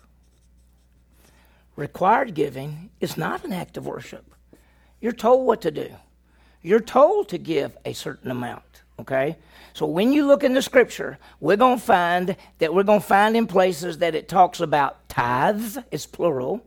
Required 1.76 2.34
giving 2.34 2.90
is 3.00 3.18
not 3.18 3.46
an 3.46 3.54
act 3.54 3.78
of 3.78 3.86
worship. 3.86 4.34
You're 5.00 5.12
told 5.14 5.46
what 5.46 5.62
to 5.62 5.72
do. 5.72 5.90
You're 6.62 6.82
told 6.82 7.30
to 7.30 7.38
give 7.38 7.78
a 7.86 7.94
certain 7.94 8.32
amount, 8.32 8.84
okay? 9.00 9.38
So 9.74 9.86
when 9.86 10.12
you 10.12 10.26
look 10.26 10.44
in 10.44 10.54
the 10.54 10.62
scripture, 10.62 11.18
we're 11.40 11.56
going 11.56 11.80
to 11.80 11.86
find 11.86 12.36
that 12.58 12.74
we're 12.74 12.84
going 12.84 13.00
to 13.00 13.06
find 13.06 13.38
in 13.38 13.48
places 13.48 14.00
that 14.00 14.14
it 14.14 14.28
talks 14.28 14.60
about 14.60 15.08
tithes, 15.08 15.78
it's 15.90 16.06
plural, 16.06 16.66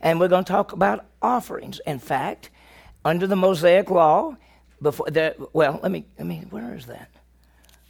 and 0.00 0.20
we're 0.20 0.28
going 0.28 0.44
to 0.44 0.52
talk 0.52 0.72
about 0.72 1.04
offerings. 1.20 1.80
In 1.84 1.98
fact, 1.98 2.50
under 3.04 3.26
the 3.26 3.34
Mosaic 3.34 3.90
law, 3.90 4.36
before 4.80 5.06
well, 5.52 5.80
let 5.82 5.90
me, 5.90 6.06
let 6.18 6.26
me, 6.26 6.44
where 6.50 6.74
is 6.74 6.86
that? 6.86 7.10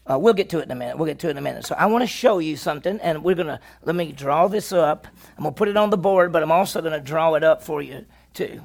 Uh, 0.06 0.18
we'll 0.18 0.34
get 0.34 0.48
to 0.48 0.58
it 0.58 0.62
in 0.62 0.70
a 0.70 0.74
minute. 0.74 0.96
We'll 0.96 1.06
get 1.06 1.18
to 1.20 1.28
it 1.28 1.32
in 1.32 1.38
a 1.38 1.42
minute. 1.42 1.66
So 1.66 1.74
I 1.74 1.84
want 1.86 2.02
to 2.02 2.06
show 2.06 2.38
you 2.38 2.56
something, 2.56 2.98
and 3.00 3.22
we're 3.22 3.34
going 3.34 3.48
to, 3.48 3.60
let 3.84 3.94
me 3.94 4.12
draw 4.12 4.48
this 4.48 4.72
up. 4.72 5.06
I'm 5.36 5.42
going 5.42 5.54
to 5.54 5.58
put 5.58 5.68
it 5.68 5.76
on 5.76 5.90
the 5.90 5.98
board, 5.98 6.32
but 6.32 6.42
I'm 6.42 6.52
also 6.52 6.80
going 6.80 6.94
to 6.94 7.00
draw 7.00 7.34
it 7.34 7.44
up 7.44 7.62
for 7.62 7.82
you, 7.82 8.06
too. 8.32 8.62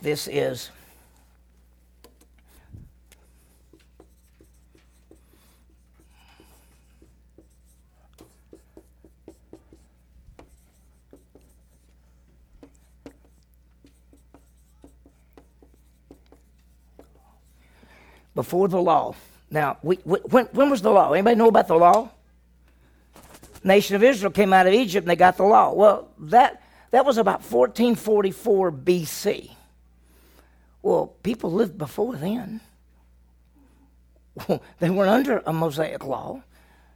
This 0.00 0.28
is 0.28 0.70
before 18.36 18.68
the 18.68 18.80
law. 18.80 19.16
Now, 19.50 19.78
we, 19.82 19.98
we, 20.04 20.18
when, 20.20 20.46
when 20.46 20.70
was 20.70 20.82
the 20.82 20.90
law? 20.90 21.12
Anybody 21.12 21.34
know 21.34 21.48
about 21.48 21.66
the 21.66 21.74
law? 21.74 22.10
Nation 23.64 23.96
of 23.96 24.04
Israel 24.04 24.30
came 24.30 24.52
out 24.52 24.68
of 24.68 24.72
Egypt 24.72 25.04
and 25.04 25.10
they 25.10 25.16
got 25.16 25.36
the 25.36 25.42
law. 25.42 25.72
Well, 25.72 26.08
that, 26.18 26.62
that 26.92 27.04
was 27.04 27.18
about 27.18 27.40
1444 27.40 28.70
BC. 28.70 29.50
Well, 30.82 31.08
people 31.24 31.50
lived 31.50 31.76
before 31.76 32.14
then. 32.14 32.60
they 34.78 34.90
weren't 34.90 35.10
under 35.10 35.42
a 35.44 35.52
Mosaic 35.52 36.04
law. 36.04 36.42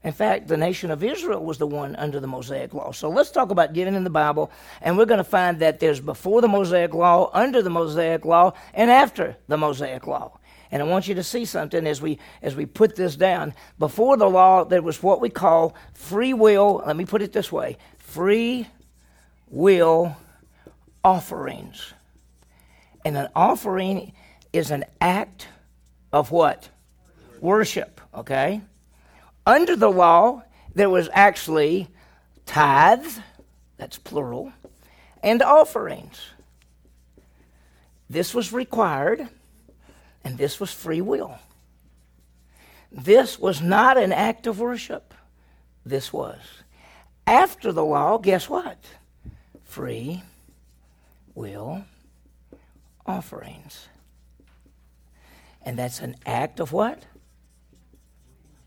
In 0.02 0.12
fact, 0.12 0.48
the 0.48 0.56
nation 0.56 0.90
of 0.90 1.04
Israel 1.04 1.44
was 1.44 1.58
the 1.58 1.66
one 1.66 1.94
under 1.96 2.20
the 2.20 2.26
Mosaic 2.26 2.72
law. 2.72 2.92
So 2.92 3.10
let's 3.10 3.30
talk 3.30 3.50
about 3.50 3.74
giving 3.74 3.94
in 3.94 4.04
the 4.04 4.10
Bible, 4.10 4.50
and 4.80 4.96
we're 4.96 5.04
going 5.04 5.18
to 5.18 5.24
find 5.24 5.58
that 5.58 5.80
there's 5.80 6.00
before 6.00 6.40
the 6.40 6.48
Mosaic 6.48 6.94
law, 6.94 7.30
under 7.34 7.60
the 7.60 7.68
Mosaic 7.68 8.24
law, 8.24 8.54
and 8.72 8.90
after 8.90 9.36
the 9.48 9.58
Mosaic 9.58 10.06
law. 10.06 10.38
And 10.72 10.82
I 10.82 10.86
want 10.86 11.08
you 11.08 11.16
to 11.16 11.22
see 11.22 11.44
something 11.44 11.86
as 11.86 12.00
we 12.00 12.18
as 12.42 12.54
we 12.54 12.64
put 12.66 12.94
this 12.94 13.16
down. 13.16 13.54
Before 13.78 14.16
the 14.16 14.30
law, 14.30 14.64
there 14.64 14.82
was 14.82 15.02
what 15.02 15.20
we 15.20 15.28
call 15.28 15.74
free 15.94 16.32
will. 16.32 16.82
Let 16.86 16.96
me 16.96 17.04
put 17.04 17.22
it 17.22 17.32
this 17.32 17.50
way: 17.50 17.76
free 17.98 18.68
will 19.48 20.16
offerings. 21.02 21.92
And 23.04 23.16
an 23.16 23.28
offering 23.34 24.12
is 24.52 24.70
an 24.70 24.84
act 25.00 25.48
of 26.12 26.30
what? 26.30 26.68
Worship. 27.40 28.00
Okay. 28.14 28.60
Under 29.46 29.74
the 29.74 29.90
law, 29.90 30.42
there 30.74 30.90
was 30.90 31.08
actually 31.12 31.88
tithes. 32.46 33.18
That's 33.76 33.98
plural, 33.98 34.52
and 35.22 35.42
offerings. 35.42 36.20
This 38.10 38.34
was 38.34 38.52
required 38.52 39.28
and 40.24 40.38
this 40.38 40.60
was 40.60 40.72
free 40.72 41.00
will. 41.00 41.38
This 42.92 43.38
was 43.38 43.62
not 43.62 43.96
an 43.96 44.12
act 44.12 44.46
of 44.46 44.58
worship. 44.58 45.14
This 45.84 46.12
was. 46.12 46.38
After 47.26 47.72
the 47.72 47.84
law, 47.84 48.18
guess 48.18 48.48
what? 48.48 48.78
Free 49.64 50.22
will 51.34 51.84
offerings. 53.06 53.88
And 55.62 55.78
that's 55.78 56.00
an 56.00 56.16
act 56.26 56.60
of 56.60 56.72
what? 56.72 57.02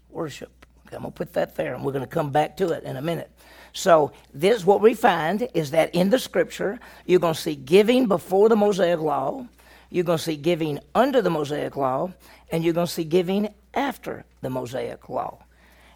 Worship. 0.10 0.66
Okay, 0.88 0.96
I'm 0.96 1.02
going 1.02 1.12
to 1.12 1.18
put 1.18 1.34
that 1.34 1.56
there, 1.56 1.74
and 1.74 1.84
we're 1.84 1.92
going 1.92 2.06
to 2.06 2.10
come 2.10 2.32
back 2.32 2.58
to 2.58 2.70
it 2.70 2.84
in 2.84 2.98
a 2.98 3.02
minute. 3.02 3.32
So, 3.74 4.12
this 4.34 4.64
what 4.64 4.82
we 4.82 4.94
find 4.94 5.48
is 5.56 5.72
that 5.72 5.96
in 5.96 6.12
the 6.12 6.20
scripture, 6.20 6.80
you're 7.08 7.20
going 7.20 7.34
to 7.34 7.42
see 7.42 7.56
giving 7.56 8.06
before 8.06 8.48
the 8.48 8.56
Mosaic 8.56 9.00
law, 9.00 9.48
you're 9.94 10.04
going 10.04 10.18
to 10.18 10.24
see 10.24 10.36
giving 10.36 10.80
under 10.96 11.22
the 11.22 11.30
Mosaic 11.30 11.76
law, 11.76 12.12
and 12.52 12.64
you're 12.64 12.74
going 12.74 12.88
to 12.88 12.92
see 12.92 13.04
giving 13.04 13.54
after 13.76 14.26
the 14.42 14.50
Mosaic 14.50 15.08
law. 15.08 15.38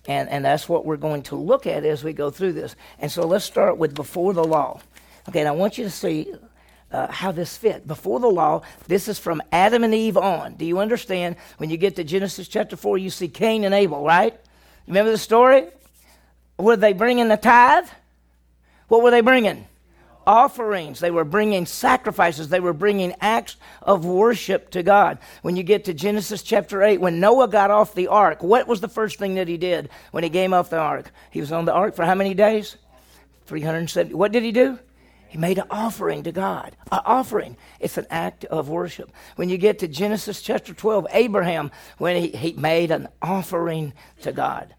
And, 0.07 0.29
and 0.29 0.45
that's 0.45 0.69
what 0.69 0.85
we're 0.85 0.97
going 0.97 1.23
to 1.23 1.35
look 1.35 1.65
at 1.65 1.83
as 1.83 2.03
we 2.03 2.13
go 2.13 2.29
through 2.29 2.53
this. 2.53 2.75
And 2.99 3.11
so 3.11 3.25
let's 3.25 3.43
start 3.43 3.79
with 3.79 3.95
before 3.95 4.35
the 4.35 4.43
law. 4.43 4.81
Okay, 5.27 5.39
and 5.39 5.47
I 5.49 5.51
want 5.51 5.79
you 5.79 5.83
to 5.83 5.89
see 5.89 6.31
uh, 6.91 7.07
how 7.07 7.31
this 7.31 7.57
fit. 7.57 7.87
Before 7.87 8.19
the 8.19 8.27
law, 8.29 8.61
this 8.87 9.07
is 9.07 9.17
from 9.17 9.41
Adam 9.51 9.83
and 9.83 9.95
Eve 9.95 10.15
on. 10.15 10.53
Do 10.53 10.65
you 10.65 10.77
understand? 10.77 11.35
When 11.57 11.71
you 11.71 11.77
get 11.77 11.95
to 11.95 12.03
Genesis 12.03 12.47
chapter 12.47 12.75
4, 12.75 12.99
you 12.99 13.09
see 13.09 13.27
Cain 13.27 13.63
and 13.63 13.73
Abel, 13.73 14.05
right? 14.05 14.39
Remember 14.85 15.09
the 15.09 15.17
story? 15.17 15.65
Were 16.59 16.77
they 16.77 16.93
bringing 16.93 17.29
the 17.29 17.37
tithe? 17.37 17.87
What 18.89 19.01
were 19.01 19.09
they 19.09 19.21
bringing? 19.21 19.65
Offerings. 20.27 20.99
They 20.99 21.09
were 21.09 21.23
bringing 21.23 21.65
sacrifices. 21.65 22.49
They 22.49 22.59
were 22.59 22.73
bringing 22.73 23.15
acts 23.21 23.55
of 23.81 24.05
worship 24.05 24.69
to 24.71 24.83
God. 24.83 25.17
When 25.41 25.55
you 25.55 25.63
get 25.63 25.85
to 25.85 25.93
Genesis 25.93 26.43
chapter 26.43 26.83
8, 26.83 26.99
when 26.99 27.19
Noah 27.19 27.47
got 27.47 27.71
off 27.71 27.95
the 27.95 28.07
ark, 28.07 28.43
what 28.43 28.67
was 28.67 28.81
the 28.81 28.89
first 28.89 29.17
thing 29.17 29.35
that 29.35 29.47
he 29.47 29.57
did 29.57 29.89
when 30.11 30.23
he 30.23 30.29
came 30.29 30.53
off 30.53 30.69
the 30.69 30.77
ark? 30.77 31.11
He 31.31 31.39
was 31.39 31.51
on 31.51 31.65
the 31.65 31.73
ark 31.73 31.95
for 31.95 32.05
how 32.05 32.13
many 32.13 32.33
days? 32.33 32.75
370. 33.45 34.13
What 34.13 34.33
did 34.33 34.43
he 34.43 34.51
do? 34.51 34.77
He 35.29 35.37
made 35.37 35.57
an 35.57 35.67
offering 35.69 36.23
to 36.23 36.31
God. 36.31 36.75
An 36.91 37.01
offering. 37.05 37.57
It's 37.79 37.97
an 37.97 38.07
act 38.09 38.45
of 38.45 38.69
worship. 38.69 39.11
When 39.35 39.49
you 39.49 39.57
get 39.57 39.79
to 39.79 39.87
Genesis 39.87 40.41
chapter 40.41 40.73
12, 40.73 41.07
Abraham, 41.11 41.71
when 41.97 42.21
he, 42.21 42.29
he 42.29 42.53
made 42.53 42.91
an 42.91 43.07
offering 43.21 43.93
to 44.21 44.31
God. 44.31 44.73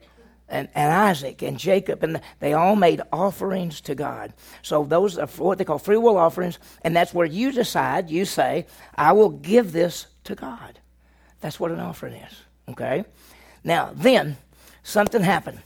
And, 0.49 0.69
and 0.75 0.93
Isaac 0.93 1.43
and 1.43 1.59
Jacob, 1.59 2.03
and 2.03 2.23
they 2.41 2.55
all 2.55 2.75
made 2.75 3.03
offerings 3.13 3.83
to 3.83 3.95
God. 3.95 4.33
So 4.63 4.85
those 4.85 5.19
are 5.19 5.27
what 5.27 5.59
they 5.59 5.65
call 5.65 5.79
free 5.79 5.99
will 5.99 6.17
offerings, 6.17 6.59
and 6.83 6.97
that's 6.97 7.13
where 7.13 7.27
you 7.27 7.53
decide, 7.53 8.09
you 8.09 8.25
say, 8.25 8.67
I 8.95 9.13
will 9.13 9.29
give 9.29 9.73
this 9.73 10.07
to 10.25 10.35
God. 10.35 10.79
That's 11.41 11.61
what 11.61 11.71
an 11.71 11.81
offering 11.81 12.15
is. 12.15 12.43
Okay? 12.69 13.05
Now, 13.63 13.91
then, 13.95 14.39
something 14.83 15.23
happened. 15.23 15.61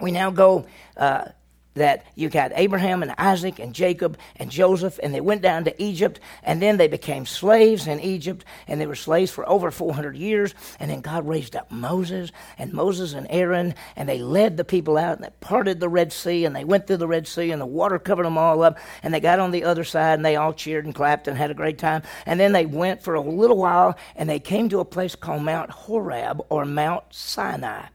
We 0.00 0.12
now 0.12 0.30
go 0.30 0.66
uh, 0.96 1.26
that 1.74 2.04
you 2.14 2.28
got 2.28 2.52
Abraham 2.54 3.02
and 3.02 3.14
Isaac 3.18 3.58
and 3.58 3.74
Jacob 3.74 4.18
and 4.36 4.50
Joseph, 4.50 4.98
and 5.02 5.14
they 5.14 5.20
went 5.20 5.42
down 5.42 5.64
to 5.64 5.82
Egypt, 5.82 6.20
and 6.42 6.60
then 6.60 6.76
they 6.76 6.88
became 6.88 7.26
slaves 7.26 7.86
in 7.86 8.00
Egypt, 8.00 8.44
and 8.68 8.80
they 8.80 8.86
were 8.86 8.94
slaves 8.94 9.30
for 9.30 9.48
over 9.48 9.70
400 9.70 10.16
years. 10.16 10.54
And 10.78 10.90
then 10.90 11.00
God 11.00 11.26
raised 11.26 11.56
up 11.56 11.70
Moses, 11.70 12.30
and 12.58 12.72
Moses 12.72 13.14
and 13.14 13.26
Aaron, 13.30 13.74
and 13.96 14.08
they 14.08 14.18
led 14.18 14.56
the 14.56 14.64
people 14.64 14.98
out, 14.98 15.16
and 15.16 15.24
they 15.24 15.30
parted 15.40 15.80
the 15.80 15.88
Red 15.88 16.12
Sea, 16.12 16.44
and 16.44 16.54
they 16.54 16.64
went 16.64 16.86
through 16.86 16.98
the 16.98 17.08
Red 17.08 17.26
Sea, 17.26 17.50
and 17.50 17.60
the 17.60 17.66
water 17.66 17.98
covered 17.98 18.26
them 18.26 18.38
all 18.38 18.62
up, 18.62 18.78
and 19.02 19.12
they 19.14 19.20
got 19.20 19.38
on 19.38 19.50
the 19.50 19.64
other 19.64 19.84
side, 19.84 20.18
and 20.18 20.24
they 20.24 20.36
all 20.36 20.52
cheered 20.52 20.84
and 20.84 20.94
clapped 20.94 21.28
and 21.28 21.38
had 21.38 21.50
a 21.50 21.54
great 21.54 21.78
time. 21.78 22.02
And 22.26 22.38
then 22.38 22.52
they 22.52 22.66
went 22.66 23.02
for 23.02 23.14
a 23.14 23.20
little 23.20 23.56
while, 23.58 23.96
and 24.16 24.28
they 24.28 24.40
came 24.40 24.68
to 24.68 24.80
a 24.80 24.84
place 24.84 25.14
called 25.14 25.42
Mount 25.42 25.70
Horeb 25.70 26.42
or 26.50 26.64
Mount 26.64 27.04
Sinai. 27.10 27.86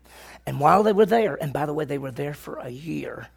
And 0.45 0.59
while 0.59 0.83
they 0.83 0.93
were 0.93 1.05
there, 1.05 1.35
and 1.35 1.51
by 1.51 1.65
the 1.65 1.73
way, 1.73 1.83
they 1.83 1.97
were 1.97 2.11
there 2.11 2.33
for 2.33 2.57
a 2.57 2.69
year 2.69 3.27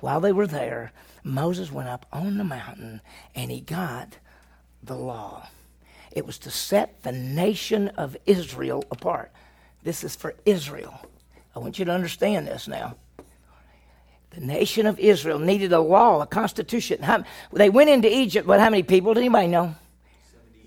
while 0.00 0.20
they 0.20 0.32
were 0.32 0.46
there, 0.46 0.92
Moses 1.22 1.70
went 1.70 1.88
up 1.88 2.06
on 2.12 2.38
the 2.38 2.44
mountain 2.44 3.00
and 3.34 3.50
he 3.50 3.60
got 3.60 4.18
the 4.82 4.96
law. 4.96 5.48
It 6.12 6.26
was 6.26 6.38
to 6.38 6.50
set 6.50 7.02
the 7.02 7.12
nation 7.12 7.88
of 7.88 8.16
Israel 8.26 8.84
apart. 8.90 9.30
This 9.82 10.02
is 10.04 10.16
for 10.16 10.34
Israel. 10.44 11.00
I 11.54 11.58
want 11.58 11.78
you 11.78 11.84
to 11.84 11.92
understand 11.92 12.46
this 12.46 12.68
now. 12.68 12.96
The 14.30 14.40
nation 14.40 14.86
of 14.86 14.98
Israel 14.98 15.38
needed 15.38 15.72
a 15.72 15.80
law, 15.80 16.22
a 16.22 16.26
constitution. 16.26 17.02
How, 17.02 17.24
they 17.52 17.68
went 17.68 17.90
into 17.90 18.12
Egypt, 18.12 18.46
but 18.46 18.60
how 18.60 18.70
many 18.70 18.82
people? 18.82 19.14
Did 19.14 19.20
anybody 19.20 19.48
know? 19.48 19.74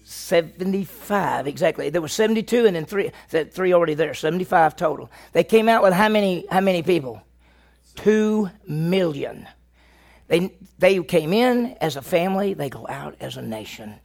75, 0.04 1.48
exactly. 1.48 1.89
There 1.89 2.02
were 2.02 2.10
72 2.10 2.65
and 2.65 2.76
then 2.76 2.86
three, 2.86 3.12
three 3.30 3.74
already 3.74 3.93
there, 3.93 4.13
75 4.13 4.76
total. 4.76 5.10
They 5.32 5.46
came 5.46 5.69
out 5.69 5.82
with 5.82 5.93
how 5.93 6.10
many, 6.10 6.46
how 6.52 6.60
many 6.60 6.84
people? 6.84 7.22
Two 7.95 8.49
million. 8.67 9.47
They, 10.27 10.53
they 10.79 11.01
came 11.03 11.34
in 11.34 11.77
as 11.79 11.95
a 11.95 12.01
family, 12.01 12.53
they 12.53 12.69
go 12.69 12.88
out 12.88 13.15
as 13.19 13.38
a 13.38 13.41
nation. 13.41 13.95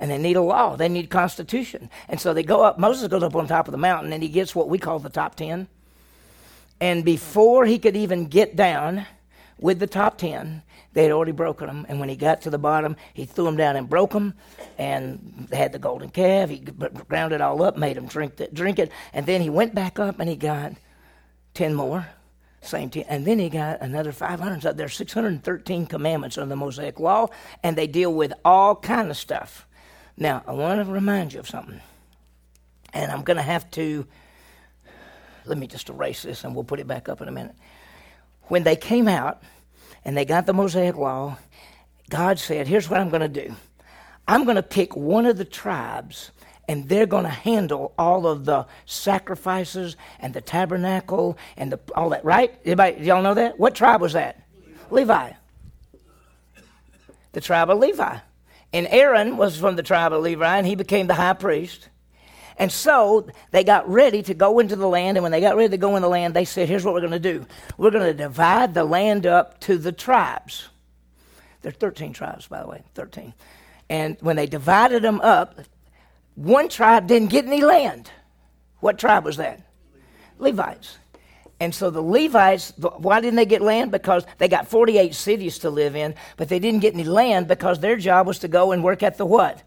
And 0.00 0.10
they 0.10 0.18
need 0.18 0.36
a 0.36 0.42
law, 0.42 0.76
they 0.76 0.88
need 0.88 1.10
constitution. 1.10 1.90
And 2.08 2.20
so 2.20 2.32
they 2.32 2.42
go 2.42 2.62
up, 2.62 2.78
Moses 2.78 3.08
goes 3.08 3.22
up 3.22 3.34
on 3.34 3.46
top 3.46 3.66
of 3.66 3.72
the 3.72 3.78
mountain 3.78 4.12
and 4.12 4.22
he 4.22 4.28
gets 4.28 4.54
what 4.54 4.68
we 4.68 4.78
call 4.78 4.98
the 4.98 5.08
top 5.08 5.34
10. 5.34 5.68
And 6.80 7.04
before 7.04 7.66
he 7.66 7.78
could 7.78 7.96
even 7.96 8.26
get 8.26 8.54
down 8.54 9.04
with 9.58 9.80
the 9.80 9.88
top 9.88 10.16
10, 10.18 10.62
they 10.92 11.02
had 11.02 11.12
already 11.12 11.32
broken 11.32 11.66
them. 11.66 11.84
And 11.88 11.98
when 11.98 12.08
he 12.08 12.16
got 12.16 12.40
to 12.42 12.50
the 12.50 12.58
bottom, 12.58 12.96
he 13.12 13.24
threw 13.24 13.44
them 13.44 13.56
down 13.56 13.76
and 13.76 13.88
broke 13.88 14.12
them. 14.12 14.34
And 14.78 15.48
they 15.50 15.56
had 15.56 15.72
the 15.72 15.78
golden 15.78 16.10
calf. 16.10 16.48
He 16.48 16.60
ground 16.60 17.32
it 17.32 17.40
all 17.40 17.62
up, 17.62 17.76
made 17.76 17.96
them 17.96 18.06
drink, 18.06 18.40
it, 18.40 18.54
drink 18.54 18.78
it. 18.78 18.92
And 19.12 19.26
then 19.26 19.40
he 19.40 19.50
went 19.50 19.74
back 19.74 19.98
up 19.98 20.20
and 20.20 20.28
he 20.28 20.36
got 20.36 20.72
10 21.54 21.74
more 21.74 22.06
same 22.60 22.90
team. 22.90 23.04
And 23.08 23.24
then 23.24 23.38
he 23.38 23.48
got 23.48 23.80
another 23.80 24.12
500. 24.12 24.62
So 24.62 24.72
there's 24.72 24.94
613 24.94 25.86
commandments 25.86 26.38
under 26.38 26.48
the 26.48 26.56
Mosaic 26.56 26.98
Law, 26.98 27.28
and 27.62 27.76
they 27.76 27.86
deal 27.86 28.12
with 28.12 28.32
all 28.44 28.76
kind 28.76 29.10
of 29.10 29.16
stuff. 29.16 29.66
Now, 30.16 30.42
I 30.46 30.52
want 30.52 30.84
to 30.84 30.92
remind 30.92 31.32
you 31.32 31.40
of 31.40 31.48
something. 31.48 31.80
And 32.92 33.12
I'm 33.12 33.22
going 33.22 33.36
to 33.36 33.42
have 33.42 33.70
to, 33.72 34.06
let 35.44 35.58
me 35.58 35.66
just 35.66 35.88
erase 35.88 36.22
this 36.22 36.44
and 36.44 36.54
we'll 36.54 36.64
put 36.64 36.80
it 36.80 36.86
back 36.86 37.08
up 37.08 37.20
in 37.20 37.28
a 37.28 37.32
minute. 37.32 37.54
When 38.44 38.64
they 38.64 38.76
came 38.76 39.08
out 39.08 39.42
and 40.04 40.16
they 40.16 40.24
got 40.24 40.46
the 40.46 40.54
Mosaic 40.54 40.96
Law, 40.96 41.38
God 42.08 42.38
said, 42.38 42.66
Here's 42.66 42.88
what 42.88 43.00
I'm 43.00 43.10
going 43.10 43.20
to 43.20 43.28
do 43.28 43.54
I'm 44.26 44.44
going 44.44 44.56
to 44.56 44.62
pick 44.62 44.96
one 44.96 45.26
of 45.26 45.36
the 45.36 45.44
tribes 45.44 46.30
and 46.68 46.86
they're 46.86 47.06
going 47.06 47.24
to 47.24 47.30
handle 47.30 47.94
all 47.98 48.26
of 48.26 48.44
the 48.44 48.66
sacrifices 48.84 49.96
and 50.20 50.34
the 50.34 50.42
tabernacle 50.42 51.38
and 51.56 51.72
the, 51.72 51.80
all 51.94 52.10
that, 52.10 52.24
right? 52.24 52.54
Anybody, 52.64 53.04
y'all 53.04 53.22
know 53.22 53.34
that? 53.34 53.58
What 53.58 53.74
tribe 53.74 54.02
was 54.02 54.12
that? 54.12 54.42
Levi. 54.90 55.32
The 57.32 57.40
tribe 57.40 57.70
of 57.70 57.78
Levi. 57.78 58.18
And 58.74 58.86
Aaron 58.90 59.38
was 59.38 59.58
from 59.58 59.76
the 59.76 59.82
tribe 59.82 60.12
of 60.12 60.22
Levi, 60.22 60.58
and 60.58 60.66
he 60.66 60.74
became 60.74 61.06
the 61.06 61.14
high 61.14 61.32
priest. 61.32 61.88
And 62.58 62.70
so 62.70 63.28
they 63.50 63.64
got 63.64 63.88
ready 63.88 64.22
to 64.24 64.34
go 64.34 64.58
into 64.58 64.76
the 64.76 64.88
land, 64.88 65.16
and 65.16 65.22
when 65.22 65.32
they 65.32 65.40
got 65.40 65.56
ready 65.56 65.70
to 65.70 65.78
go 65.78 65.96
in 65.96 66.02
the 66.02 66.08
land, 66.08 66.34
they 66.34 66.44
said, 66.44 66.68
Here's 66.68 66.84
what 66.84 66.92
we're 66.92 67.00
going 67.00 67.12
to 67.12 67.18
do 67.18 67.46
we're 67.78 67.90
going 67.90 68.04
to 68.04 68.14
divide 68.14 68.74
the 68.74 68.84
land 68.84 69.26
up 69.26 69.58
to 69.60 69.78
the 69.78 69.92
tribes. 69.92 70.68
There 71.62 71.70
are 71.70 71.72
13 71.72 72.12
tribes, 72.12 72.46
by 72.46 72.60
the 72.60 72.68
way, 72.68 72.82
13. 72.94 73.32
And 73.88 74.16
when 74.20 74.36
they 74.36 74.46
divided 74.46 75.02
them 75.02 75.20
up, 75.22 75.60
one 76.38 76.68
tribe 76.68 77.08
didn't 77.08 77.30
get 77.30 77.46
any 77.46 77.62
land. 77.62 78.12
What 78.78 78.96
tribe 78.96 79.24
was 79.24 79.38
that? 79.38 79.60
Levites. 80.38 80.98
And 81.58 81.74
so 81.74 81.90
the 81.90 82.00
Levites, 82.00 82.72
why 82.78 83.20
didn't 83.20 83.34
they 83.34 83.44
get 83.44 83.60
land? 83.60 83.90
Because 83.90 84.24
they 84.38 84.46
got 84.46 84.68
48 84.68 85.12
cities 85.16 85.58
to 85.58 85.70
live 85.70 85.96
in, 85.96 86.14
but 86.36 86.48
they 86.48 86.60
didn't 86.60 86.78
get 86.78 86.94
any 86.94 87.02
land 87.02 87.48
because 87.48 87.80
their 87.80 87.96
job 87.96 88.28
was 88.28 88.38
to 88.40 88.48
go 88.48 88.70
and 88.70 88.84
work 88.84 89.02
at 89.02 89.18
the 89.18 89.26
what? 89.26 89.64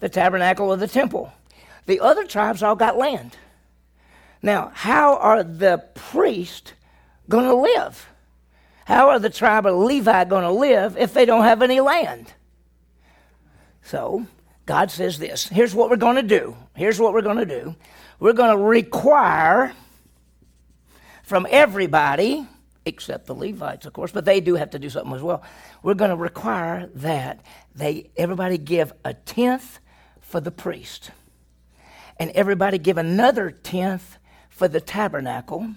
The 0.00 0.08
tabernacle 0.08 0.70
or 0.70 0.76
the 0.76 0.88
temple. 0.88 1.32
The 1.86 2.00
other 2.00 2.26
tribes 2.26 2.64
all 2.64 2.74
got 2.74 2.98
land. 2.98 3.36
Now, 4.42 4.72
how 4.74 5.18
are 5.18 5.44
the 5.44 5.84
priests 5.94 6.72
going 7.28 7.44
to 7.44 7.54
live? 7.54 8.08
How 8.86 9.10
are 9.10 9.20
the 9.20 9.30
tribe 9.30 9.66
of 9.66 9.76
Levi 9.76 10.24
going 10.24 10.42
to 10.42 10.50
live 10.50 10.96
if 10.96 11.14
they 11.14 11.24
don't 11.24 11.44
have 11.44 11.62
any 11.62 11.80
land? 11.80 12.32
So 13.84 14.26
God 14.66 14.90
says 14.90 15.18
this 15.18 15.48
here's 15.48 15.74
what 15.74 15.90
we're 15.90 15.96
going 15.96 16.16
to 16.16 16.22
do. 16.22 16.56
Here's 16.74 17.00
what 17.00 17.12
we're 17.12 17.22
going 17.22 17.38
to 17.38 17.46
do. 17.46 17.74
We're 18.18 18.32
going 18.32 18.56
to 18.56 18.62
require 18.62 19.72
from 21.22 21.46
everybody, 21.50 22.46
except 22.84 23.26
the 23.26 23.34
Levites, 23.34 23.86
of 23.86 23.92
course, 23.92 24.12
but 24.12 24.24
they 24.24 24.40
do 24.40 24.54
have 24.54 24.70
to 24.70 24.78
do 24.78 24.90
something 24.90 25.14
as 25.14 25.22
well. 25.22 25.42
We're 25.82 25.94
going 25.94 26.10
to 26.10 26.16
require 26.16 26.88
that 26.96 27.40
they 27.74 28.10
everybody 28.16 28.58
give 28.58 28.92
a 29.04 29.14
tenth 29.14 29.80
for 30.20 30.40
the 30.40 30.50
priest, 30.50 31.10
and 32.18 32.30
everybody 32.30 32.78
give 32.78 32.98
another 32.98 33.50
tenth 33.50 34.18
for 34.48 34.68
the 34.68 34.80
tabernacle. 34.80 35.74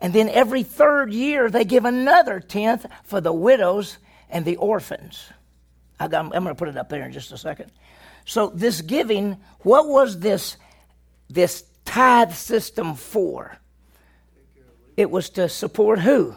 And 0.00 0.12
then 0.12 0.28
every 0.28 0.62
third 0.62 1.12
year, 1.12 1.50
they 1.50 1.64
give 1.64 1.84
another 1.84 2.38
tenth 2.38 2.84
for 3.04 3.20
the 3.20 3.32
widows 3.32 3.98
and 4.28 4.44
the 4.44 4.56
orphans. 4.56 5.30
I 6.04 6.08
got, 6.08 6.24
I'm 6.24 6.30
going 6.30 6.46
to 6.46 6.54
put 6.54 6.68
it 6.68 6.76
up 6.76 6.88
there 6.88 7.04
in 7.04 7.12
just 7.12 7.32
a 7.32 7.38
second. 7.38 7.72
So 8.26 8.48
this 8.48 8.80
giving, 8.80 9.38
what 9.60 9.88
was 9.88 10.18
this 10.20 10.56
this 11.28 11.64
tithe 11.84 12.32
system 12.32 12.94
for? 12.94 13.56
It 14.96 15.10
was 15.10 15.30
to 15.30 15.48
support 15.48 16.00
who? 16.00 16.36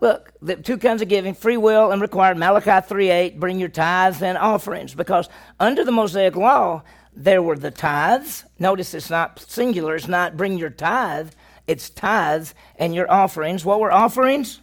Look, 0.00 0.32
the 0.42 0.56
two 0.56 0.76
kinds 0.76 1.02
of 1.02 1.08
giving, 1.08 1.34
free 1.34 1.56
will 1.56 1.92
and 1.92 2.02
required. 2.02 2.36
Malachi 2.36 2.70
3.8, 2.70 3.38
bring 3.38 3.60
your 3.60 3.68
tithes 3.68 4.22
and 4.22 4.36
offerings. 4.36 4.94
Because 4.94 5.28
under 5.60 5.84
the 5.84 5.92
Mosaic 5.92 6.36
law, 6.36 6.82
there 7.14 7.42
were 7.42 7.56
the 7.56 7.70
tithes. 7.70 8.44
Notice 8.58 8.92
it's 8.92 9.10
not 9.10 9.38
singular. 9.38 9.94
It's 9.94 10.08
not 10.08 10.36
bring 10.36 10.58
your 10.58 10.70
tithe. 10.70 11.30
It's 11.66 11.88
tithes 11.90 12.54
and 12.76 12.94
your 12.94 13.10
offerings. 13.10 13.64
What 13.64 13.80
were 13.80 13.92
offerings? 13.92 14.60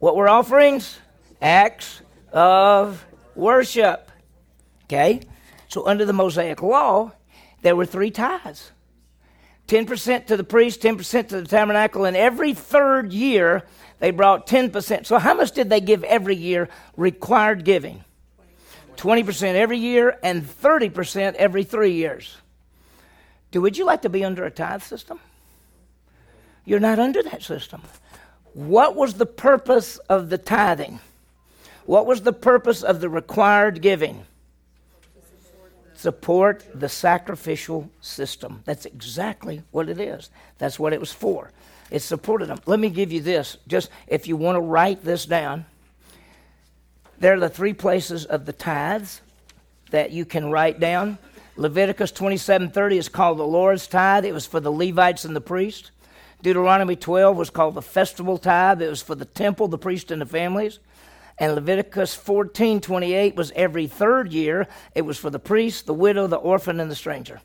What 0.00 0.16
were 0.16 0.28
offerings? 0.28 0.98
Acts 1.40 2.00
of 2.32 3.04
worship. 3.34 4.10
Okay? 4.84 5.20
So 5.68 5.86
under 5.86 6.04
the 6.04 6.12
Mosaic 6.14 6.62
law, 6.62 7.12
there 7.62 7.76
were 7.76 7.86
three 7.86 8.10
tithes 8.10 8.72
10% 9.68 10.26
to 10.26 10.36
the 10.36 10.42
priest, 10.42 10.80
10% 10.82 11.28
to 11.28 11.42
the 11.42 11.46
tabernacle, 11.46 12.04
and 12.04 12.16
every 12.16 12.54
third 12.54 13.12
year 13.12 13.62
they 14.00 14.10
brought 14.10 14.46
10%. 14.46 15.06
So 15.06 15.18
how 15.18 15.34
much 15.34 15.52
did 15.52 15.70
they 15.70 15.80
give 15.80 16.02
every 16.02 16.34
year 16.34 16.68
required 16.96 17.64
giving? 17.64 18.02
20% 18.96 19.54
every 19.54 19.78
year 19.78 20.18
and 20.22 20.42
30% 20.42 21.34
every 21.34 21.62
three 21.62 21.92
years. 21.92 22.36
Do 23.50 23.60
would 23.60 23.76
you 23.76 23.84
like 23.84 24.02
to 24.02 24.08
be 24.08 24.24
under 24.24 24.44
a 24.44 24.50
tithe 24.50 24.82
system? 24.82 25.20
You're 26.64 26.80
not 26.80 26.98
under 26.98 27.22
that 27.22 27.42
system. 27.42 27.82
What 28.54 28.96
was 28.96 29.14
the 29.14 29.26
purpose 29.26 29.98
of 30.08 30.28
the 30.30 30.38
tithing? 30.38 31.00
What 31.84 32.06
was 32.06 32.22
the 32.22 32.32
purpose 32.32 32.82
of 32.82 33.00
the 33.00 33.08
required 33.08 33.82
giving? 33.82 34.24
Support 35.94 36.64
the 36.74 36.88
sacrificial 36.88 37.90
system. 38.00 38.62
That's 38.64 38.86
exactly 38.86 39.62
what 39.70 39.88
it 39.88 40.00
is. 40.00 40.30
That's 40.58 40.78
what 40.78 40.92
it 40.92 41.00
was 41.00 41.12
for. 41.12 41.50
It 41.90 42.00
supported 42.00 42.46
them. 42.46 42.60
Let 42.66 42.80
me 42.80 42.88
give 42.90 43.12
you 43.12 43.20
this. 43.20 43.56
Just 43.66 43.90
if 44.06 44.26
you 44.26 44.36
want 44.36 44.56
to 44.56 44.60
write 44.60 45.04
this 45.04 45.26
down, 45.26 45.66
there 47.18 47.34
are 47.34 47.40
the 47.40 47.48
three 47.48 47.74
places 47.74 48.24
of 48.24 48.46
the 48.46 48.52
tithes 48.52 49.20
that 49.90 50.10
you 50.10 50.24
can 50.24 50.50
write 50.50 50.80
down. 50.80 51.18
Leviticus 51.56 52.12
27:30 52.12 52.96
is 52.96 53.08
called 53.08 53.38
the 53.38 53.46
Lord's 53.46 53.86
tithe. 53.86 54.24
It 54.24 54.32
was 54.32 54.46
for 54.46 54.60
the 54.60 54.72
Levites 54.72 55.24
and 55.24 55.36
the 55.36 55.40
priest. 55.40 55.90
Deuteronomy 56.42 56.96
12 56.96 57.36
was 57.36 57.50
called 57.50 57.74
the 57.74 57.82
festival 57.82 58.38
tithe. 58.38 58.82
It 58.82 58.88
was 58.88 59.02
for 59.02 59.14
the 59.14 59.24
temple, 59.24 59.68
the 59.68 59.78
priest, 59.78 60.10
and 60.10 60.20
the 60.20 60.26
families. 60.26 60.78
And 61.38 61.54
Leviticus 61.54 62.14
14:28 62.14 63.34
was 63.34 63.50
every 63.56 63.86
third 63.86 64.32
year. 64.32 64.68
It 64.94 65.02
was 65.02 65.18
for 65.18 65.30
the 65.30 65.38
priest, 65.38 65.86
the 65.86 65.94
widow, 65.94 66.26
the 66.26 66.36
orphan, 66.36 66.80
and 66.80 66.90
the 66.90 66.96
stranger. 66.96 67.40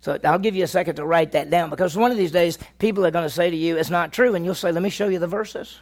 So 0.00 0.18
I'll 0.24 0.38
give 0.38 0.54
you 0.54 0.64
a 0.64 0.68
second 0.68 0.96
to 0.96 1.06
write 1.06 1.32
that 1.32 1.48
down 1.48 1.70
because 1.70 1.96
one 1.96 2.10
of 2.10 2.18
these 2.18 2.32
days 2.32 2.58
people 2.78 3.06
are 3.06 3.10
going 3.10 3.24
to 3.24 3.30
say 3.30 3.48
to 3.48 3.56
you, 3.56 3.78
it's 3.78 3.88
not 3.88 4.12
true. 4.12 4.34
And 4.34 4.44
you'll 4.44 4.54
say, 4.54 4.70
let 4.70 4.82
me 4.82 4.90
show 4.90 5.08
you 5.08 5.18
the 5.18 5.26
verses. 5.26 5.80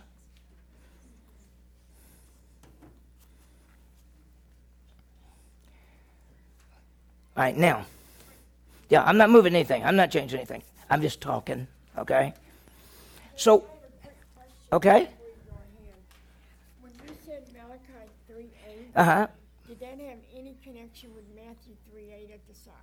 All 7.36 7.42
right, 7.42 7.56
now, 7.56 7.86
yeah, 8.90 9.02
I'm 9.02 9.16
not 9.16 9.30
moving 9.30 9.54
anything. 9.54 9.82
I'm 9.82 9.96
not 9.96 10.10
changing 10.10 10.38
anything. 10.38 10.62
I'm 10.92 11.00
just 11.00 11.22
talking, 11.22 11.66
okay? 11.96 12.34
So, 13.34 13.64
okay? 14.74 15.08
When 16.82 16.92
you 17.08 17.14
said 17.24 17.44
Malachi 17.54 18.10
3 18.28 18.44
8, 18.68 18.76
Uh 18.94 19.04
huh. 19.04 19.26
did 19.66 19.80
that 19.80 19.98
have 19.98 20.18
any 20.36 20.54
connection 20.62 21.08
with 21.14 21.24
Matthew 21.34 21.72
3 21.90 22.02
8 22.12 22.30
at 22.34 22.46
the 22.46 22.54
side? 22.54 22.74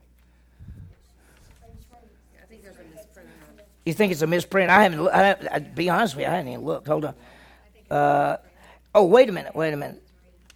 I 1.62 2.46
think 2.50 2.64
there's 2.64 2.78
a 2.78 2.96
misprint. 2.96 3.30
You 3.86 3.94
think 3.94 4.12
it's 4.12 4.24
a 4.24 4.28
misprint? 4.28 4.72
I 4.72 4.82
haven't. 4.82 5.08
I, 5.10 5.36
I, 5.52 5.60
be 5.60 5.92
honest 5.92 6.16
with 6.16 6.24
you, 6.24 6.32
I 6.32 6.38
haven't 6.38 6.52
even 6.52 6.66
looked. 6.66 6.88
Hold 6.88 7.06
on. 7.06 7.14
Uh, 7.92 8.38
oh, 8.96 9.06
wait 9.06 9.30
a 9.30 9.32
minute. 9.32 9.56
Wait 9.56 9.72
a 9.72 9.78
minute. 9.78 10.02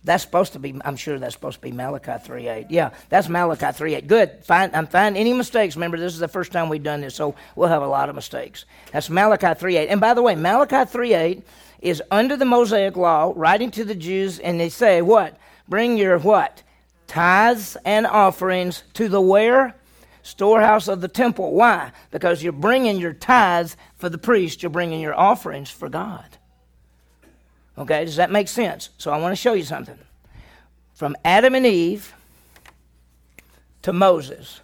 That's 0.03 0.23
supposed 0.23 0.53
to 0.53 0.59
be. 0.59 0.75
I'm 0.83 0.95
sure 0.95 1.17
that's 1.17 1.33
supposed 1.33 1.57
to 1.57 1.61
be 1.61 1.71
Malachi 1.71 2.23
three 2.23 2.47
eight. 2.47 2.67
Yeah, 2.69 2.91
that's 3.09 3.29
Malachi 3.29 3.71
three 3.71 3.95
eight. 3.95 4.07
Good. 4.07 4.43
Fine. 4.43 4.71
I'm 4.73 4.87
fine. 4.87 5.15
Any 5.15 5.33
mistakes? 5.33 5.75
Remember, 5.75 5.97
this 5.97 6.13
is 6.13 6.19
the 6.19 6.27
first 6.27 6.51
time 6.51 6.69
we've 6.69 6.83
done 6.83 7.01
this, 7.01 7.15
so 7.15 7.35
we'll 7.55 7.69
have 7.69 7.81
a 7.81 7.87
lot 7.87 8.09
of 8.09 8.15
mistakes. 8.15 8.65
That's 8.91 9.09
Malachi 9.09 9.53
three 9.57 9.77
eight. 9.77 9.87
And 9.87 10.01
by 10.01 10.13
the 10.13 10.21
way, 10.21 10.35
Malachi 10.35 10.89
three 10.89 11.13
eight 11.13 11.43
is 11.79 12.01
under 12.11 12.35
the 12.35 12.45
Mosaic 12.45 12.97
law, 12.97 13.33
writing 13.35 13.71
to 13.71 13.85
the 13.85 13.95
Jews, 13.95 14.39
and 14.39 14.59
they 14.59 14.69
say 14.69 15.01
what? 15.01 15.37
Bring 15.67 15.97
your 15.97 16.19
what? 16.19 16.63
Tithes 17.07 17.77
and 17.85 18.05
offerings 18.05 18.83
to 18.93 19.07
the 19.07 19.21
where? 19.21 19.75
storehouse 20.23 20.87
of 20.87 21.01
the 21.01 21.07
temple. 21.07 21.53
Why? 21.53 21.91
Because 22.09 22.41
you're 22.41 22.53
bringing 22.53 22.97
your 22.97 23.13
tithes 23.13 23.77
for 23.97 24.09
the 24.09 24.17
priest, 24.17 24.63
you're 24.63 24.69
bringing 24.69 25.01
your 25.01 25.13
offerings 25.13 25.69
for 25.69 25.89
God. 25.89 26.25
Okay, 27.77 28.05
does 28.05 28.17
that 28.17 28.31
make 28.31 28.47
sense? 28.47 28.89
So 28.97 29.11
I 29.11 29.17
want 29.17 29.31
to 29.31 29.35
show 29.35 29.53
you 29.53 29.63
something. 29.63 29.97
From 30.93 31.15
Adam 31.25 31.55
and 31.55 31.65
Eve 31.65 32.13
to 33.81 33.91
Moses, 33.91 34.61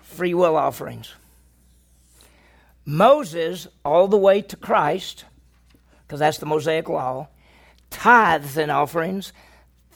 free 0.00 0.34
will 0.34 0.56
offerings. 0.56 1.14
Moses, 2.84 3.66
all 3.84 4.06
the 4.06 4.16
way 4.16 4.40
to 4.42 4.56
Christ, 4.56 5.24
because 6.06 6.20
that's 6.20 6.38
the 6.38 6.46
Mosaic 6.46 6.88
law, 6.88 7.28
tithes 7.90 8.56
and 8.56 8.70
offerings 8.70 9.32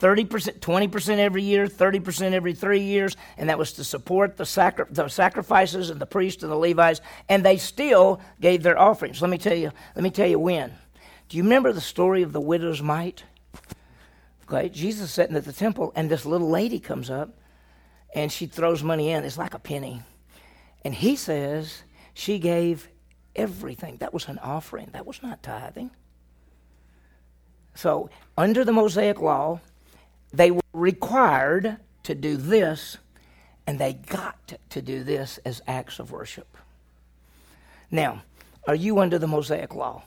30%, 0.00 0.60
20% 0.60 1.18
every 1.18 1.42
year, 1.42 1.66
30% 1.66 2.32
every 2.32 2.54
three 2.54 2.80
years, 2.80 3.16
and 3.36 3.50
that 3.50 3.58
was 3.58 3.74
to 3.74 3.84
support 3.84 4.36
the, 4.38 4.46
sacri- 4.46 4.86
the 4.90 5.08
sacrifices 5.08 5.90
and 5.90 6.00
the 6.00 6.06
priests 6.06 6.42
and 6.42 6.50
the 6.50 6.56
Levites, 6.56 7.02
and 7.28 7.44
they 7.44 7.58
still 7.58 8.20
gave 8.40 8.62
their 8.62 8.78
offerings. 8.78 9.20
Let 9.20 9.30
me 9.30 9.38
tell 9.38 9.56
you, 9.56 9.70
let 9.94 10.02
me 10.02 10.10
tell 10.10 10.26
you 10.26 10.38
when. 10.38 10.72
Do 11.30 11.36
you 11.36 11.44
remember 11.44 11.72
the 11.72 11.80
story 11.80 12.22
of 12.22 12.32
the 12.32 12.40
widow's 12.40 12.82
mite? 12.82 13.22
Okay, 14.44 14.68
Jesus 14.68 15.12
sitting 15.12 15.36
at 15.36 15.44
the 15.44 15.52
temple, 15.52 15.92
and 15.94 16.10
this 16.10 16.26
little 16.26 16.50
lady 16.50 16.80
comes 16.80 17.08
up, 17.08 17.38
and 18.12 18.32
she 18.32 18.46
throws 18.46 18.82
money 18.82 19.10
in. 19.10 19.22
It's 19.22 19.38
like 19.38 19.54
a 19.54 19.60
penny. 19.60 20.02
And 20.84 20.92
he 20.92 21.14
says 21.14 21.84
she 22.14 22.40
gave 22.40 22.88
everything. 23.36 23.98
That 23.98 24.12
was 24.12 24.26
an 24.26 24.40
offering. 24.40 24.88
That 24.92 25.06
was 25.06 25.22
not 25.22 25.40
tithing. 25.40 25.92
So, 27.76 28.10
under 28.36 28.64
the 28.64 28.72
Mosaic 28.72 29.20
law, 29.20 29.60
they 30.32 30.50
were 30.50 30.60
required 30.72 31.76
to 32.02 32.16
do 32.16 32.36
this, 32.36 32.98
and 33.68 33.78
they 33.78 33.92
got 33.92 34.54
to 34.70 34.82
do 34.82 35.04
this 35.04 35.38
as 35.44 35.62
acts 35.68 36.00
of 36.00 36.10
worship. 36.10 36.56
Now, 37.88 38.22
are 38.66 38.74
you 38.74 38.98
under 38.98 39.16
the 39.16 39.28
Mosaic 39.28 39.76
law? 39.76 40.02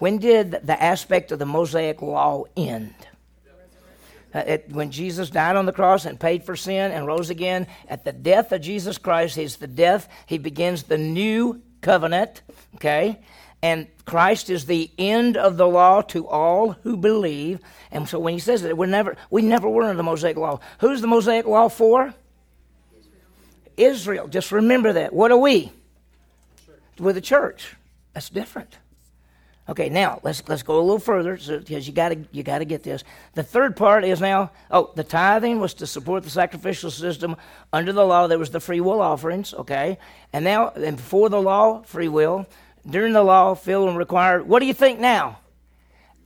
When 0.00 0.18
did 0.18 0.50
the 0.50 0.82
aspect 0.82 1.30
of 1.30 1.38
the 1.38 1.46
Mosaic 1.46 2.02
law 2.02 2.44
end? 2.56 2.94
Uh, 4.32 4.38
it, 4.46 4.66
when 4.70 4.90
Jesus 4.90 5.28
died 5.28 5.56
on 5.56 5.66
the 5.66 5.72
cross 5.72 6.04
and 6.06 6.18
paid 6.18 6.44
for 6.44 6.56
sin 6.56 6.92
and 6.92 7.06
rose 7.06 7.30
again, 7.30 7.66
at 7.88 8.04
the 8.04 8.12
death 8.12 8.52
of 8.52 8.60
Jesus 8.60 8.96
Christ, 8.96 9.36
he's 9.36 9.56
the 9.56 9.66
death, 9.66 10.08
he 10.26 10.38
begins 10.38 10.84
the 10.84 10.98
new 10.98 11.60
covenant, 11.80 12.42
okay? 12.76 13.18
And 13.62 13.88
Christ 14.06 14.48
is 14.48 14.66
the 14.66 14.90
end 14.96 15.36
of 15.36 15.56
the 15.56 15.66
law 15.66 16.00
to 16.02 16.26
all 16.26 16.72
who 16.82 16.96
believe. 16.96 17.60
And 17.90 18.08
so 18.08 18.18
when 18.18 18.32
he 18.32 18.40
says 18.40 18.62
that, 18.62 18.76
we're 18.76 18.86
never, 18.86 19.16
we 19.30 19.42
never 19.42 19.68
were 19.68 19.82
under 19.82 19.96
the 19.96 20.02
Mosaic 20.02 20.36
law. 20.36 20.60
Who's 20.78 21.00
the 21.00 21.08
Mosaic 21.08 21.46
law 21.46 21.68
for? 21.68 22.14
Israel. 22.96 23.22
Israel. 23.76 24.28
Just 24.28 24.50
remember 24.50 24.94
that. 24.94 25.12
What 25.12 25.30
are 25.30 25.36
we? 25.36 25.72
We're 26.98 27.12
the 27.12 27.20
church. 27.20 27.74
That's 28.14 28.30
different. 28.30 28.78
Okay, 29.68 29.88
now 29.88 30.20
let's 30.24 30.42
let's 30.48 30.64
go 30.64 30.80
a 30.80 30.82
little 30.82 30.98
further 30.98 31.36
because 31.36 31.86
you 31.86 31.92
got 31.92 32.08
to 32.08 32.18
you 32.32 32.42
got 32.42 32.58
to 32.58 32.64
get 32.64 32.82
this. 32.82 33.04
The 33.34 33.44
third 33.44 33.76
part 33.76 34.04
is 34.04 34.20
now. 34.20 34.50
Oh, 34.70 34.90
the 34.96 35.04
tithing 35.04 35.60
was 35.60 35.74
to 35.74 35.86
support 35.86 36.24
the 36.24 36.30
sacrificial 36.30 36.90
system. 36.90 37.36
Under 37.72 37.92
the 37.92 38.04
law, 38.04 38.26
there 38.26 38.38
was 38.38 38.50
the 38.50 38.58
free 38.58 38.80
will 38.80 39.00
offerings. 39.00 39.54
Okay, 39.54 39.98
and 40.32 40.44
now 40.44 40.70
and 40.70 40.96
before 40.96 41.28
the 41.28 41.40
law, 41.40 41.82
free 41.82 42.08
will. 42.08 42.46
During 42.88 43.12
the 43.12 43.22
law, 43.22 43.54
filled 43.54 43.90
and 43.90 43.98
required. 43.98 44.48
What 44.48 44.60
do 44.60 44.66
you 44.66 44.74
think 44.74 44.98
now? 44.98 45.38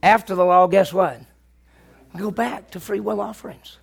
After 0.03 0.35
the 0.35 0.45
law, 0.45 0.67
guess 0.67 0.93
what? 0.93 1.21
Go 2.17 2.31
back 2.31 2.71
to 2.71 2.81
free 2.81 3.01
will 3.01 3.21
offerings. 3.21 3.79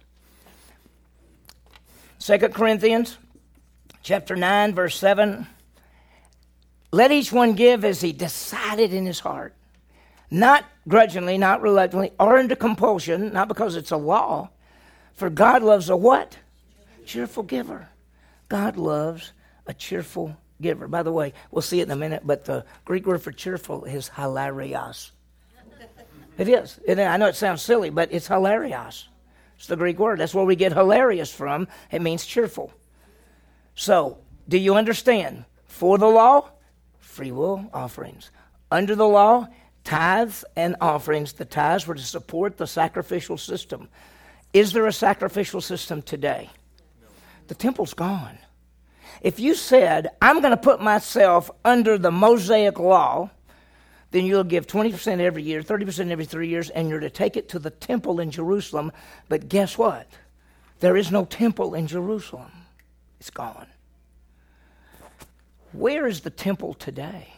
Second 2.18 2.54
Corinthians, 2.54 3.18
chapter 4.02 4.36
nine, 4.36 4.74
verse 4.74 4.96
seven. 4.96 5.48
Let 6.92 7.12
each 7.12 7.32
one 7.32 7.54
give 7.54 7.86
as 7.86 8.02
he 8.02 8.12
decided 8.12 8.94
in 8.94 9.06
his 9.06 9.20
heart, 9.20 9.56
not 10.30 10.66
grudgingly, 10.88 11.38
not 11.38 11.62
reluctantly, 11.62 12.12
or 12.20 12.38
under 12.38 12.56
compulsion, 12.56 13.32
not 13.32 13.48
because 13.48 13.76
it's 13.76 13.92
a 13.92 13.98
law. 13.98 14.50
For 15.14 15.30
God 15.30 15.64
loves 15.64 15.90
a 15.90 15.96
what? 15.96 16.38
Cheerful 17.06 17.44
giver. 17.44 17.90
God 18.50 18.76
loves 18.76 19.32
a 19.68 19.74
cheerful 19.74 20.36
giver. 20.60 20.88
By 20.88 21.04
the 21.04 21.12
way, 21.12 21.34
we'll 21.50 21.62
see 21.62 21.80
it 21.80 21.84
in 21.84 21.92
a 21.92 21.96
minute, 21.96 22.24
but 22.26 22.46
the 22.46 22.66
Greek 22.84 23.06
word 23.06 23.22
for 23.22 23.32
cheerful 23.32 23.86
is 23.86 24.10
hilarios. 24.10 25.12
It 26.38 26.50
is. 26.50 26.80
It, 26.86 27.00
I 27.00 27.18
know 27.18 27.28
it 27.28 27.36
sounds 27.36 27.62
silly, 27.62 27.90
but 27.90 28.12
it's 28.12 28.28
hilarious. 28.28 29.08
It's 29.58 29.68
the 29.68 29.76
Greek 29.76 30.00
word. 30.00 30.20
That's 30.20 30.34
where 30.34 30.46
we 30.46 30.56
get 30.56 30.74
hilarious 30.74 31.32
from. 31.32 31.68
It 31.92 32.02
means 32.02 32.26
cheerful. 32.26 32.74
So, 33.76 34.18
do 34.50 34.58
you 34.58 34.76
understand? 34.76 35.46
For 35.68 35.98
the 35.98 36.08
law, 36.08 36.50
free 37.22 37.32
will 37.32 37.70
offerings. 37.72 38.32
Under 38.72 38.96
the 38.96 39.08
law, 39.08 39.48
tithes 39.84 40.44
and 40.56 40.76
offerings. 40.82 41.34
The 41.34 41.46
tithes 41.46 41.86
were 41.86 41.94
to 41.94 42.02
support 42.02 42.58
the 42.58 42.66
sacrificial 42.66 43.38
system. 43.38 43.90
Is 44.54 44.74
there 44.74 44.88
a 44.88 44.92
sacrificial 44.92 45.62
system 45.62 46.02
today? 46.02 46.50
The 47.46 47.54
temple's 47.54 47.94
gone. 47.94 48.40
If 49.22 49.40
you 49.40 49.54
said, 49.54 50.10
I'm 50.20 50.42
going 50.42 50.50
to 50.50 50.58
put 50.58 50.82
myself 50.82 51.52
under 51.64 52.00
the 52.00 52.10
Mosaic 52.10 52.80
law, 52.80 53.30
then 54.10 54.26
you'll 54.26 54.44
give 54.44 54.66
20% 54.66 55.20
every 55.20 55.44
year, 55.44 55.62
30% 55.62 56.10
every 56.10 56.26
three 56.26 56.48
years, 56.48 56.72
and 56.72 56.90
you're 56.90 57.02
to 57.02 57.12
take 57.12 57.38
it 57.38 57.50
to 57.50 57.60
the 57.60 57.70
temple 57.70 58.20
in 58.20 58.32
Jerusalem. 58.32 58.92
But 59.30 59.48
guess 59.48 59.78
what? 59.78 60.08
There 60.80 60.98
is 60.98 61.12
no 61.12 61.26
temple 61.26 61.76
in 61.76 61.86
Jerusalem, 61.86 62.52
it's 63.20 63.30
gone. 63.30 63.68
Where 65.74 66.08
is 66.08 66.22
the 66.22 66.30
temple 66.30 66.74
today? 66.74 67.34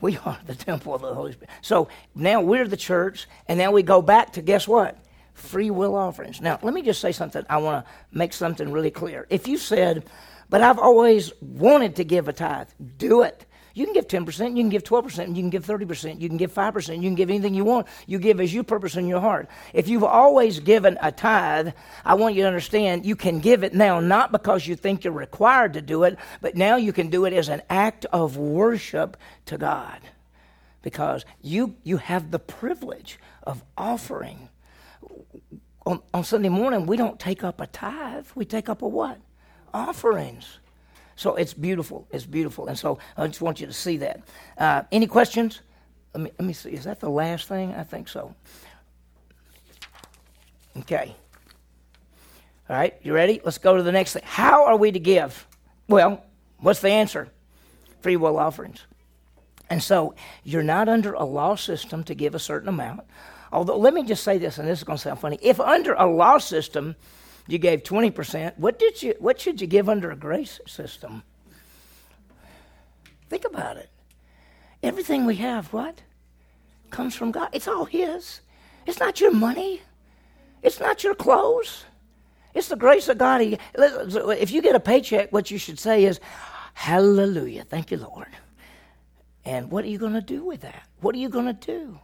We 0.00 0.18
are 0.18 0.38
the 0.46 0.54
temple 0.54 0.94
of 0.94 1.02
the 1.02 1.14
Holy 1.14 1.32
Spirit. 1.32 1.50
So 1.62 1.88
now 2.14 2.42
we're 2.42 2.68
the 2.68 2.76
church, 2.76 3.26
and 3.48 3.58
now 3.58 3.72
we 3.72 3.82
go 3.82 4.02
back 4.02 4.34
to 4.34 4.42
guess 4.42 4.68
what? 4.68 4.98
Free 5.32 5.70
will 5.70 5.94
offerings. 5.94 6.40
Now, 6.40 6.58
let 6.62 6.74
me 6.74 6.82
just 6.82 7.00
say 7.00 7.12
something. 7.12 7.44
I 7.48 7.56
want 7.58 7.84
to 7.84 7.92
make 8.12 8.32
something 8.32 8.70
really 8.70 8.90
clear. 8.90 9.26
If 9.30 9.48
you 9.48 9.56
said, 9.56 10.04
but 10.50 10.60
I've 10.60 10.78
always 10.78 11.32
wanted 11.40 11.96
to 11.96 12.04
give 12.04 12.28
a 12.28 12.32
tithe, 12.32 12.68
do 12.98 13.22
it. 13.22 13.46
You 13.74 13.86
can 13.86 13.92
give 13.92 14.06
10%, 14.06 14.56
you 14.56 14.62
can 14.62 14.68
give 14.68 14.84
12%, 14.84 15.28
you 15.28 15.42
can 15.42 15.50
give 15.50 15.66
30%, 15.66 16.20
you 16.20 16.28
can 16.28 16.36
give 16.36 16.54
5%, 16.54 16.94
you 16.94 17.02
can 17.02 17.16
give 17.16 17.28
anything 17.28 17.54
you 17.54 17.64
want. 17.64 17.88
You 18.06 18.20
give 18.20 18.40
as 18.40 18.54
you 18.54 18.62
purpose 18.62 18.94
in 18.94 19.08
your 19.08 19.20
heart. 19.20 19.48
If 19.72 19.88
you've 19.88 20.04
always 20.04 20.60
given 20.60 20.96
a 21.02 21.10
tithe, 21.10 21.70
I 22.04 22.14
want 22.14 22.36
you 22.36 22.42
to 22.42 22.46
understand 22.46 23.04
you 23.04 23.16
can 23.16 23.40
give 23.40 23.64
it 23.64 23.74
now, 23.74 23.98
not 23.98 24.30
because 24.30 24.64
you 24.64 24.76
think 24.76 25.02
you're 25.02 25.12
required 25.12 25.72
to 25.72 25.82
do 25.82 26.04
it, 26.04 26.16
but 26.40 26.54
now 26.54 26.76
you 26.76 26.92
can 26.92 27.08
do 27.10 27.24
it 27.24 27.32
as 27.32 27.48
an 27.48 27.62
act 27.68 28.06
of 28.12 28.36
worship 28.36 29.16
to 29.46 29.58
God. 29.58 29.98
Because 30.82 31.24
you, 31.42 31.74
you 31.82 31.96
have 31.96 32.30
the 32.30 32.38
privilege 32.38 33.18
of 33.42 33.64
offering. 33.76 34.50
On, 35.84 36.00
on 36.12 36.22
Sunday 36.22 36.48
morning, 36.48 36.86
we 36.86 36.96
don't 36.96 37.18
take 37.18 37.42
up 37.42 37.60
a 37.60 37.66
tithe, 37.66 38.26
we 38.36 38.44
take 38.44 38.68
up 38.68 38.82
a 38.82 38.88
what? 38.88 39.18
Offerings. 39.72 40.60
So 41.16 41.36
it's 41.36 41.54
beautiful. 41.54 42.06
It's 42.10 42.26
beautiful. 42.26 42.66
And 42.66 42.78
so 42.78 42.98
I 43.16 43.26
just 43.26 43.40
want 43.40 43.60
you 43.60 43.66
to 43.66 43.72
see 43.72 43.98
that. 43.98 44.22
Uh, 44.58 44.82
any 44.90 45.06
questions? 45.06 45.60
Let 46.14 46.22
me, 46.22 46.30
let 46.38 46.46
me 46.46 46.52
see. 46.52 46.70
Is 46.70 46.84
that 46.84 47.00
the 47.00 47.10
last 47.10 47.48
thing? 47.48 47.74
I 47.74 47.82
think 47.82 48.08
so. 48.08 48.34
Okay. 50.78 51.14
All 52.68 52.76
right, 52.76 52.94
you 53.02 53.12
ready? 53.12 53.42
Let's 53.44 53.58
go 53.58 53.76
to 53.76 53.82
the 53.82 53.92
next 53.92 54.14
thing. 54.14 54.22
How 54.24 54.64
are 54.64 54.76
we 54.76 54.90
to 54.90 54.98
give? 54.98 55.46
Well, 55.86 56.24
what's 56.58 56.80
the 56.80 56.88
answer? 56.88 57.28
Free 58.00 58.16
will 58.16 58.38
offerings. 58.38 58.80
And 59.68 59.82
so 59.82 60.14
you're 60.44 60.62
not 60.62 60.88
under 60.88 61.12
a 61.12 61.24
law 61.24 61.56
system 61.56 62.04
to 62.04 62.14
give 62.14 62.34
a 62.34 62.38
certain 62.38 62.68
amount. 62.68 63.02
Although, 63.52 63.76
let 63.76 63.92
me 63.92 64.02
just 64.02 64.24
say 64.24 64.38
this, 64.38 64.58
and 64.58 64.66
this 64.66 64.78
is 64.78 64.84
going 64.84 64.96
to 64.96 65.02
sound 65.02 65.20
funny. 65.20 65.38
If 65.42 65.60
under 65.60 65.92
a 65.92 66.06
law 66.06 66.38
system, 66.38 66.96
you 67.46 67.58
gave 67.58 67.82
20%. 67.82 68.58
What, 68.58 68.78
did 68.78 69.02
you, 69.02 69.14
what 69.18 69.40
should 69.40 69.60
you 69.60 69.66
give 69.66 69.88
under 69.88 70.10
a 70.10 70.16
grace 70.16 70.60
system? 70.66 71.22
Think 73.28 73.44
about 73.44 73.76
it. 73.76 73.90
Everything 74.82 75.26
we 75.26 75.36
have, 75.36 75.72
what? 75.72 76.02
Comes 76.90 77.14
from 77.14 77.30
God. 77.30 77.48
It's 77.52 77.68
all 77.68 77.84
His. 77.84 78.40
It's 78.86 79.00
not 79.00 79.20
your 79.20 79.32
money. 79.32 79.82
It's 80.62 80.80
not 80.80 81.02
your 81.02 81.14
clothes. 81.14 81.84
It's 82.54 82.68
the 82.68 82.76
grace 82.76 83.08
of 83.08 83.18
God. 83.18 83.40
If 83.74 84.50
you 84.50 84.62
get 84.62 84.76
a 84.76 84.80
paycheck, 84.80 85.32
what 85.32 85.50
you 85.50 85.58
should 85.58 85.78
say 85.78 86.04
is, 86.04 86.20
Hallelujah. 86.74 87.64
Thank 87.64 87.90
you, 87.90 87.98
Lord. 87.98 88.28
And 89.44 89.70
what 89.70 89.84
are 89.84 89.88
you 89.88 89.98
going 89.98 90.12
to 90.12 90.20
do 90.20 90.44
with 90.44 90.60
that? 90.62 90.86
What 91.00 91.14
are 91.14 91.18
you 91.18 91.28
going 91.28 91.46
to 91.46 91.52
do? 91.52 91.98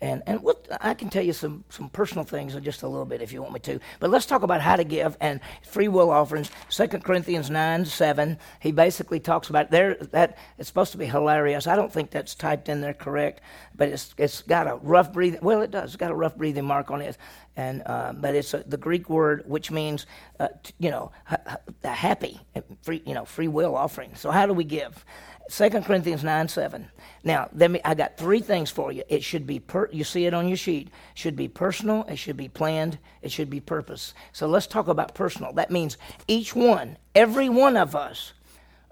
And, 0.00 0.22
and 0.26 0.42
what, 0.42 0.66
I 0.80 0.92
can 0.92 1.08
tell 1.08 1.22
you 1.22 1.32
some, 1.32 1.64
some 1.70 1.88
personal 1.88 2.24
things 2.24 2.54
in 2.54 2.62
just 2.62 2.82
a 2.82 2.88
little 2.88 3.06
bit 3.06 3.22
if 3.22 3.32
you 3.32 3.40
want 3.40 3.54
me 3.54 3.60
to. 3.60 3.80
But 4.00 4.10
let's 4.10 4.26
talk 4.26 4.42
about 4.42 4.60
how 4.60 4.76
to 4.76 4.84
give 4.84 5.16
and 5.20 5.40
free 5.62 5.88
will 5.88 6.10
offerings. 6.10 6.50
2 6.68 6.88
Corinthians 6.88 7.48
9 7.48 7.84
7, 7.84 8.38
he 8.60 8.72
basically 8.72 9.20
talks 9.20 9.48
about 9.48 9.70
there 9.70 9.94
that 10.12 10.36
it's 10.58 10.68
supposed 10.68 10.92
to 10.92 10.98
be 10.98 11.06
hilarious. 11.06 11.66
I 11.66 11.76
don't 11.76 11.92
think 11.92 12.10
that's 12.10 12.34
typed 12.34 12.68
in 12.68 12.80
there 12.80 12.92
correct, 12.92 13.40
but 13.74 13.88
it's, 13.88 14.14
it's 14.18 14.42
got 14.42 14.66
a 14.66 14.76
rough 14.76 15.12
breathing, 15.12 15.40
well, 15.42 15.62
it 15.62 15.70
does. 15.70 15.90
It's 15.90 15.96
got 15.96 16.10
a 16.10 16.14
rough 16.14 16.36
breathing 16.36 16.64
mark 16.66 16.90
on 16.90 17.00
it. 17.00 17.16
And, 17.56 17.82
uh, 17.86 18.12
but 18.14 18.34
it's 18.34 18.52
a, 18.52 18.64
the 18.66 18.76
Greek 18.76 19.08
word 19.08 19.44
which 19.46 19.70
means, 19.70 20.06
uh, 20.40 20.48
t- 20.62 20.74
you 20.78 20.90
know, 20.90 21.12
ha- 21.24 21.58
happy, 21.84 22.40
free, 22.82 23.02
you 23.06 23.14
know, 23.14 23.24
free 23.24 23.48
will 23.48 23.76
offering. 23.76 24.14
So 24.16 24.30
how 24.30 24.44
do 24.46 24.52
we 24.52 24.64
give? 24.64 25.04
2 25.50 25.70
Corinthians 25.82 26.24
9 26.24 26.48
7. 26.48 26.88
Now, 27.22 27.48
let 27.54 27.70
me, 27.70 27.80
I 27.84 27.94
got 27.94 28.16
three 28.16 28.40
things 28.40 28.70
for 28.70 28.92
you. 28.92 29.02
It 29.08 29.22
should 29.22 29.46
be, 29.46 29.60
per, 29.60 29.88
you 29.92 30.04
see 30.04 30.26
it 30.26 30.34
on 30.34 30.48
your 30.48 30.56
sheet, 30.56 30.90
should 31.14 31.36
be 31.36 31.48
personal, 31.48 32.04
it 32.04 32.16
should 32.16 32.36
be 32.36 32.48
planned, 32.48 32.98
it 33.22 33.30
should 33.30 33.50
be 33.50 33.60
purpose. 33.60 34.14
So 34.32 34.46
let's 34.46 34.66
talk 34.66 34.88
about 34.88 35.14
personal. 35.14 35.52
That 35.52 35.70
means 35.70 35.98
each 36.28 36.54
one, 36.54 36.96
every 37.14 37.48
one 37.48 37.76
of 37.76 37.94
us, 37.94 38.32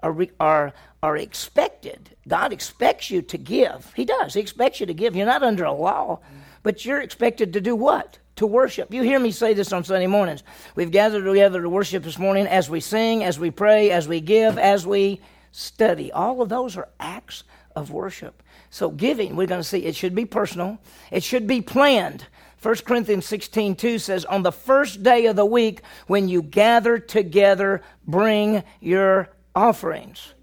are, 0.03 0.15
are, 0.39 0.73
are 1.01 1.17
expected. 1.17 2.15
God 2.27 2.53
expects 2.53 3.09
you 3.09 3.21
to 3.23 3.37
give. 3.37 3.91
He 3.95 4.05
does. 4.05 4.33
He 4.33 4.41
expects 4.41 4.79
you 4.79 4.85
to 4.85 4.93
give. 4.93 5.15
You're 5.15 5.25
not 5.25 5.43
under 5.43 5.63
a 5.63 5.71
law, 5.71 6.19
but 6.61 6.85
you're 6.85 7.01
expected 7.01 7.53
to 7.53 7.61
do 7.61 7.75
what? 7.75 8.19
To 8.37 8.47
worship. 8.47 8.93
You 8.93 9.01
hear 9.01 9.19
me 9.19 9.31
say 9.31 9.53
this 9.53 9.71
on 9.71 9.83
Sunday 9.83 10.07
mornings. 10.07 10.43
We've 10.75 10.91
gathered 10.91 11.23
together 11.23 11.61
to 11.61 11.69
worship 11.69 12.03
this 12.03 12.19
morning 12.19 12.47
as 12.47 12.69
we 12.69 12.79
sing, 12.79 13.23
as 13.23 13.39
we 13.39 13.49
pray, 13.49 13.91
as 13.91 14.07
we 14.07 14.19
give, 14.19 14.57
as 14.57 14.85
we 14.85 15.21
study. 15.53 16.11
All 16.11 16.41
of 16.41 16.49
those 16.49 16.75
are 16.75 16.89
acts 16.99 17.45
of 17.75 17.91
worship. 17.91 18.43
So, 18.69 18.89
giving, 18.89 19.37
we're 19.37 19.47
going 19.47 19.61
to 19.61 19.67
see 19.67 19.85
it 19.85 19.95
should 19.95 20.15
be 20.15 20.25
personal, 20.25 20.79
it 21.11 21.23
should 21.23 21.47
be 21.47 21.61
planned. 21.61 22.27
1 22.61 22.75
Corinthians 22.85 23.25
16 23.25 23.75
2 23.75 23.99
says, 23.99 24.25
On 24.25 24.43
the 24.43 24.51
first 24.51 25.03
day 25.03 25.27
of 25.27 25.35
the 25.35 25.45
week, 25.45 25.81
when 26.07 26.27
you 26.27 26.41
gather 26.41 26.97
together, 26.97 27.81
bring 28.05 28.63
your 28.81 29.29
offerings. 29.55 30.33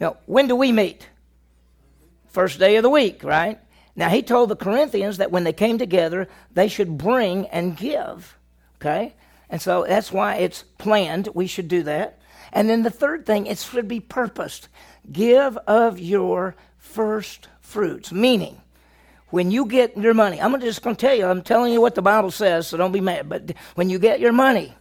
Now, 0.00 0.16
when 0.26 0.48
do 0.48 0.56
we 0.56 0.72
meet? 0.72 1.08
First 2.28 2.58
day 2.58 2.76
of 2.76 2.82
the 2.82 2.90
week, 2.90 3.24
right? 3.24 3.58
Now, 3.96 4.10
he 4.10 4.22
told 4.22 4.50
the 4.50 4.56
Corinthians 4.56 5.16
that 5.16 5.30
when 5.30 5.44
they 5.44 5.52
came 5.52 5.78
together, 5.78 6.28
they 6.52 6.68
should 6.68 6.98
bring 6.98 7.46
and 7.46 7.76
give. 7.76 8.36
Okay? 8.76 9.14
And 9.48 9.60
so 9.60 9.84
that's 9.88 10.12
why 10.12 10.36
it's 10.36 10.62
planned. 10.78 11.28
We 11.34 11.46
should 11.46 11.68
do 11.68 11.82
that. 11.84 12.15
And 12.52 12.68
then 12.68 12.82
the 12.82 12.90
third 12.90 13.26
thing, 13.26 13.46
it 13.46 13.58
should 13.58 13.88
be 13.88 14.00
purposed. 14.00 14.68
Give 15.10 15.56
of 15.66 15.98
your 15.98 16.56
first 16.78 17.48
fruits, 17.60 18.12
meaning 18.12 18.60
when 19.30 19.50
you 19.50 19.66
get 19.66 19.96
your 19.96 20.14
money, 20.14 20.40
I'm 20.40 20.58
just 20.60 20.82
going 20.82 20.96
to 20.96 21.00
tell 21.00 21.14
you, 21.14 21.26
I'm 21.26 21.42
telling 21.42 21.72
you 21.72 21.80
what 21.80 21.94
the 21.94 22.02
Bible 22.02 22.30
says, 22.30 22.68
so 22.68 22.76
don't 22.76 22.92
be 22.92 23.00
mad. 23.00 23.28
But 23.28 23.52
when 23.74 23.90
you 23.90 23.98
get 23.98 24.20
your 24.20 24.32
money, 24.32 24.74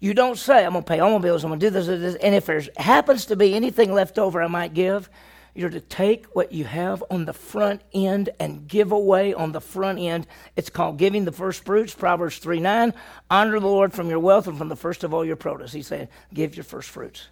you 0.00 0.14
don't 0.14 0.38
say, 0.38 0.64
I'm 0.64 0.72
going 0.72 0.84
to 0.84 0.88
pay 0.88 1.00
all 1.00 1.10
my 1.10 1.18
bills, 1.18 1.44
I'm 1.44 1.50
going 1.50 1.60
to 1.60 1.66
do 1.66 1.70
this, 1.70 1.86
this, 1.86 2.14
and 2.16 2.34
if 2.34 2.46
there 2.46 2.62
happens 2.76 3.26
to 3.26 3.36
be 3.36 3.54
anything 3.54 3.92
left 3.92 4.18
over 4.18 4.42
I 4.42 4.46
might 4.46 4.74
give, 4.74 5.10
you're 5.58 5.70
to 5.70 5.80
take 5.80 6.24
what 6.36 6.52
you 6.52 6.64
have 6.64 7.02
on 7.10 7.24
the 7.24 7.32
front 7.32 7.82
end 7.92 8.30
and 8.38 8.68
give 8.68 8.92
away 8.92 9.34
on 9.34 9.50
the 9.50 9.60
front 9.60 9.98
end. 9.98 10.24
It's 10.54 10.70
called 10.70 10.98
giving 10.98 11.24
the 11.24 11.32
first 11.32 11.64
fruits, 11.64 11.92
Proverbs 11.92 12.38
3 12.38 12.60
9. 12.60 12.94
Honor 13.28 13.58
the 13.58 13.66
Lord 13.66 13.92
from 13.92 14.08
your 14.08 14.20
wealth 14.20 14.46
and 14.46 14.56
from 14.56 14.68
the 14.68 14.76
first 14.76 15.02
of 15.02 15.12
all 15.12 15.24
your 15.24 15.34
produce. 15.34 15.72
He 15.72 15.82
said, 15.82 16.10
give 16.32 16.56
your 16.56 16.62
first 16.62 16.88
fruits. 16.88 17.26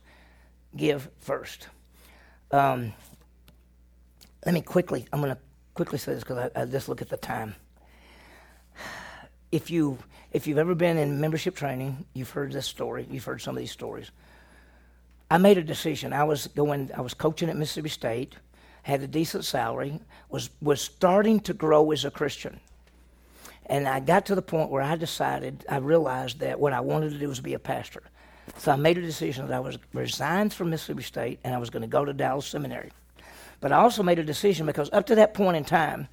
Give 0.75 1.09
first. 1.21 1.69
Um, 2.51 2.93
let 4.45 4.53
me 4.53 4.61
quickly, 4.61 5.07
I'm 5.13 5.21
going 5.21 5.33
to 5.33 5.41
quickly 5.75 5.99
say 5.99 6.15
this 6.15 6.25
because 6.25 6.51
I, 6.57 6.63
I 6.63 6.65
just 6.65 6.89
look 6.89 7.03
at 7.03 7.09
the 7.09 7.17
time. 7.17 7.55
If, 9.53 9.71
you, 9.71 9.99
if 10.33 10.49
you've 10.49 10.59
ever 10.59 10.75
been 10.75 10.99
in 10.99 11.21
membership 11.21 11.55
training, 11.55 12.05
you've 12.13 12.31
heard 12.31 12.51
this 12.51 12.67
story, 12.67 13.07
you've 13.09 13.25
heard 13.25 13.41
some 13.41 13.55
of 13.57 13.61
these 13.61 13.71
stories. 13.71 14.11
I 15.31 15.39
made 15.39 15.59
a 15.59 15.63
decision. 15.63 16.13
I 16.13 16.25
was 16.25 16.47
going. 16.49 16.91
I 16.97 17.01
was 17.01 17.15
coaching 17.15 17.49
at 17.49 17.57
Mississippi 17.57 17.89
State, 17.89 18.37
had 18.83 19.03
a 19.03 19.09
decent 19.09 19.45
salary, 19.45 20.01
was 20.29 20.51
was 20.63 20.81
starting 20.81 21.41
to 21.41 21.55
grow 21.55 21.91
as 21.91 22.05
a 22.05 22.11
Christian, 22.11 22.61
and 23.67 23.89
I 23.89 24.01
got 24.01 24.27
to 24.27 24.35
the 24.35 24.43
point 24.43 24.71
where 24.71 24.83
I 24.83 24.97
decided. 24.97 25.65
I 25.69 25.79
realized 25.79 26.41
that 26.41 26.61
what 26.61 26.73
I 26.73 26.81
wanted 26.81 27.11
to 27.11 27.19
do 27.19 27.29
was 27.29 27.41
be 27.41 27.55
a 27.55 27.59
pastor. 27.59 28.03
So 28.59 28.73
I 28.73 28.77
made 28.77 28.97
a 28.97 29.03
decision 29.03 29.49
that 29.49 29.57
I 29.57 29.61
was 29.61 29.79
resigned 29.93 30.55
from 30.55 30.71
Mississippi 30.71 31.03
State 31.03 31.41
and 31.43 31.55
I 31.55 31.59
was 31.59 31.69
going 31.69 31.83
to 31.83 31.89
go 31.89 32.05
to 32.05 32.13
Dallas 32.13 32.47
Seminary. 32.47 32.91
But 33.61 33.73
I 33.73 33.77
also 33.77 34.03
made 34.03 34.19
a 34.19 34.25
decision 34.25 34.67
because 34.67 34.89
up 34.93 35.07
to 35.07 35.17
that 35.17 35.35
point 35.35 35.57
in 35.57 35.65
time, 35.65 36.09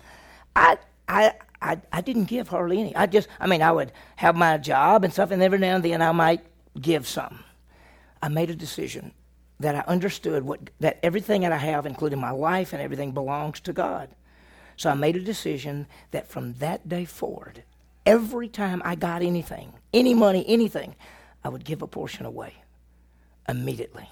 I 0.56 0.78
I 1.08 1.34
I, 1.62 1.80
I 1.92 2.02
didn't 2.02 2.26
give 2.26 2.48
hardly 2.48 2.80
any. 2.80 2.96
I 2.96 3.06
just 3.06 3.28
I 3.40 3.48
mean 3.48 3.62
I 3.62 3.72
would 3.72 3.92
have 4.16 4.36
my 4.36 4.58
job 4.58 5.04
and 5.04 5.14
stuff, 5.14 5.32
and 5.32 5.44
every 5.44 5.60
now 5.60 5.76
and 5.76 5.86
then 5.86 6.02
I 6.02 6.12
might 6.12 6.42
give 6.80 7.08
some. 7.08 7.44
I 8.24 8.30
made 8.30 8.50
a 8.50 8.56
decision 8.56 9.12
that 9.60 9.76
I 9.76 9.80
understood 9.82 10.46
what, 10.46 10.70
that 10.80 10.98
everything 11.04 11.42
that 11.42 11.52
I 11.52 11.58
have, 11.58 11.86
including 11.86 12.22
my 12.22 12.32
life 12.32 12.72
and 12.72 12.82
everything, 12.82 13.12
belongs 13.12 13.60
to 13.60 13.74
God. 13.74 14.08
So 14.78 14.90
I 14.90 14.94
made 14.94 15.18
a 15.18 15.20
decision 15.20 15.88
that 16.12 16.30
from 16.30 16.54
that 16.54 16.88
day 16.88 17.04
forward, 17.04 17.64
every 18.06 18.48
time 18.48 18.82
I 18.86 18.96
got 18.96 19.24
anything, 19.24 19.74
any 19.94 20.14
money, 20.14 20.46
anything, 20.48 20.96
I 21.44 21.50
would 21.50 21.66
give 21.66 21.82
a 21.82 21.88
portion 21.88 22.26
away 22.26 22.54
immediately. 23.50 24.10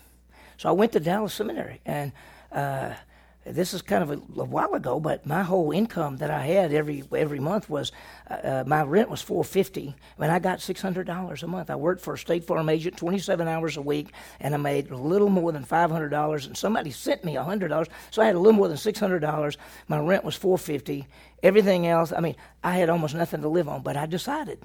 So 0.58 0.68
I 0.68 0.74
went 0.74 0.92
to 0.92 1.00
Dallas 1.00 1.34
Seminary, 1.34 1.80
and 1.86 2.12
uh, 2.52 2.96
this 3.44 3.74
is 3.74 3.82
kind 3.82 4.04
of 4.04 4.12
a, 4.12 4.42
a, 4.42 4.46
while 4.46 4.74
ago, 4.76 5.00
but 5.00 5.26
my 5.26 5.42
whole 5.42 5.72
income 5.72 6.18
that 6.18 6.30
I 6.30 6.46
had 6.46 6.72
every 6.72 7.04
every 7.16 7.40
month 7.40 7.70
was 7.70 7.92
uh, 8.30 8.34
uh 8.34 8.64
my 8.68 8.84
rent 8.84 9.10
was 9.10 9.22
four 9.22 9.44
fifty. 9.44 9.96
When 10.18 10.30
I 10.30 10.38
got 10.38 10.62
six 10.62 10.80
hundred 10.80 11.08
dollars 11.08 11.42
a 11.42 11.48
month, 11.48 11.72
I 11.72 11.76
worked 11.76 12.02
for 12.02 12.14
a 12.14 12.18
State 12.18 12.46
Farm 12.46 12.70
agent 12.70 12.98
twenty 12.98 13.18
seven 13.18 13.48
hours 13.48 13.78
a 13.78 13.82
week, 13.82 14.10
and 14.40 14.54
I 14.54 14.58
made 14.58 14.92
a 14.92 14.98
little 14.98 15.30
more 15.30 15.52
than 15.52 15.64
five 15.64 15.90
hundred 15.90 16.10
dollars. 16.10 16.46
And 16.46 16.56
somebody 16.56 16.92
sent 16.92 17.24
me 17.24 17.34
hundred 17.34 17.70
dollars, 17.70 17.88
so 18.12 18.22
I 18.22 18.26
had 18.26 18.36
a 18.36 18.40
little 18.40 18.58
more 18.58 18.68
than 18.68 18.78
six 18.78 19.00
hundred 19.00 19.20
dollars. 19.20 19.58
My 19.88 20.00
rent 20.00 20.24
was 20.24 20.36
four 20.36 20.60
fifty. 20.60 21.08
Everything 21.42 21.88
else, 21.88 22.14
I 22.16 22.20
mean, 22.20 22.36
I 22.64 22.78
had 22.78 22.90
almost 22.90 23.16
nothing 23.16 23.42
to 23.42 23.48
live 23.48 23.68
on. 23.68 23.82
But 23.82 23.98
I 23.98 24.06
decided 24.06 24.62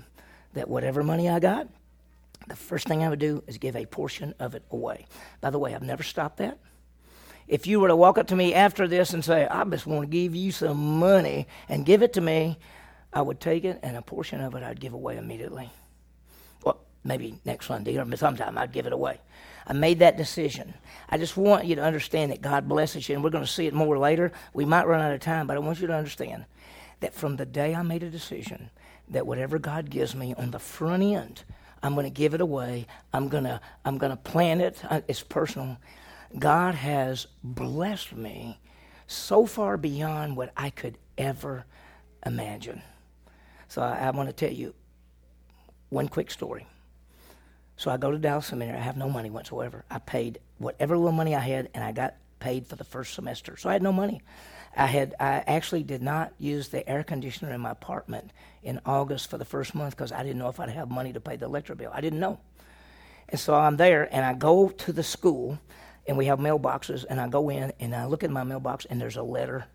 that 0.52 0.68
whatever 0.68 1.02
money 1.02 1.30
I 1.30 1.40
got, 1.40 1.66
the 2.46 2.56
first 2.56 2.86
thing 2.86 3.02
I 3.02 3.08
would 3.08 3.18
do 3.18 3.42
is 3.46 3.56
give 3.56 3.74
a 3.74 3.86
portion 3.86 4.34
of 4.38 4.54
it 4.54 4.64
away. 4.70 5.06
By 5.40 5.48
the 5.48 5.58
way, 5.58 5.74
I've 5.74 5.82
never 5.82 6.02
stopped 6.02 6.36
that 6.38 6.58
if 7.48 7.66
you 7.66 7.80
were 7.80 7.88
to 7.88 7.96
walk 7.96 8.18
up 8.18 8.26
to 8.28 8.36
me 8.36 8.54
after 8.54 8.88
this 8.88 9.12
and 9.12 9.24
say, 9.24 9.46
I 9.46 9.64
just 9.64 9.86
want 9.86 10.02
to 10.02 10.06
give 10.06 10.34
you 10.34 10.50
some 10.52 10.98
money 10.98 11.46
and 11.68 11.86
give 11.86 12.02
it 12.02 12.12
to 12.14 12.20
me, 12.20 12.58
I 13.12 13.22
would 13.22 13.40
take 13.40 13.64
it 13.64 13.78
and 13.82 13.96
a 13.96 14.02
portion 14.02 14.40
of 14.40 14.54
it 14.54 14.62
I'd 14.62 14.80
give 14.80 14.92
away 14.92 15.16
immediately. 15.16 15.70
Well, 16.64 16.80
maybe 17.04 17.38
next 17.44 17.66
Sunday 17.66 17.96
or 17.98 18.16
sometime 18.16 18.58
I'd 18.58 18.72
give 18.72 18.86
it 18.86 18.92
away. 18.92 19.20
I 19.66 19.72
made 19.72 19.98
that 20.00 20.16
decision. 20.16 20.74
I 21.08 21.18
just 21.18 21.36
want 21.36 21.66
you 21.66 21.74
to 21.76 21.82
understand 21.82 22.30
that 22.30 22.40
God 22.40 22.68
blesses 22.68 23.08
you, 23.08 23.16
and 23.16 23.24
we're 23.24 23.30
going 23.30 23.44
to 23.44 23.50
see 23.50 23.66
it 23.66 23.74
more 23.74 23.98
later. 23.98 24.32
We 24.54 24.64
might 24.64 24.86
run 24.86 25.00
out 25.00 25.12
of 25.12 25.20
time, 25.20 25.48
but 25.48 25.56
I 25.56 25.60
want 25.60 25.80
you 25.80 25.88
to 25.88 25.94
understand 25.94 26.44
that 27.00 27.14
from 27.14 27.36
the 27.36 27.46
day 27.46 27.74
I 27.74 27.82
made 27.82 28.04
a 28.04 28.10
decision 28.10 28.70
that 29.08 29.26
whatever 29.26 29.58
God 29.58 29.90
gives 29.90 30.14
me 30.14 30.34
on 30.34 30.52
the 30.52 30.58
front 30.58 31.02
end, 31.02 31.42
I'm 31.82 31.94
going 31.94 32.06
to 32.06 32.10
give 32.10 32.34
it 32.34 32.40
away. 32.40 32.86
I'm 33.12 33.28
going 33.28 33.44
to 33.44 33.60
I'm 33.84 33.98
going 33.98 34.10
to 34.10 34.16
plan 34.16 34.60
it. 34.60 34.78
Uh, 34.88 35.00
it's 35.08 35.22
personal. 35.22 35.78
God 36.38 36.74
has 36.74 37.26
blessed 37.42 38.14
me 38.14 38.58
so 39.06 39.46
far 39.46 39.76
beyond 39.76 40.36
what 40.36 40.52
I 40.56 40.70
could 40.70 40.98
ever 41.16 41.64
imagine. 42.24 42.82
So 43.68 43.82
I, 43.82 44.06
I 44.06 44.10
want 44.10 44.28
to 44.28 44.32
tell 44.32 44.52
you 44.52 44.74
one 45.88 46.08
quick 46.08 46.30
story. 46.30 46.66
So 47.76 47.90
I 47.90 47.96
go 47.96 48.10
to 48.10 48.18
Dallas 48.18 48.46
Seminary. 48.46 48.78
I 48.78 48.82
have 48.82 48.96
no 48.96 49.08
money 49.08 49.30
whatsoever. 49.30 49.84
I 49.90 49.98
paid 49.98 50.38
whatever 50.58 50.96
little 50.96 51.12
money 51.12 51.34
I 51.34 51.40
had, 51.40 51.68
and 51.74 51.84
I 51.84 51.92
got 51.92 52.14
paid 52.38 52.66
for 52.66 52.76
the 52.76 52.84
first 52.84 53.14
semester. 53.14 53.56
So 53.56 53.68
I 53.68 53.74
had 53.74 53.82
no 53.82 53.92
money. 53.92 54.22
I 54.76 54.86
had 54.86 55.14
I 55.18 55.42
actually 55.46 55.82
did 55.82 56.02
not 56.02 56.32
use 56.38 56.68
the 56.68 56.86
air 56.88 57.02
conditioner 57.02 57.52
in 57.52 57.60
my 57.60 57.70
apartment 57.70 58.30
in 58.62 58.80
August 58.84 59.30
for 59.30 59.38
the 59.38 59.44
first 59.44 59.74
month 59.74 59.96
because 59.96 60.12
I 60.12 60.22
didn't 60.22 60.38
know 60.38 60.48
if 60.48 60.60
I'd 60.60 60.68
have 60.68 60.90
money 60.90 61.12
to 61.12 61.20
pay 61.20 61.36
the 61.36 61.46
electric 61.46 61.78
bill. 61.78 61.90
I 61.94 62.00
didn't 62.00 62.20
know. 62.20 62.38
And 63.28 63.40
so 63.40 63.54
I'm 63.54 63.76
there, 63.76 64.08
and 64.14 64.24
I 64.24 64.34
go 64.34 64.68
to 64.68 64.92
the 64.92 65.02
school, 65.02 65.58
and 66.08 66.16
we 66.16 66.26
have 66.26 66.38
mailboxes, 66.38 67.04
and 67.08 67.20
I 67.20 67.28
go 67.28 67.48
in, 67.48 67.72
and 67.80 67.94
I 67.94 68.06
look 68.06 68.24
at 68.24 68.30
my 68.30 68.44
mailbox, 68.44 68.84
and 68.84 69.00
there's 69.00 69.16
a 69.16 69.22
letter. 69.22 69.66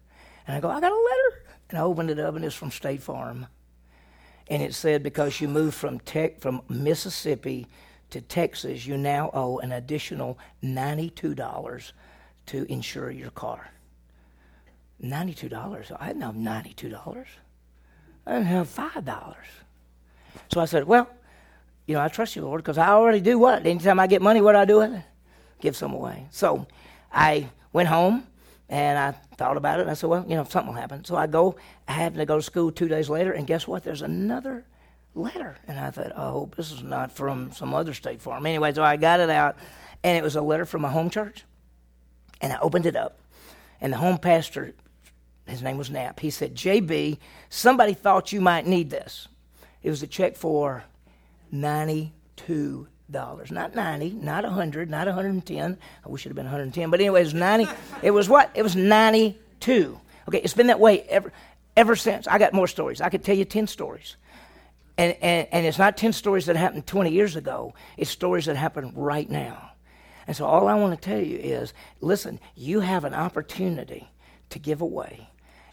And 0.47 0.55
I 0.55 0.59
go, 0.59 0.69
I 0.69 0.79
got 0.79 0.91
a 0.91 0.95
letter. 0.95 1.43
And 1.69 1.79
I 1.79 1.81
opened 1.81 2.09
it 2.09 2.19
up, 2.19 2.35
and 2.35 2.43
it's 2.43 2.55
from 2.55 2.71
State 2.71 3.01
Farm. 3.01 3.47
And 4.47 4.61
it 4.61 4.73
said, 4.73 5.03
because 5.03 5.39
you 5.39 5.47
moved 5.47 5.75
from, 5.75 5.99
tech, 5.99 6.39
from 6.39 6.61
Mississippi 6.67 7.67
to 8.09 8.21
Texas, 8.21 8.85
you 8.85 8.97
now 8.97 9.29
owe 9.33 9.59
an 9.59 9.71
additional 9.71 10.37
$92 10.63 11.91
to 12.47 12.71
insure 12.71 13.11
your 13.11 13.31
car. 13.31 13.69
$92. 15.01 15.95
I 15.99 16.07
didn't 16.07 16.21
have 16.21 16.35
$92. 16.35 17.25
I 18.25 18.31
didn't 18.33 18.45
have 18.47 18.67
$5. 18.67 19.35
So 20.51 20.59
I 20.59 20.65
said, 20.65 20.85
well, 20.85 21.09
you 21.87 21.95
know, 21.95 22.01
I 22.01 22.07
trust 22.07 22.35
you, 22.35 22.43
Lord, 22.43 22.61
because 22.61 22.77
I 22.77 22.89
already 22.89 23.21
do 23.21 23.39
what? 23.39 23.65
Anytime 23.65 23.99
I 23.99 24.07
get 24.07 24.21
money, 24.21 24.41
what 24.41 24.53
do 24.53 24.57
I 24.59 24.65
do 24.65 24.77
with 24.77 24.93
it? 24.93 25.03
Give 25.61 25.75
some 25.75 25.93
away. 25.93 26.27
So 26.31 26.67
I 27.11 27.49
went 27.71 27.87
home 27.87 28.27
and 28.67 28.97
I 28.97 29.11
thought 29.35 29.57
about 29.57 29.79
it. 29.79 29.87
I 29.87 29.93
said, 29.93 30.09
well, 30.09 30.25
you 30.27 30.35
know, 30.35 30.43
something 30.43 30.73
will 30.73 30.79
happen. 30.79 31.05
So 31.05 31.15
I 31.15 31.27
go, 31.27 31.55
I 31.87 31.93
happen 31.93 32.17
to 32.19 32.25
go 32.25 32.37
to 32.37 32.41
school 32.41 32.71
two 32.71 32.87
days 32.87 33.09
later, 33.09 33.31
and 33.31 33.45
guess 33.45 33.67
what? 33.67 33.83
There's 33.83 34.01
another 34.01 34.65
letter. 35.13 35.57
And 35.67 35.77
I 35.77 35.91
thought, 35.91 36.13
oh, 36.15 36.27
I 36.27 36.31
hope 36.31 36.55
this 36.55 36.71
is 36.71 36.81
not 36.81 37.11
from 37.11 37.51
some 37.51 37.73
other 37.73 37.93
state 37.93 38.21
farm. 38.21 38.45
Anyway, 38.45 38.73
so 38.73 38.81
I 38.81 38.95
got 38.97 39.19
it 39.19 39.29
out, 39.29 39.57
and 40.03 40.17
it 40.17 40.23
was 40.23 40.35
a 40.37 40.41
letter 40.41 40.65
from 40.65 40.81
my 40.81 40.89
home 40.89 41.09
church. 41.09 41.43
And 42.39 42.53
I 42.53 42.59
opened 42.59 42.85
it 42.85 42.95
up, 42.95 43.19
and 43.81 43.91
the 43.93 43.97
home 43.97 44.17
pastor, 44.17 44.73
his 45.45 45.61
name 45.61 45.77
was 45.77 45.91
Knapp, 45.91 46.19
he 46.19 46.29
said, 46.29 46.55
JB, 46.55 47.19
somebody 47.49 47.93
thought 47.93 48.31
you 48.31 48.41
might 48.41 48.65
need 48.65 48.89
this. 48.89 49.27
It 49.83 49.89
was 49.89 50.01
a 50.01 50.07
check 50.07 50.37
for 50.37 50.85
$92. 51.53 52.87
Not 53.11 53.75
90, 53.75 54.11
not 54.11 54.45
a 54.45 54.47
100, 54.47 54.89
not 54.89 55.07
a 55.07 55.11
110. 55.11 55.77
I 56.05 56.09
wish 56.09 56.25
it 56.25 56.29
had 56.29 56.35
been 56.35 56.45
110, 56.45 56.89
but 56.89 56.99
anyway, 56.99 57.21
it 57.21 57.25
was 57.25 57.33
90. 57.33 57.67
it 58.01 58.11
was 58.11 58.29
what? 58.29 58.51
It 58.53 58.63
was 58.63 58.75
92. 58.75 59.99
Okay, 60.27 60.37
it's 60.39 60.53
been 60.53 60.67
that 60.67 60.79
way 60.79 61.01
ever, 61.01 61.31
ever 61.75 61.95
since. 61.95 62.27
I 62.27 62.37
got 62.37 62.53
more 62.53 62.67
stories. 62.67 63.01
I 63.01 63.09
could 63.09 63.23
tell 63.23 63.35
you 63.35 63.45
10 63.45 63.67
stories. 63.67 64.15
And, 64.97 65.15
and, 65.21 65.47
and 65.51 65.65
it's 65.65 65.79
not 65.79 65.97
10 65.97 66.13
stories 66.13 66.45
that 66.45 66.55
happened 66.55 66.85
20 66.85 67.11
years 67.11 67.35
ago, 67.35 67.73
it's 67.97 68.09
stories 68.09 68.45
that 68.45 68.55
happen 68.55 68.93
right 68.95 69.29
now. 69.29 69.71
And 70.27 70.35
so, 70.35 70.45
all 70.45 70.67
I 70.67 70.75
want 70.75 70.99
to 70.99 71.09
tell 71.09 71.19
you 71.19 71.37
is 71.37 71.73
listen, 71.99 72.39
you 72.55 72.81
have 72.81 73.03
an 73.03 73.13
opportunity 73.13 74.07
to 74.49 74.59
give 74.59 74.81
away. 74.81 75.27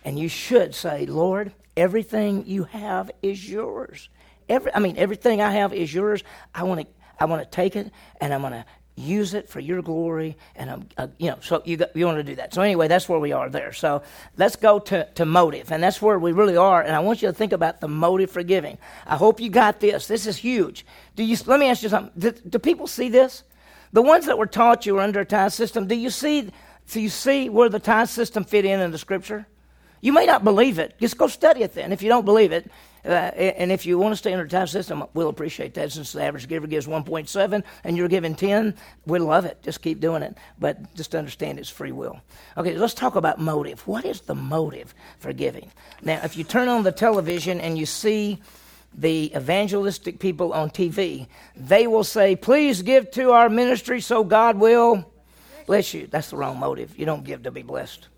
And 0.04 0.18
you 0.18 0.28
should 0.28 0.74
say, 0.74 1.06
Lord, 1.06 1.52
everything 1.76 2.46
you 2.46 2.64
have 2.64 3.10
is 3.22 3.48
yours. 3.48 4.08
Every, 4.48 4.74
I 4.74 4.78
mean, 4.78 4.96
everything 4.96 5.42
I 5.42 5.52
have 5.52 5.74
is 5.74 5.92
yours. 5.92 6.24
I 6.54 6.62
want 6.62 6.80
to, 6.80 6.86
I 7.18 7.24
want 7.26 7.42
to 7.42 7.50
take 7.50 7.76
it 7.76 7.90
and 8.20 8.32
I'm 8.32 8.40
going 8.40 8.52
to 8.52 8.64
use 8.98 9.34
it 9.34 9.48
for 9.48 9.60
your 9.60 9.80
glory. 9.80 10.36
And 10.56 10.70
I'm, 10.70 10.88
uh, 10.96 11.06
you 11.18 11.30
know, 11.30 11.38
so 11.40 11.62
you 11.64 11.78
you 11.94 12.04
want 12.06 12.18
to 12.18 12.24
do 12.24 12.34
that. 12.36 12.52
So 12.52 12.62
anyway, 12.62 12.88
that's 12.88 13.08
where 13.08 13.18
we 13.18 13.32
are 13.32 13.48
there. 13.48 13.72
So 13.72 14.02
let's 14.36 14.56
go 14.56 14.78
to, 14.80 15.04
to 15.14 15.24
motive, 15.24 15.70
and 15.72 15.82
that's 15.82 16.02
where 16.02 16.18
we 16.18 16.32
really 16.32 16.56
are. 16.56 16.82
And 16.82 16.94
I 16.94 17.00
want 17.00 17.22
you 17.22 17.28
to 17.28 17.34
think 17.34 17.52
about 17.52 17.80
the 17.80 17.88
motive 17.88 18.30
for 18.30 18.42
giving. 18.42 18.78
I 19.06 19.16
hope 19.16 19.40
you 19.40 19.50
got 19.50 19.80
this. 19.80 20.06
This 20.06 20.26
is 20.26 20.36
huge. 20.36 20.84
Do 21.16 21.22
you? 21.22 21.36
Let 21.46 21.60
me 21.60 21.68
ask 21.68 21.82
you 21.82 21.88
something. 21.88 22.12
Do, 22.18 22.32
do 22.32 22.58
people 22.58 22.86
see 22.86 23.08
this? 23.08 23.44
The 23.92 24.02
ones 24.02 24.26
that 24.26 24.36
were 24.36 24.46
taught 24.46 24.84
you 24.84 24.94
were 24.94 25.00
under 25.00 25.20
a 25.20 25.24
tithe 25.24 25.52
system. 25.52 25.86
Do 25.86 25.94
you 25.94 26.10
see? 26.10 26.50
Do 26.90 27.00
you 27.00 27.10
see 27.10 27.48
where 27.48 27.68
the 27.68 27.78
tithe 27.78 28.08
system 28.08 28.44
fit 28.44 28.64
in 28.64 28.80
in 28.80 28.90
the 28.90 28.98
scripture? 28.98 29.46
You 30.00 30.12
may 30.12 30.26
not 30.26 30.44
believe 30.44 30.78
it. 30.78 30.94
Just 30.98 31.18
go 31.18 31.26
study 31.26 31.62
it 31.62 31.74
then. 31.74 31.92
If 31.92 32.02
you 32.02 32.08
don't 32.08 32.24
believe 32.24 32.52
it, 32.52 32.70
uh, 33.04 33.08
and 33.08 33.72
if 33.72 33.86
you 33.86 33.98
want 33.98 34.12
to 34.12 34.16
stay 34.16 34.32
under 34.32 34.44
the 34.44 34.50
tithe 34.50 34.68
system, 34.68 35.04
we'll 35.14 35.28
appreciate 35.28 35.74
that. 35.74 35.92
Since 35.92 36.12
the 36.12 36.22
average 36.22 36.48
giver 36.48 36.66
gives 36.66 36.86
1.7 36.86 37.62
and 37.84 37.96
you're 37.96 38.08
giving 38.08 38.34
10, 38.34 38.74
we 39.06 39.18
love 39.18 39.44
it. 39.44 39.62
Just 39.62 39.82
keep 39.82 40.00
doing 40.00 40.22
it. 40.22 40.36
But 40.58 40.94
just 40.94 41.14
understand 41.14 41.58
it's 41.58 41.70
free 41.70 41.92
will. 41.92 42.20
Okay, 42.56 42.76
let's 42.76 42.94
talk 42.94 43.16
about 43.16 43.38
motive. 43.38 43.86
What 43.86 44.04
is 44.04 44.20
the 44.22 44.34
motive 44.34 44.94
for 45.18 45.32
giving? 45.32 45.70
Now, 46.02 46.20
if 46.24 46.36
you 46.36 46.44
turn 46.44 46.68
on 46.68 46.82
the 46.82 46.92
television 46.92 47.60
and 47.60 47.78
you 47.78 47.86
see 47.86 48.40
the 48.94 49.32
evangelistic 49.34 50.18
people 50.18 50.52
on 50.52 50.70
TV, 50.70 51.28
they 51.56 51.86
will 51.86 52.04
say, 52.04 52.36
Please 52.36 52.82
give 52.82 53.10
to 53.12 53.30
our 53.32 53.48
ministry 53.48 54.00
so 54.00 54.24
God 54.24 54.58
will 54.58 55.10
bless 55.66 55.94
you. 55.94 56.06
That's 56.08 56.30
the 56.30 56.36
wrong 56.36 56.58
motive. 56.58 56.98
You 56.98 57.06
don't 57.06 57.24
give 57.24 57.44
to 57.44 57.50
be 57.50 57.62
blessed. 57.62 58.08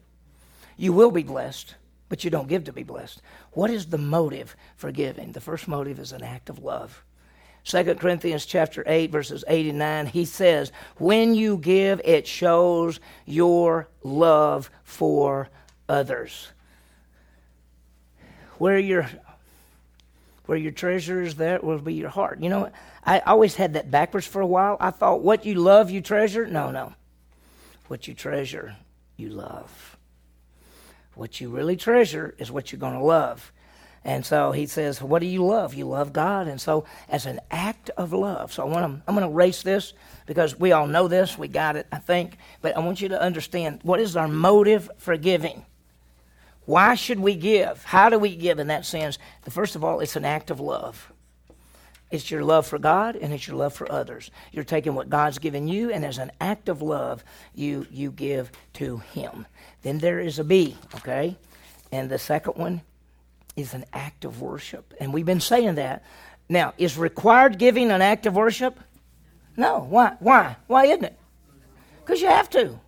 You 0.81 0.95
will 0.95 1.11
be 1.11 1.23
blessed, 1.23 1.75
but 2.09 2.25
you 2.25 2.31
don't 2.31 2.49
give 2.49 2.65
to 2.65 2.73
be 2.73 2.85
blessed. 2.85 3.21
What 3.53 3.69
is 3.69 3.85
the 3.85 3.99
motive 3.99 4.57
for 4.77 4.91
giving? 4.91 5.33
The 5.33 5.41
first 5.41 5.69
motive 5.69 5.99
is 5.99 6.13
an 6.13 6.23
act 6.23 6.49
of 6.49 6.61
love. 6.61 7.05
2 7.65 7.97
Corinthians 7.97 8.47
chapter 8.47 8.83
8 8.87 9.11
verses 9.11 9.45
8 9.47 9.67
and 9.67 9.79
9 9.79 10.07
he 10.07 10.25
says 10.25 10.73
when 10.97 11.35
you 11.35 11.59
give 11.59 12.01
it 12.07 12.27
shows 12.27 12.99
your 13.27 13.89
love 14.03 14.71
for 14.83 15.51
others. 15.87 16.49
Where 18.57 18.79
your 18.79 19.07
where 20.47 20.57
your 20.57 20.73
treasure 20.73 21.21
is 21.21 21.35
there 21.35 21.61
will 21.63 21.79
be 21.79 21.93
your 21.93 22.09
heart. 22.09 22.41
You 22.41 22.49
know 22.49 22.71
I 23.05 23.19
always 23.19 23.55
had 23.55 23.75
that 23.75 23.91
backwards 23.91 24.27
for 24.27 24.41
a 24.41 24.47
while. 24.47 24.79
I 24.81 24.93
thought 24.93 25.21
what 25.21 25.45
you 25.45 25.57
love 25.57 25.91
you 25.91 26.01
treasure? 26.01 26.47
No 26.47 26.71
no. 26.71 26.95
What 27.89 28.09
you 28.09 28.15
treasure 28.15 28.77
you 29.19 29.29
love 29.29 29.99
what 31.15 31.41
you 31.41 31.49
really 31.49 31.77
treasure 31.77 32.35
is 32.39 32.51
what 32.51 32.73
you're 32.73 32.81
going 32.81 32.95
to 32.95 33.05
love. 33.05 33.53
And 34.05 34.25
so 34.25 34.53
he 34.53 34.67
says, 34.67 35.03
What 35.03 35.21
do 35.21 35.27
you 35.27 35.45
love? 35.45 35.75
You 35.75 35.87
love 35.87 36.13
God. 36.13 36.49
And 36.49 36.61
so, 36.61 36.85
as 37.09 37.27
an 37.27 37.41
act 37.51 37.91
of 37.97 38.13
love, 38.13 38.53
so 38.53 38.63
I 38.63 38.67
want 38.67 38.87
to, 38.87 39.03
I'm 39.07 39.15
going 39.15 39.27
to 39.27 39.33
erase 39.33 39.63
this 39.63 39.93
because 40.27 40.59
we 40.59 40.73
all 40.73 40.87
know 40.87 41.07
this. 41.07 41.37
We 41.37 41.49
got 41.49 41.77
it, 41.77 41.87
I 41.93 41.99
think. 41.99 42.39
But 42.63 42.77
I 42.77 42.81
want 42.81 43.03
you 43.03 43.09
to 43.11 43.21
understand 43.21 43.81
what 43.83 44.01
is 44.01 44.17
our 44.17 44.29
motive 44.29 44.91
for 44.97 45.17
giving? 45.19 45.67
Why 46.65 46.95
should 46.95 47.21
we 47.21 47.35
give? 47.35 47.83
How 47.85 48.09
do 48.09 48.19
we 48.19 48.37
give 48.37 48.59
in 48.59 48.69
that 48.69 48.87
sense? 48.87 49.19
First 49.49 49.77
of 49.77 49.85
all, 49.85 50.01
it's 50.01 50.17
an 50.17 50.25
act 50.25 50.51
of 50.51 50.61
love. 50.61 51.10
It's 52.11 52.31
your 52.31 52.43
love 52.45 52.67
for 52.67 52.79
God 52.79 53.17
and 53.17 53.33
it's 53.33 53.47
your 53.47 53.57
love 53.57 53.73
for 53.73 53.91
others. 53.91 54.31
You're 54.53 54.65
taking 54.65 54.95
what 54.95 55.09
God's 55.11 55.39
given 55.39 55.69
you, 55.69 55.91
and 55.91 56.05
as 56.05 56.19
an 56.19 56.33
act 56.41 56.69
of 56.69 56.83
love, 56.83 57.25
you, 57.55 57.87
you 57.91 58.11
give 58.11 58.51
to 58.75 58.99
Him. 58.99 59.47
Then 59.83 59.99
there 59.99 60.19
is 60.19 60.39
a 60.39 60.45
B, 60.45 60.77
okay? 60.97 61.37
And 61.93 62.11
the 62.11 62.19
second 62.19 62.57
one 62.57 62.83
is 63.57 63.75
an 63.75 63.85
act 63.93 64.25
of 64.25 64.41
worship. 64.41 64.95
And 65.01 65.13
we've 65.13 65.27
been 65.27 65.41
saying 65.41 65.77
that. 65.77 66.05
Now, 66.49 66.75
is 66.79 66.99
required 66.99 67.59
giving 67.59 67.93
an 67.93 68.03
act 68.03 68.27
of 68.27 68.35
worship? 68.35 68.79
No. 69.57 69.87
Why? 69.89 70.17
Why? 70.19 70.57
Why 70.67 70.87
isn't 70.87 71.05
it? 71.05 71.19
Because 72.01 72.21
you 72.21 72.29
have 72.29 72.51
to. 72.51 72.79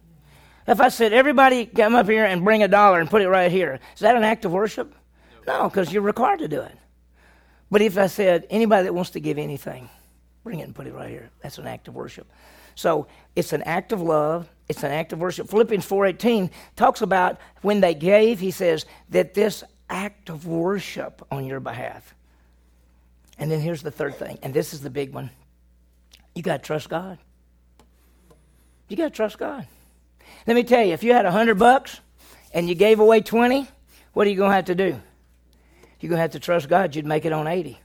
If 0.67 0.81
I 0.81 0.89
said, 0.89 1.13
everybody 1.13 1.67
come 1.67 1.95
up 1.95 2.09
here 2.09 2.25
and 2.25 2.45
bring 2.45 2.63
a 2.63 2.69
dollar 2.69 3.01
and 3.01 3.11
put 3.11 3.23
it 3.23 3.29
right 3.29 3.51
here, 3.51 3.79
is 3.95 4.01
that 4.01 4.17
an 4.17 4.25
act 4.25 4.45
of 4.45 4.53
worship? 4.53 4.95
No, 5.47 5.69
because 5.69 5.93
you're 5.93 6.03
required 6.03 6.39
to 6.41 6.49
do 6.49 6.61
it. 6.61 6.77
But 7.73 7.81
if 7.81 7.97
I 7.97 8.07
said, 8.07 8.47
anybody 8.51 8.85
that 8.85 8.93
wants 8.93 9.13
to 9.13 9.21
give 9.21 9.39
anything, 9.39 9.89
bring 10.45 10.61
it 10.61 10.65
and 10.65 10.75
put 10.75 10.87
it 10.87 10.93
right 10.93 11.09
here, 11.09 11.31
that's 11.41 11.57
an 11.57 11.67
act 11.67 11.89
of 11.89 11.95
worship. 11.95 12.31
So 12.75 13.07
it's 13.35 13.55
an 13.55 13.63
act 13.63 13.93
of 13.93 14.03
love. 14.03 14.47
It's 14.69 14.83
an 14.83 14.91
act 14.93 15.15
of 15.15 15.21
worship. 15.21 15.49
Philippians 15.49 15.89
4.18 15.89 16.51
talks 16.77 17.01
about 17.01 17.39
when 17.63 17.81
they 17.81 17.95
gave, 17.95 18.41
he 18.41 18.51
says, 18.51 18.85
that 19.09 19.33
this 19.33 19.65
act 19.89 20.29
of 20.29 20.47
worship 20.47 21.27
on 21.31 21.47
your 21.47 21.61
behalf. 21.61 22.15
And 23.39 23.51
then 23.51 23.61
here's 23.61 23.83
the 23.83 23.91
third 23.91 24.17
thing, 24.17 24.39
and 24.43 24.53
this 24.53 24.75
is 24.75 24.83
the 24.83 24.91
big 24.91 25.15
one. 25.15 25.31
You 26.35 26.43
got 26.43 26.63
to 26.63 26.67
trust 26.67 26.91
God. 26.91 27.17
You 28.89 28.99
got 28.99 29.05
to 29.05 29.11
trust 29.11 29.39
God. 29.39 29.67
Let 30.47 30.57
me 30.57 30.63
tell 30.63 30.85
you, 30.85 30.93
if 30.93 31.03
you 31.03 31.15
had 31.15 31.25
a 31.25 31.31
hundred 31.31 31.59
bucks 31.59 32.01
and 32.53 32.69
you 32.69 32.75
gave 32.75 33.01
away 33.01 33.23
20, 33.23 33.67
what 34.13 34.27
are 34.27 34.31
you 34.31 34.37
going 34.37 34.51
to 34.51 34.57
have 34.57 34.67
to 34.67 34.75
do? 34.75 35.01
You're 36.03 36.09
going 36.09 36.19
to 36.19 36.23
have 36.23 36.33
to 36.33 36.41
trust 36.41 36.69
God 36.69 36.97
you'd 36.97 37.07
make 37.07 37.25
it 37.25 37.33
on 37.33 37.47
80. 37.47 37.79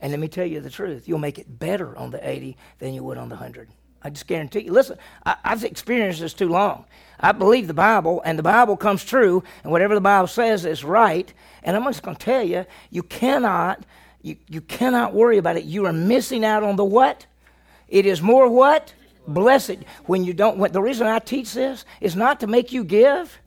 And 0.00 0.12
let 0.12 0.20
me 0.20 0.28
tell 0.28 0.46
you 0.46 0.60
the 0.60 0.70
truth 0.70 1.08
you'll 1.08 1.18
make 1.18 1.38
it 1.38 1.58
better 1.58 1.96
on 1.96 2.10
the 2.10 2.28
80 2.28 2.56
than 2.78 2.92
you 2.92 3.02
would 3.02 3.16
on 3.16 3.30
the 3.30 3.36
100. 3.36 3.70
I 4.02 4.10
just 4.10 4.26
guarantee 4.26 4.60
you. 4.60 4.72
Listen, 4.72 4.98
I, 5.24 5.36
have 5.42 5.64
experienced 5.64 6.20
this 6.20 6.34
too 6.34 6.48
long. 6.48 6.84
I 7.18 7.32
believe 7.32 7.66
the 7.66 7.74
Bible, 7.74 8.22
and 8.24 8.38
the 8.38 8.44
Bible 8.44 8.76
comes 8.76 9.02
true, 9.02 9.42
and 9.64 9.72
whatever 9.72 9.94
the 9.94 10.00
Bible 10.00 10.28
says 10.28 10.64
is 10.64 10.84
right. 10.84 11.32
And 11.64 11.74
I'm 11.74 11.82
just 11.84 12.02
going 12.02 12.16
to 12.16 12.24
tell 12.24 12.42
you, 12.42 12.64
you 12.90 13.02
cannot, 13.02 13.84
you, 14.22 14.36
you 14.46 14.60
cannot 14.60 15.14
worry 15.14 15.38
about 15.38 15.56
it. 15.56 15.64
You 15.64 15.86
are 15.86 15.92
missing 15.92 16.44
out 16.44 16.62
on 16.62 16.76
the 16.76 16.84
what? 16.84 17.26
It 17.88 18.06
is 18.06 18.22
more 18.22 18.48
what? 18.48 18.92
Blessed. 19.26 19.78
When 20.04 20.22
you 20.22 20.32
don't, 20.32 20.58
when, 20.58 20.70
the 20.70 20.82
reason 20.82 21.06
I 21.06 21.18
teach 21.18 21.54
this 21.54 21.84
is 22.00 22.14
not 22.14 22.40
to 22.40 22.46
make 22.46 22.72
you 22.72 22.84
give. 22.84 23.40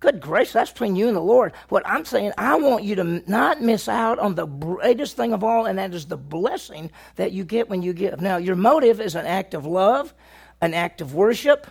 Good 0.00 0.20
grace, 0.20 0.54
that's 0.54 0.72
between 0.72 0.96
you 0.96 1.08
and 1.08 1.16
the 1.16 1.20
Lord. 1.20 1.52
What 1.68 1.86
I'm 1.86 2.06
saying, 2.06 2.32
I 2.38 2.56
want 2.56 2.84
you 2.84 2.94
to 2.96 3.04
not 3.30 3.60
miss 3.60 3.86
out 3.86 4.18
on 4.18 4.34
the 4.34 4.46
greatest 4.46 5.14
thing 5.14 5.34
of 5.34 5.44
all, 5.44 5.66
and 5.66 5.78
that 5.78 5.92
is 5.92 6.06
the 6.06 6.16
blessing 6.16 6.90
that 7.16 7.32
you 7.32 7.44
get 7.44 7.68
when 7.68 7.82
you 7.82 7.92
give. 7.92 8.18
Now, 8.18 8.38
your 8.38 8.56
motive 8.56 8.98
is 8.98 9.14
an 9.14 9.26
act 9.26 9.52
of 9.52 9.66
love, 9.66 10.14
an 10.62 10.72
act 10.72 11.02
of 11.02 11.14
worship, 11.14 11.66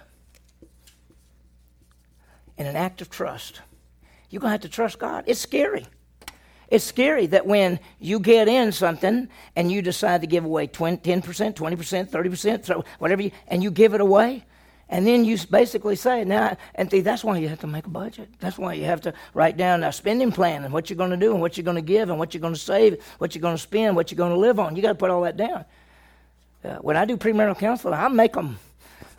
and 2.56 2.68
an 2.68 2.76
act 2.76 3.02
of 3.02 3.10
trust. 3.10 3.62
You're 4.30 4.42
going 4.42 4.50
to 4.50 4.54
have 4.54 4.62
to 4.62 4.70
trust 4.70 5.00
God. 5.00 5.24
It's 5.26 5.40
scary. 5.40 5.88
It's 6.68 6.86
scary 6.86 7.26
that 7.28 7.48
when 7.48 7.80
you 7.98 8.20
get 8.20 8.48
in 8.48 8.72
something 8.72 9.28
and 9.56 9.72
you 9.72 9.82
decide 9.82 10.22
to 10.22 10.28
give 10.28 10.46
away 10.46 10.68
20, 10.68 10.98
10%, 10.98 11.56
20%, 11.56 12.10
30%, 12.10 12.86
whatever, 13.00 13.24
you, 13.24 13.32
and 13.48 13.64
you 13.64 13.72
give 13.72 13.96
it 13.96 14.02
away, 14.02 14.46
and 14.90 15.06
then 15.06 15.24
you 15.24 15.38
basically 15.52 15.96
say, 15.96 16.24
now, 16.26 16.58
and 16.74 16.90
see, 16.90 17.02
that's 17.02 17.24
why 17.24 17.38
you 17.38 17.48
have 17.48 17.60
to 17.60 17.68
make 17.68 17.86
a 17.86 17.90
budget. 17.90 18.28
That's 18.40 18.58
why 18.58 18.74
you 18.74 18.86
have 18.86 19.02
to 19.02 19.14
write 19.36 19.56
down 19.56 19.84
a 19.84 19.92
spending 19.92 20.32
plan 20.32 20.64
and 20.64 20.74
what 20.74 20.90
you're 20.90 20.98
going 20.98 21.12
to 21.12 21.18
do 21.18 21.32
and 21.32 21.40
what 21.40 21.58
you're 21.58 21.64
going 21.64 21.76
to 21.76 21.82
give 21.82 22.10
and 22.10 22.18
what 22.18 22.34
you're 22.34 22.42
going 22.42 22.56
to 22.56 22.60
save, 22.60 23.04
what 23.20 23.36
you're 23.36 23.42
going 23.42 23.56
to 23.56 23.62
spend, 23.62 23.96
what 23.96 24.12
you're 24.12 24.18
going 24.18 24.32
to 24.32 24.38
live 24.38 24.60
on. 24.60 24.76
You 24.76 24.82
got 24.82 24.90
to 24.90 24.96
put 24.96 25.12
all 25.12 25.22
that 25.22 25.38
down. 25.38 25.64
Uh, 26.64 26.78
when 26.78 26.98
I 26.98 27.06
do 27.06 27.18
premarital 27.18 27.60
counseling, 27.60 27.94
I 27.94 28.08
make 28.08 28.34
them 28.34 28.58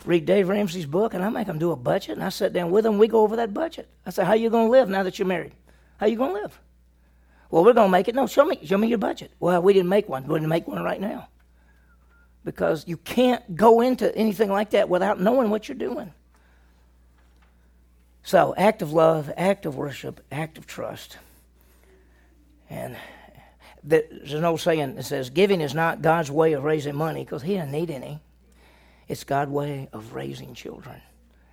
read 0.03 0.25
Dave 0.25 0.49
Ramsey's 0.49 0.85
book 0.85 1.13
and 1.13 1.23
I 1.23 1.29
make 1.29 1.47
them 1.47 1.57
do 1.57 1.71
a 1.71 1.77
budget 1.77 2.17
and 2.17 2.23
I 2.23 2.29
sit 2.29 2.51
down 2.51 2.69
with 2.69 2.83
them. 2.83 2.97
We 2.97 3.07
go 3.07 3.21
over 3.21 3.37
that 3.37 3.53
budget. 3.53 3.87
I 4.05 4.09
say, 4.09 4.25
how 4.25 4.33
you 4.33 4.49
going 4.49 4.67
to 4.67 4.71
live 4.71 4.89
now 4.89 5.03
that 5.03 5.19
you're 5.19 5.27
married? 5.27 5.53
How 5.97 6.05
you 6.07 6.17
going 6.17 6.35
to 6.35 6.41
live? 6.41 6.59
Well, 7.49 7.63
we're 7.63 7.73
going 7.73 7.87
to 7.87 7.91
make 7.91 8.09
it. 8.09 8.15
No, 8.15 8.27
show 8.27 8.43
me, 8.43 8.59
show 8.65 8.77
me 8.77 8.89
your 8.89 8.97
budget. 8.97 9.31
Well, 9.39 9.61
we 9.61 9.71
didn't 9.71 9.89
make 9.89 10.09
one. 10.09 10.23
We're 10.23 10.39
going 10.39 10.43
to 10.43 10.49
make 10.49 10.67
one 10.67 10.83
right 10.83 10.99
now 10.99 11.29
because 12.43 12.87
you 12.87 12.97
can't 12.97 13.55
go 13.55 13.81
into 13.81 14.15
anything 14.15 14.49
like 14.49 14.71
that 14.71 14.89
without 14.89 15.19
knowing 15.19 15.49
what 15.49 15.67
you're 15.67 15.77
doing. 15.77 16.13
So, 18.23 18.53
act 18.55 18.81
of 18.81 18.93
love, 18.93 19.31
act 19.35 19.65
of 19.65 19.75
worship, 19.75 20.23
act 20.31 20.57
of 20.57 20.67
trust. 20.67 21.17
And 22.69 22.95
there's 23.83 24.33
an 24.33 24.45
old 24.45 24.61
saying 24.61 24.95
that 24.95 25.03
says, 25.03 25.29
giving 25.29 25.59
is 25.61 25.73
not 25.73 26.01
God's 26.01 26.31
way 26.31 26.53
of 26.53 26.63
raising 26.63 26.95
money 26.95 27.23
because 27.23 27.41
He 27.41 27.55
doesn't 27.55 27.71
need 27.71 27.89
any. 27.89 28.19
It's 29.07 29.23
God's 29.23 29.51
way 29.51 29.89
of 29.91 30.13
raising 30.13 30.53
children. 30.53 31.01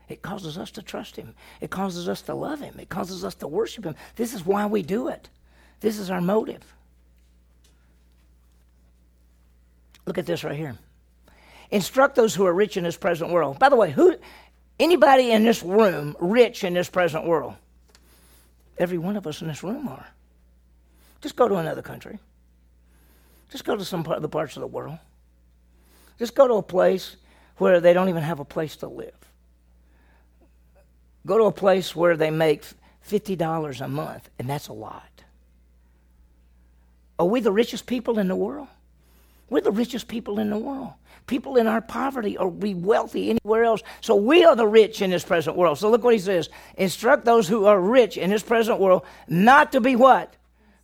It 0.09 0.23
causes 0.23 0.57
us 0.57 0.71
to 0.73 0.83
trust 0.83 1.17
Him, 1.17 1.35
it 1.61 1.71
causes 1.71 2.09
us 2.09 2.23
to 2.23 2.35
love 2.35 2.61
Him, 2.61 2.79
it 2.79 2.89
causes 2.89 3.25
us 3.25 3.35
to 3.37 3.49
worship 3.49 3.85
Him. 3.85 3.95
This 4.17 4.35
is 4.35 4.45
why 4.45 4.67
we 4.67 4.83
do 4.83 5.09
it, 5.09 5.29
this 5.81 5.99
is 5.99 6.11
our 6.11 6.21
motive. 6.21 6.75
Look 10.09 10.17
at 10.17 10.25
this 10.25 10.43
right 10.43 10.57
here. 10.57 10.75
Instruct 11.71 12.15
those 12.15 12.35
who 12.35 12.47
are 12.47 12.53
rich 12.55 12.79
in 12.79 12.85
this 12.85 12.97
present 12.97 13.31
world. 13.31 13.59
By 13.59 13.69
the 13.69 13.77
way, 13.77 13.91
who 13.91 14.17
anybody 14.81 15.33
in 15.33 15.45
this 15.45 15.63
room 15.63 16.17
rich 16.19 16.65
in 16.65 16.73
this 16.73 16.89
present 16.89 17.27
world? 17.27 17.57
Every 18.79 18.97
one 18.97 19.19
of 19.19 19.27
us 19.27 19.43
in 19.43 19.49
this 19.49 19.63
room 19.63 19.87
are. 19.87 20.07
Just 21.21 21.37
go 21.37 21.47
to 21.47 21.57
another 21.57 21.83
country. 21.83 22.19
Just 23.51 23.67
go 23.67 23.77
to 23.77 23.85
some 23.85 24.03
part 24.03 24.17
of 24.17 24.23
the 24.23 24.31
parts 24.31 24.57
of 24.57 24.63
the 24.63 24.67
world. 24.67 24.99
Just 26.19 26.35
go 26.35 26.49
to 26.49 26.55
a 26.55 26.63
place 26.63 27.17
where 27.59 27.81
they 27.81 27.93
don't 27.93 28.09
even 28.09 28.23
have 28.23 28.41
a 28.41 28.47
place 28.47 28.77
to 28.77 28.89
live. 28.89 29.13
Go 31.27 31.37
to 31.37 31.45
a 31.45 31.53
place 31.53 31.95
where 31.95 32.17
they 32.17 32.31
make 32.31 32.65
$50 33.07 33.81
a 33.83 33.89
month, 33.89 34.31
and 34.39 34.49
that's 34.49 34.69
a 34.69 34.73
lot. 34.73 35.23
Are 37.19 37.27
we 37.27 37.41
the 37.41 37.53
richest 37.53 37.85
people 37.85 38.19
in 38.19 38.29
the 38.29 38.37
world? 38.37 38.69
We're 39.51 39.61
the 39.61 39.71
richest 39.71 40.09
people 40.09 40.39
in 40.39 40.51
the 40.51 40.59
world. 40.59 40.93
People 41.27 41.57
in 41.57 41.67
our 41.67 41.81
poverty 41.81 42.37
are 42.39 42.49
we 42.49 42.75
wealthy 42.75 43.31
anywhere 43.31 43.65
else. 43.65 43.83
So 44.01 44.17
we 44.17 44.45
are 44.45 44.57
the 44.57 44.67
rich 44.67 45.03
in 45.03 45.11
this 45.11 45.25
present 45.25 45.57
world. 45.57 45.79
So 45.79 45.91
look 45.91 46.03
what 46.03 46.15
he 46.15 46.21
says. 46.21 46.49
Instruct 46.77 47.25
those 47.25 47.49
who 47.49 47.67
are 47.67 47.81
rich 47.81 48.17
in 48.17 48.31
this 48.31 48.43
present 48.43 48.81
world 48.81 49.05
not 49.27 49.73
to 49.73 49.81
be 49.81 49.97
what? 49.97 50.35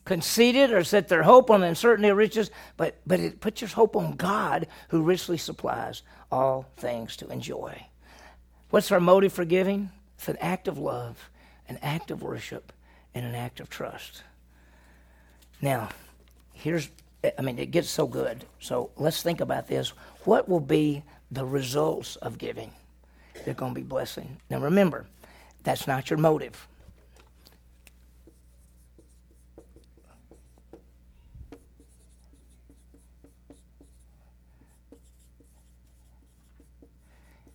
Conceited 0.05 0.71
or 0.71 0.85
set 0.85 1.09
their 1.09 1.23
hope 1.23 1.51
on 1.51 1.61
the 1.61 1.67
uncertainty 1.67 2.11
of 2.11 2.17
riches, 2.17 2.51
but, 2.77 2.99
but 3.07 3.21
it, 3.21 3.41
put 3.41 3.63
your 3.63 3.71
hope 3.71 3.97
on 3.97 4.17
God 4.17 4.67
who 4.89 5.03
richly 5.03 5.39
supplies 5.39 6.03
all 6.31 6.67
things 6.77 7.17
to 7.17 7.29
enjoy. 7.29 7.87
What's 8.69 8.93
our 8.93 9.01
motive 9.01 9.33
for 9.33 9.47
giving? 9.47 9.91
It's 10.19 10.29
an 10.29 10.37
act 10.41 10.69
of 10.69 10.79
love, 10.79 11.31
an 11.69 11.79
act 11.81 12.11
of 12.11 12.23
worship, 12.23 12.73
and 13.15 13.25
an 13.25 13.35
act 13.35 13.61
of 13.61 13.71
trust. 13.71 14.23
Now, 15.63 15.89
here's 16.53 16.91
I 17.39 17.43
mean, 17.43 17.59
it 17.59 17.71
gets 17.71 17.89
so 17.89 18.07
good. 18.07 18.45
So 18.61 18.91
let's 18.97 19.23
think 19.23 19.41
about 19.41 19.67
this. 19.67 19.91
What 20.25 20.49
will 20.49 20.61
be 20.61 21.03
the 21.31 21.45
results 21.45 22.17
of 22.17 22.39
giving? 22.39 22.71
They're 23.45 23.55
going 23.55 23.75
to 23.75 23.81
be 23.81 23.87
blessing. 23.87 24.37
Now 24.51 24.59
remember, 24.61 25.07
that's 25.63 25.87
not 25.87 26.11
your 26.11 26.19
motive. 26.19 26.67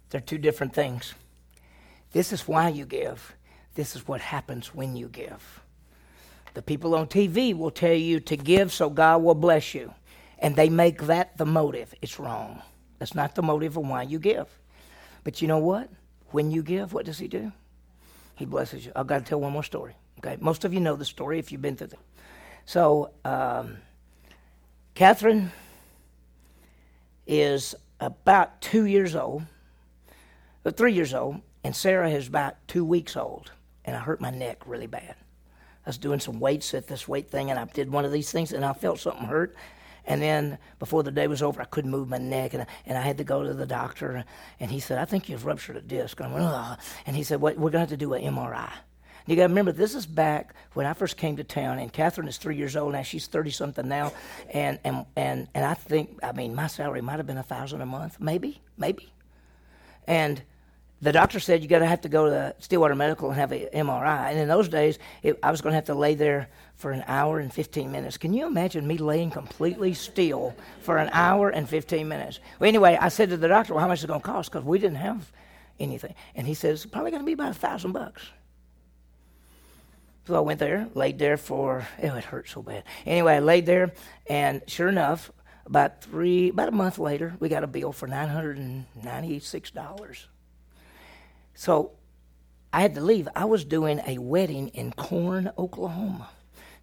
They're 0.09 0.21
two 0.21 0.39
different 0.39 0.73
things. 0.73 1.13
This 2.11 2.33
is 2.33 2.47
why 2.47 2.69
you 2.69 2.85
give. 2.85 3.35
This 3.75 3.95
is 3.95 4.07
what 4.07 4.21
happens 4.21 4.73
when 4.73 4.95
you 4.95 5.07
give. 5.07 5.61
The 6.53 6.61
people 6.61 6.95
on 6.95 7.07
TV 7.07 7.55
will 7.55 7.71
tell 7.71 7.93
you 7.93 8.19
to 8.21 8.35
give 8.35 8.71
so 8.73 8.89
God 8.89 9.21
will 9.21 9.35
bless 9.35 9.73
you. 9.73 9.93
And 10.39 10.55
they 10.55 10.69
make 10.69 11.03
that 11.03 11.37
the 11.37 11.45
motive. 11.45 11.93
It's 12.01 12.19
wrong. 12.19 12.61
That's 12.97 13.15
not 13.15 13.35
the 13.35 13.41
motive 13.41 13.77
of 13.77 13.87
why 13.87 14.03
you 14.03 14.19
give. 14.19 14.47
But 15.23 15.41
you 15.41 15.47
know 15.47 15.57
what? 15.57 15.89
When 16.31 16.51
you 16.51 16.63
give, 16.63 16.93
what 16.93 17.05
does 17.05 17.19
He 17.19 17.27
do? 17.27 17.51
He 18.35 18.45
blesses 18.45 18.85
you. 18.85 18.91
I've 18.95 19.07
got 19.07 19.19
to 19.19 19.25
tell 19.25 19.41
one 19.41 19.51
more 19.51 19.63
story. 19.63 19.95
Okay, 20.19 20.37
most 20.39 20.65
of 20.65 20.73
you 20.73 20.79
know 20.79 20.95
the 20.95 21.05
story 21.05 21.39
if 21.39 21.51
you've 21.51 21.61
been 21.61 21.75
through 21.75 21.87
it. 21.87 21.99
So, 22.65 23.11
um, 23.25 23.77
Catherine 24.95 25.51
is 27.25 27.73
about 27.99 28.61
two 28.61 28.85
years 28.85 29.15
old, 29.15 29.43
or 30.65 30.69
uh, 30.69 30.71
three 30.71 30.93
years 30.93 31.13
old, 31.13 31.41
and 31.63 31.75
Sarah 31.75 32.09
is 32.09 32.27
about 32.27 32.55
two 32.67 32.83
weeks 32.83 33.15
old, 33.15 33.51
and 33.85 33.95
I 33.95 33.99
hurt 33.99 34.19
my 34.19 34.29
neck 34.29 34.57
really 34.65 34.87
bad. 34.87 35.15
I 35.89 35.91
was 35.91 35.97
doing 35.97 36.19
some 36.19 36.39
weights 36.39 36.75
at 36.75 36.87
this 36.87 37.07
weight 37.07 37.31
thing, 37.31 37.49
and 37.49 37.59
I 37.59 37.65
did 37.65 37.91
one 37.91 38.05
of 38.05 38.11
these 38.11 38.31
things, 38.31 38.53
and 38.53 38.63
I 38.63 38.73
felt 38.73 38.99
something 38.99 39.25
hurt. 39.25 39.55
And 40.05 40.21
then 40.21 40.59
before 40.77 41.01
the 41.01 41.11
day 41.11 41.27
was 41.27 41.41
over, 41.41 41.59
I 41.59 41.65
couldn't 41.65 41.89
move 41.89 42.07
my 42.07 42.19
neck, 42.19 42.53
and 42.53 42.61
I, 42.61 42.67
and 42.85 42.95
I 42.95 43.01
had 43.01 43.17
to 43.17 43.23
go 43.23 43.43
to 43.43 43.55
the 43.55 43.65
doctor. 43.65 44.23
And 44.59 44.69
he 44.69 44.79
said, 44.79 44.99
"I 44.99 45.05
think 45.05 45.29
you've 45.29 45.45
ruptured 45.45 45.77
a 45.77 45.81
disc. 45.81 46.19
And 46.19 46.29
I 46.29 46.33
went, 46.33 46.45
Ugh. 46.45 46.79
And 47.07 47.15
he 47.15 47.23
said, 47.23 47.41
well, 47.41 47.55
"We're 47.55 47.71
going 47.71 47.73
to 47.73 47.79
have 47.79 47.89
to 47.89 47.97
do 47.97 48.13
an 48.13 48.21
MRI." 48.21 48.71
You 49.25 49.35
got 49.35 49.43
to 49.43 49.49
remember, 49.49 49.71
this 49.71 49.93
is 49.95 50.05
back 50.05 50.55
when 50.73 50.85
I 50.85 50.93
first 50.93 51.17
came 51.17 51.37
to 51.37 51.43
town, 51.43 51.77
and 51.79 51.91
Catherine 51.91 52.27
is 52.27 52.37
three 52.37 52.55
years 52.55 52.75
old 52.75 52.93
now. 52.93 53.01
She's 53.01 53.25
thirty 53.25 53.49
something 53.49 53.87
now, 53.87 54.13
and 54.51 54.79
and 54.83 55.05
and 55.15 55.47
and 55.55 55.65
I 55.65 55.73
think, 55.73 56.19
I 56.23 56.33
mean, 56.33 56.53
my 56.53 56.67
salary 56.67 57.01
might 57.01 57.17
have 57.17 57.27
been 57.27 57.37
a 57.37 57.43
thousand 57.43 57.81
a 57.81 57.85
month, 57.87 58.19
maybe, 58.19 58.61
maybe. 58.77 59.11
And 60.07 60.41
the 61.01 61.13
doctor 61.13 61.39
said 61.39 61.61
you 61.61 61.69
got 61.69 61.79
to 61.79 61.85
have 61.85 62.01
to 62.01 62.09
go 62.09 62.29
to 62.29 62.53
Stillwater 62.59 62.95
Medical 62.95 63.29
and 63.29 63.39
have 63.39 63.51
an 63.51 63.67
MRI. 63.73 64.31
And 64.31 64.39
in 64.39 64.47
those 64.49 64.67
days, 64.67 64.99
it, 65.23 65.39
I 65.41 65.51
was 65.51 65.61
going 65.61 65.71
to 65.71 65.75
have 65.75 65.85
to 65.85 65.95
lay 65.95 66.15
there 66.15 66.49
for 66.75 66.91
an 66.91 67.05
hour 67.07 67.39
and 67.39 67.53
15 67.53 67.89
minutes. 67.91 68.17
Can 68.17 68.33
you 68.33 68.45
imagine 68.45 68.85
me 68.85 68.97
laying 68.97 69.31
completely 69.31 69.93
still 69.93 70.53
for 70.81 70.97
an 70.97 71.09
hour 71.13 71.49
and 71.49 71.69
15 71.69 72.07
minutes? 72.07 72.39
Well, 72.59 72.67
anyway, 72.67 72.97
I 72.99 73.09
said 73.09 73.29
to 73.29 73.37
the 73.37 73.47
doctor, 73.47 73.73
well, 73.73 73.81
how 73.81 73.87
much 73.87 73.99
is 73.99 74.05
it 74.05 74.07
going 74.07 74.19
to 74.19 74.25
cost? 74.25 74.51
Because 74.51 74.65
we 74.65 74.77
didn't 74.77 74.97
have 74.97 75.31
anything. 75.79 76.15
And 76.35 76.45
he 76.45 76.53
says, 76.53 76.83
it's 76.83 76.91
probably 76.91 77.11
going 77.11 77.23
to 77.23 77.25
be 77.25 77.33
about 77.33 77.51
a 77.51 77.55
thousand 77.55 77.93
bucks. 77.93 78.27
So 80.27 80.35
I 80.35 80.41
went 80.41 80.59
there, 80.59 80.89
laid 80.93 81.17
there 81.17 81.37
for, 81.37 81.87
oh, 82.03 82.15
it 82.15 82.25
hurt 82.25 82.49
so 82.49 82.61
bad. 82.61 82.83
Anyway, 83.05 83.35
I 83.35 83.39
laid 83.39 83.65
there, 83.65 83.93
and 84.27 84.61
sure 84.67 84.89
enough, 84.89 85.31
about 85.65 86.03
three, 86.03 86.49
about 86.49 86.67
a 86.67 86.71
month 86.71 86.99
later, 86.99 87.35
we 87.39 87.47
got 87.49 87.63
a 87.63 87.67
bill 87.67 87.93
for 87.93 88.07
$996. 88.07 90.25
So 91.59 91.91
I 92.71 92.79
had 92.79 92.95
to 92.95 93.01
leave. 93.01 93.27
I 93.35 93.43
was 93.43 93.65
doing 93.65 93.99
a 94.07 94.17
wedding 94.17 94.69
in 94.69 94.93
Corn, 94.93 95.51
Oklahoma. 95.57 96.29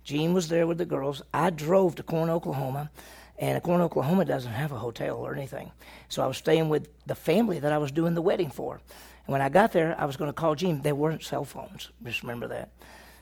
Jean 0.04 0.34
was 0.34 0.48
there 0.48 0.66
with 0.66 0.76
the 0.76 0.84
girls. 0.84 1.22
I 1.32 1.48
drove 1.48 1.94
to 1.94 2.02
Corn, 2.02 2.28
Oklahoma, 2.28 2.90
and 3.38 3.62
Corn, 3.62 3.80
Oklahoma 3.80 4.26
doesn't 4.26 4.52
have 4.52 4.72
a 4.72 4.78
hotel 4.78 5.16
or 5.16 5.34
anything. 5.34 5.72
So 6.10 6.22
I 6.22 6.26
was 6.26 6.36
staying 6.36 6.68
with 6.68 6.90
the 7.06 7.14
family 7.14 7.58
that 7.58 7.72
I 7.72 7.78
was 7.78 7.90
doing 7.90 8.12
the 8.12 8.20
wedding 8.20 8.50
for. 8.50 8.74
And 8.74 9.32
when 9.32 9.40
I 9.40 9.48
got 9.48 9.72
there, 9.72 9.98
I 9.98 10.04
was 10.04 10.18
going 10.18 10.28
to 10.28 10.34
call 10.34 10.54
Jean. 10.54 10.82
There 10.82 10.94
weren't 10.94 11.24
cell 11.24 11.46
phones. 11.46 11.90
Just 12.04 12.20
remember 12.20 12.46
that. 12.48 12.68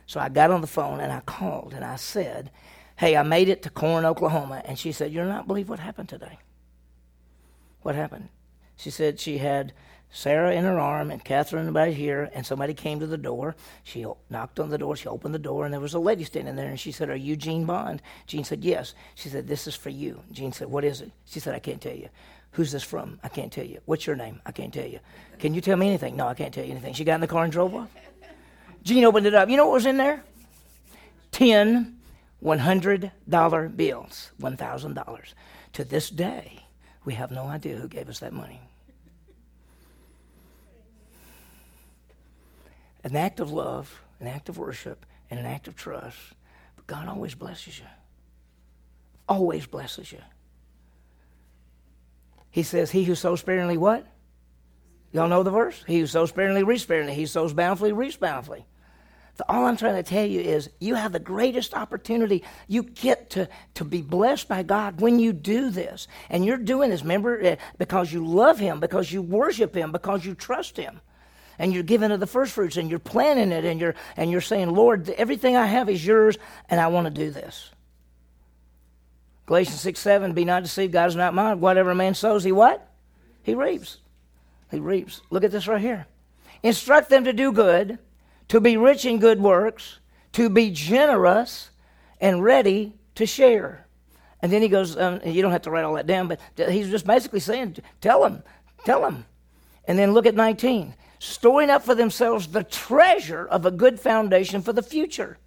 So 0.07 0.18
I 0.18 0.30
got 0.30 0.50
on 0.50 0.61
the 0.61 0.66
phone 0.66 0.98
and 0.98 1.12
I 1.12 1.20
called 1.20 1.72
and 1.72 1.84
I 1.84 1.94
said, 1.94 2.50
Hey, 2.96 3.16
I 3.16 3.22
made 3.22 3.48
it 3.48 3.62
to 3.62 3.70
Corn, 3.70 4.05
Oklahoma. 4.05 4.61
And 4.64 4.76
she 4.76 4.90
said, 4.90 5.12
You'll 5.12 5.26
not 5.26 5.46
believe 5.46 5.68
what 5.68 5.78
happened 5.78 6.09
today. 6.09 6.40
What 7.82 7.94
happened? 7.94 8.30
She 8.76 8.90
said 8.90 9.20
she 9.20 9.38
had 9.38 9.72
Sarah 10.16 10.52
in 10.52 10.62
her 10.62 10.78
arm 10.78 11.10
and 11.10 11.24
Catherine 11.24 11.66
about 11.66 11.88
here, 11.88 12.30
and 12.32 12.46
somebody 12.46 12.72
came 12.72 13.00
to 13.00 13.06
the 13.06 13.18
door. 13.18 13.56
She 13.82 14.06
knocked 14.30 14.60
on 14.60 14.70
the 14.70 14.78
door. 14.78 14.94
She 14.94 15.08
opened 15.08 15.34
the 15.34 15.40
door, 15.40 15.64
and 15.64 15.74
there 15.74 15.80
was 15.80 15.92
a 15.92 15.98
lady 15.98 16.22
standing 16.22 16.54
there. 16.54 16.68
And 16.68 16.78
she 16.78 16.92
said, 16.92 17.10
"Are 17.10 17.16
you 17.16 17.34
Jean 17.34 17.66
Bond?" 17.66 18.00
Jean 18.28 18.44
said, 18.44 18.62
"Yes." 18.62 18.94
She 19.16 19.28
said, 19.28 19.48
"This 19.48 19.66
is 19.66 19.74
for 19.74 19.90
you." 19.90 20.22
Jean 20.30 20.52
said, 20.52 20.70
"What 20.70 20.84
is 20.84 21.00
it?" 21.00 21.10
She 21.26 21.40
said, 21.40 21.52
"I 21.52 21.58
can't 21.58 21.80
tell 21.80 21.96
you." 21.96 22.08
Who's 22.52 22.70
this 22.70 22.84
from? 22.84 23.18
I 23.24 23.28
can't 23.28 23.52
tell 23.52 23.64
you. 23.64 23.80
What's 23.86 24.06
your 24.06 24.14
name? 24.14 24.40
I 24.46 24.52
can't 24.52 24.72
tell 24.72 24.86
you. 24.86 25.00
Can 25.40 25.52
you 25.52 25.60
tell 25.60 25.76
me 25.76 25.88
anything? 25.88 26.14
No, 26.14 26.28
I 26.28 26.34
can't 26.34 26.54
tell 26.54 26.64
you 26.64 26.70
anything. 26.70 26.94
She 26.94 27.02
got 27.02 27.16
in 27.16 27.20
the 27.20 27.26
car 27.26 27.42
and 27.42 27.52
drove 27.52 27.74
off. 27.74 27.90
Jean 28.84 29.04
opened 29.04 29.26
it 29.26 29.34
up. 29.34 29.48
You 29.48 29.56
know 29.56 29.66
what 29.66 29.74
was 29.74 29.86
in 29.86 29.96
there? 29.96 30.22
Ten 31.32 31.96
$100 32.40 33.76
bills, 33.76 34.30
$1,000. 34.40 35.34
To 35.72 35.84
this 35.84 36.08
day, 36.08 36.66
we 37.04 37.14
have 37.14 37.32
no 37.32 37.46
idea 37.46 37.78
who 37.78 37.88
gave 37.88 38.08
us 38.08 38.20
that 38.20 38.32
money. 38.32 38.60
An 43.05 43.14
act 43.14 43.38
of 43.38 43.52
love, 43.52 44.02
an 44.18 44.26
act 44.26 44.48
of 44.48 44.59
worship, 44.59 45.07
and 45.30 45.38
an 45.38 45.46
act 45.46 45.68
of 45.68 45.76
trust. 45.76 46.18
But 46.74 46.86
God 46.86 47.07
always 47.09 47.34
blesses 47.34 47.78
you. 47.78 47.86
Always 49.28 49.66
blesses 49.66 50.11
you. 50.11 50.20
He 52.50 52.62
says, 52.62 52.90
He 52.90 53.05
who 53.05 53.14
sows 53.14 53.40
sparingly 53.40 53.76
what? 53.76 54.07
Y'all 55.12 55.28
know 55.28 55.42
the 55.42 55.50
verse? 55.50 55.84
He 55.86 56.00
who 56.00 56.07
sows 56.07 56.30
sparingly 56.30 56.64
reaps 56.64 56.82
sparingly. 56.82 57.14
He 57.14 57.26
sows 57.26 57.52
bountifully 57.52 57.92
reaps 57.92 58.16
bountifully. 58.16 58.66
All 59.48 59.66
I'm 59.66 59.76
trying 59.76 59.96
to 59.96 60.02
tell 60.02 60.24
you 60.24 60.40
is 60.40 60.70
you 60.78 60.94
have 60.94 61.12
the 61.12 61.18
greatest 61.18 61.74
opportunity. 61.74 62.44
You 62.68 62.84
get 62.84 63.30
to, 63.30 63.48
to 63.74 63.84
be 63.84 64.00
blessed 64.00 64.48
by 64.48 64.62
God 64.62 65.00
when 65.00 65.18
you 65.18 65.32
do 65.32 65.70
this. 65.70 66.07
And 66.30 66.44
you're 66.44 66.57
doing 66.57 66.90
this, 66.90 67.02
remember, 67.02 67.40
eh, 67.42 67.57
because 67.76 68.12
you 68.12 68.24
love 68.24 68.59
Him, 68.59 68.78
because 68.78 69.11
you 69.11 69.22
worship 69.22 69.74
Him, 69.74 69.90
because 69.90 70.24
you 70.24 70.34
trust 70.34 70.76
Him. 70.76 71.00
And 71.59 71.72
you're 71.72 71.82
giving 71.82 72.11
of 72.11 72.20
the 72.20 72.26
first 72.26 72.52
fruits 72.52 72.76
and 72.76 72.90
you're 72.90 72.98
planning 72.98 73.52
it 73.52 73.64
and 73.64 73.80
you're, 73.80 73.94
and 74.16 74.30
you're 74.30 74.40
saying, 74.40 74.70
Lord, 74.70 75.09
everything 75.11 75.57
I 75.57 75.66
have 75.66 75.88
is 75.88 76.05
yours 76.05 76.36
and 76.68 76.80
I 76.80 76.88
want 76.88 77.07
to 77.07 77.11
do 77.11 77.30
this. 77.30 77.70
Galatians 79.46 79.80
6 79.80 80.00
7, 80.00 80.32
be 80.32 80.44
not 80.44 80.62
deceived, 80.62 80.92
God 80.92 81.09
is 81.09 81.16
not 81.16 81.34
mine. 81.34 81.61
Whatever 81.61 81.90
a 81.90 81.94
man 81.94 82.14
sows, 82.14 82.44
he 82.44 82.52
what? 82.52 82.90
He 83.42 83.55
reaps. 83.55 83.98
He 84.70 84.80
reaps. 84.80 85.20
Look 85.30 85.44
at 85.44 85.50
this 85.50 85.68
right 85.68 85.80
here. 85.80 86.07
Instruct 86.62 87.11
them 87.11 87.24
to 87.24 87.32
do 87.32 87.52
good 87.52 87.98
to 88.48 88.61
be 88.61 88.76
rich 88.76 89.05
in 89.05 89.18
good 89.18 89.40
works, 89.40 89.98
to 90.32 90.48
be 90.48 90.70
generous 90.70 91.70
and 92.20 92.42
ready 92.42 92.94
to 93.14 93.26
share. 93.26 93.86
And 94.42 94.52
then 94.52 94.62
he 94.62 94.68
goes, 94.68 94.96
um, 94.96 95.20
you 95.24 95.42
don't 95.42 95.52
have 95.52 95.62
to 95.62 95.70
write 95.70 95.84
all 95.84 95.94
that 95.94 96.07
down, 96.07 96.28
but 96.28 96.40
he's 96.70 96.90
just 96.90 97.07
basically 97.07 97.40
saying, 97.40 97.76
tell 98.00 98.22
them, 98.22 98.42
tell 98.84 99.00
them. 99.00 99.24
And 99.86 99.98
then 99.98 100.12
look 100.12 100.26
at 100.26 100.34
19 100.34 100.94
storing 101.24 101.70
up 101.70 101.82
for 101.82 101.94
themselves 101.94 102.48
the 102.48 102.62
treasure 102.62 103.46
of 103.46 103.64
a 103.64 103.70
good 103.70 103.98
foundation 103.98 104.62
for 104.62 104.72
the 104.72 104.82
future. 104.82 105.38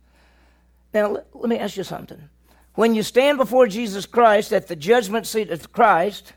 Now, 0.93 1.23
let, 1.33 1.49
me 1.49 1.57
ask 1.57 1.77
you 1.77 1.83
something. 1.83 2.29
When 2.73 2.95
you 2.95 3.03
stand 3.03 3.37
before 3.37 3.67
Jesus 3.67 4.05
Christ 4.05 4.51
at 4.53 4.67
the 4.67 4.75
judgment 4.75 5.27
seat 5.27 5.51
of 5.51 5.71
Christ, 5.71 6.33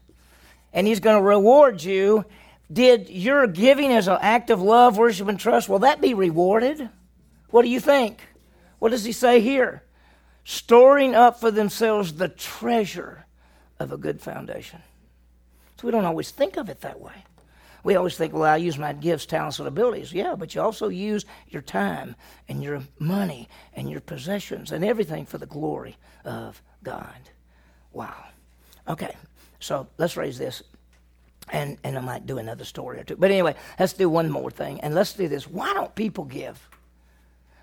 and 0.73 0.87
he's 0.87 1.01
going 1.01 1.17
to 1.17 1.23
reward 1.23 1.83
you 1.83 2.25
did 2.73 3.09
your 3.09 3.47
giving 3.49 3.93
as 3.93 4.07
an 4.07 4.19
act 4.21 4.51
of 4.51 4.63
love, 4.63 4.97
worship, 4.97 5.27
and 5.27 5.41
trust, 5.41 5.69
will 5.69 5.81
that 5.81 6.01
be 6.01 6.15
rewarded? 6.15 6.89
What 7.49 7.63
do 7.63 7.69
you 7.69 7.81
think? 7.81 8.23
What 8.79 8.91
does 8.91 9.05
he 9.05 9.13
say 9.13 9.41
here? 9.41 9.83
Storing 10.45 11.15
up 11.15 11.41
for 11.41 11.51
themselves 11.51 12.15
the 12.15 12.29
treasure 12.29 13.27
of 13.81 13.93
a 13.93 13.97
good 13.97 14.21
foundation. 14.21 14.81
So 15.81 15.89
we 15.89 15.91
don't 15.91 16.05
always 16.05 16.31
think 16.31 16.57
of 16.57 16.69
it 16.69 16.83
that 16.83 17.01
way. 17.01 17.25
We 17.83 17.97
always 17.97 18.17
think, 18.17 18.33
well, 18.33 18.45
I 18.45 18.57
use 18.57 18.79
my 18.79 18.93
gifts, 18.93 19.27
talents, 19.27 19.59
and 19.59 19.69
abilities. 19.69 20.13
Yeah, 20.13 20.35
but 20.35 20.55
you 20.55 20.61
also 20.61 20.89
use 20.89 21.25
your 21.49 21.63
time 21.63 22.15
and 22.49 22.63
your 22.63 22.83
money 22.99 23.49
and 23.75 23.91
your 23.91 24.01
possessions 24.01 24.73
and 24.73 24.85
everything 24.85 25.27
for 25.27 25.39
the 25.39 25.47
glory 25.47 25.97
of 26.25 26.63
God. 26.83 27.31
Wow. 27.93 28.25
Okay, 28.89 29.15
so 29.59 29.87
let's 29.99 30.17
raise 30.17 30.39
this 30.39 30.63
and, 31.53 31.79
and 31.85 31.99
I 31.99 32.01
might 32.01 32.27
do 32.27 32.39
another 32.39 32.65
story 32.65 33.01
or 33.01 33.05
two. 33.05 33.17
But 33.17 33.31
anyway, 33.31 33.55
let's 33.79 33.93
do 33.93 34.09
one 34.09 34.31
more 34.31 34.51
thing. 34.51 34.81
And 34.81 34.95
let's 34.95 35.13
do 35.13 35.29
this. 35.29 35.49
Why 35.49 35.73
don't 35.73 35.95
people 35.95 36.25
give? 36.25 36.69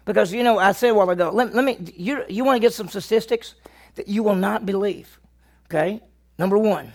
Because, 0.05 0.33
you 0.33 0.43
know, 0.43 0.57
I 0.57 0.71
said 0.71 0.91
a 0.91 0.93
while 0.93 1.09
ago, 1.09 1.29
let, 1.33 1.53
let 1.53 1.65
me, 1.65 1.77
you, 1.95 2.23
you 2.29 2.43
want 2.43 2.55
to 2.55 2.59
get 2.59 2.73
some 2.73 2.87
statistics 2.87 3.55
that 3.95 4.07
you 4.07 4.23
will 4.23 4.35
not 4.35 4.65
believe. 4.65 5.19
Okay? 5.65 6.01
Number 6.37 6.57
one, 6.57 6.93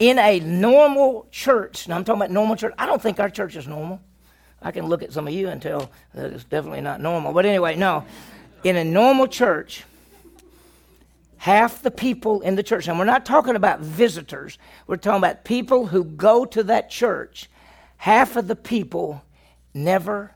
in 0.00 0.18
a 0.18 0.40
normal 0.40 1.28
church, 1.30 1.86
now 1.86 1.94
I'm 1.94 2.04
talking 2.04 2.22
about 2.22 2.32
normal 2.32 2.56
church, 2.56 2.74
I 2.78 2.86
don't 2.86 3.00
think 3.00 3.20
our 3.20 3.30
church 3.30 3.54
is 3.54 3.68
normal. 3.68 4.00
I 4.62 4.72
can 4.72 4.86
look 4.86 5.02
at 5.02 5.12
some 5.12 5.28
of 5.28 5.32
you 5.32 5.48
and 5.48 5.60
tell 5.60 5.90
that 6.14 6.32
it's 6.32 6.44
definitely 6.44 6.80
not 6.80 7.00
normal. 7.00 7.32
But 7.32 7.46
anyway, 7.46 7.76
no. 7.76 8.04
In 8.64 8.76
a 8.76 8.84
normal 8.84 9.26
church, 9.26 9.84
half 11.36 11.82
the 11.82 11.90
people 11.90 12.40
in 12.40 12.56
the 12.56 12.62
church, 12.62 12.88
and 12.88 12.98
we're 12.98 13.04
not 13.04 13.24
talking 13.24 13.56
about 13.56 13.80
visitors, 13.80 14.58
we're 14.86 14.96
talking 14.96 15.18
about 15.18 15.44
people 15.44 15.86
who 15.86 16.04
go 16.04 16.44
to 16.46 16.62
that 16.64 16.90
church, 16.90 17.48
half 17.98 18.36
of 18.36 18.48
the 18.48 18.56
people 18.56 19.22
never 19.74 20.32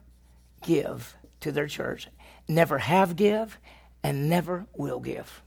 give 0.63 1.15
to 1.41 1.51
their 1.51 1.67
church, 1.67 2.07
never 2.47 2.77
have 2.77 3.15
give, 3.15 3.57
and 4.03 4.29
never 4.29 4.67
will 4.75 4.99
give. 4.99 5.41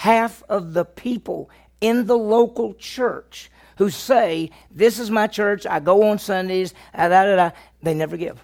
Half 0.00 0.42
of 0.48 0.72
the 0.72 0.86
people 0.86 1.50
in 1.82 2.06
the 2.06 2.16
local 2.16 2.72
church 2.72 3.50
who 3.76 3.90
say, 3.90 4.50
This 4.70 4.98
is 4.98 5.10
my 5.10 5.26
church, 5.26 5.66
I 5.66 5.78
go 5.78 6.04
on 6.04 6.18
Sundays, 6.18 6.72
ah, 6.94 7.08
da, 7.08 7.24
da, 7.24 7.36
da, 7.36 7.50
they 7.82 7.92
never 7.92 8.16
give. 8.16 8.42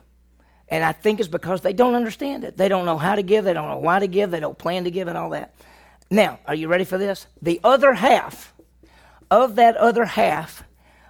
And 0.69 0.85
I 0.85 0.93
think 0.93 1.19
it's 1.19 1.31
because 1.31 1.63
they 1.63 1.73
don't 1.73 1.95
understand 1.95 2.45
it. 2.45 2.59
They 2.59 2.69
don't 2.69 2.85
know 2.85 2.99
how 2.99 3.15
to 3.15 3.23
give, 3.23 3.47
they 3.47 3.55
don't 3.55 3.71
know 3.71 3.79
why 3.79 4.01
to 4.01 4.07
give, 4.07 4.31
they 4.31 4.39
don't 4.39 4.59
plan 4.59 4.85
to 4.85 4.91
give, 4.91 5.09
and 5.09 5.17
all 5.17 5.31
that. 5.31 5.55
Now, 6.11 6.41
are 6.45 6.55
you 6.55 6.69
ready 6.69 6.85
for 6.85 6.99
this? 6.99 7.27
The 7.41 7.59
other 7.65 7.95
half, 7.95 8.53
of 9.31 9.57
that 9.57 9.79
other 9.79 10.05
half, 10.05 10.63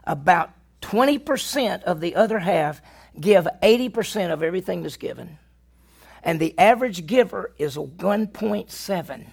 about 0.05 0.53
20% 0.83 1.83
of 1.83 2.01
the 2.01 2.15
other 2.15 2.39
half 2.39 2.81
give 3.19 3.49
80% 3.65 4.33
of 4.33 4.45
everything 4.45 4.85
that's 4.85 4.97
given. 4.97 5.39
And 6.23 6.39
the 6.39 6.57
average 6.57 7.05
giver 7.05 7.53
is 7.59 7.77
1.7. 7.77 9.27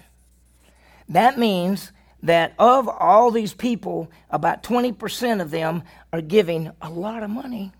That 1.08 1.38
means 1.38 1.92
that 2.22 2.54
of 2.58 2.88
all 2.88 3.30
these 3.30 3.52
people, 3.52 4.10
about 4.30 4.62
20% 4.62 5.42
of 5.42 5.50
them 5.50 5.82
are 6.12 6.22
giving 6.22 6.70
a 6.80 6.88
lot 6.88 7.22
of 7.22 7.30
money. 7.30 7.72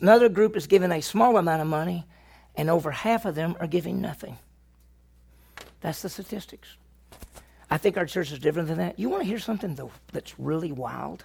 Another 0.00 0.30
group 0.30 0.56
is 0.56 0.66
giving 0.66 0.90
a 0.90 1.02
small 1.02 1.36
amount 1.36 1.60
of 1.60 1.68
money, 1.68 2.06
and 2.54 2.70
over 2.70 2.90
half 2.90 3.26
of 3.26 3.34
them 3.34 3.54
are 3.60 3.66
giving 3.66 4.00
nothing. 4.00 4.38
That's 5.82 6.00
the 6.00 6.08
statistics. 6.08 6.76
I 7.70 7.76
think 7.76 7.98
our 7.98 8.06
church 8.06 8.32
is 8.32 8.38
different 8.38 8.68
than 8.68 8.78
that. 8.78 8.98
You 8.98 9.10
want 9.10 9.24
to 9.24 9.28
hear 9.28 9.38
something 9.38 9.78
that's 10.12 10.38
really 10.38 10.72
wild? 10.72 11.24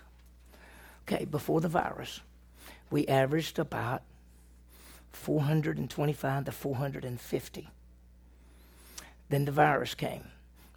Okay, 1.08 1.24
before 1.24 1.62
the 1.62 1.70
virus, 1.70 2.20
we 2.90 3.08
averaged 3.08 3.60
about 3.60 4.02
425 5.14 6.46
to 6.46 6.52
450. 6.52 7.70
Then 9.30 9.46
the 9.46 9.52
virus 9.52 9.96
came 9.96 10.26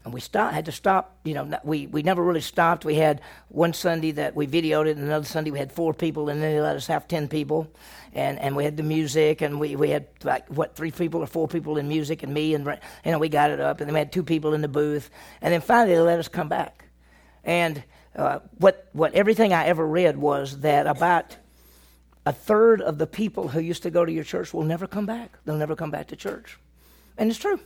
and 0.05 0.13
we 0.13 0.21
stopped, 0.21 0.55
had 0.55 0.67
to 0.67 0.73
stop. 0.73 1.17
You 1.25 1.35
know, 1.35 1.59
we, 1.65 1.87
we 1.87 2.03
never 2.03 2.23
really 2.23 2.43
stopped. 2.43 2.85
We 2.85 2.97
had 2.97 3.23
one 3.49 3.73
Sunday 3.73 4.13
that 4.13 4.37
we 4.37 4.47
videoed 4.47 4.87
it, 4.87 4.97
and 4.97 5.07
another 5.07 5.25
Sunday 5.25 5.51
we 5.51 5.59
had 5.59 5.73
four 5.73 5.95
people, 5.95 6.29
and 6.29 6.43
then 6.43 6.53
they 6.53 6.61
let 6.61 6.77
us 6.77 6.87
have 6.89 7.09
ten 7.09 7.27
people, 7.27 7.73
and, 8.13 8.39
and 8.39 8.55
we 8.55 8.65
had 8.65 8.77
the 8.77 8.83
music, 8.83 9.41
and 9.41 9.59
we, 9.59 9.77
we 9.77 9.89
had 9.91 10.07
like 10.23 10.47
what 10.49 10.77
three 10.77 10.91
people 10.91 11.23
or 11.23 11.27
four 11.27 11.49
people 11.49 11.79
in 11.79 11.89
music, 11.89 12.23
and 12.23 12.35
me, 12.35 12.55
and 12.55 12.67
you 13.05 13.13
know 13.13 13.19
we 13.19 13.31
got 13.31 13.51
it 13.51 13.61
up, 13.61 13.81
and 13.81 13.89
then 13.89 13.95
we 13.95 13.99
had 13.99 14.13
two 14.13 14.23
people 14.23 14.53
in 14.53 14.61
the 14.61 14.69
booth, 14.69 15.09
and 15.41 15.53
then 15.53 15.63
finally 15.63 15.95
they 15.95 16.01
let 16.01 16.19
us 16.19 16.29
come 16.29 16.49
back, 16.49 16.85
and 17.43 17.83
uh, 18.15 18.41
what 18.59 18.89
what 18.93 19.15
everything 19.15 19.55
I 19.55 19.65
ever 19.67 19.87
read 19.87 20.19
was 20.19 20.61
that 20.61 20.87
about 20.87 21.39
a 22.27 22.33
third 22.33 22.83
of 22.83 22.99
the 22.99 23.07
people 23.07 23.49
who 23.49 23.61
used 23.61 23.83
to 23.85 23.91
go 23.91 24.05
to 24.05 24.13
your 24.13 24.25
church 24.25 24.53
will 24.53 24.65
never 24.65 24.87
come 24.87 25.07
back. 25.07 25.39
They'll 25.45 25.57
never 25.57 25.77
come 25.77 25.91
back 25.91 26.09
to 26.09 26.17
church, 26.17 26.59
and 27.17 27.31
it's 27.31 27.39
true. 27.39 27.59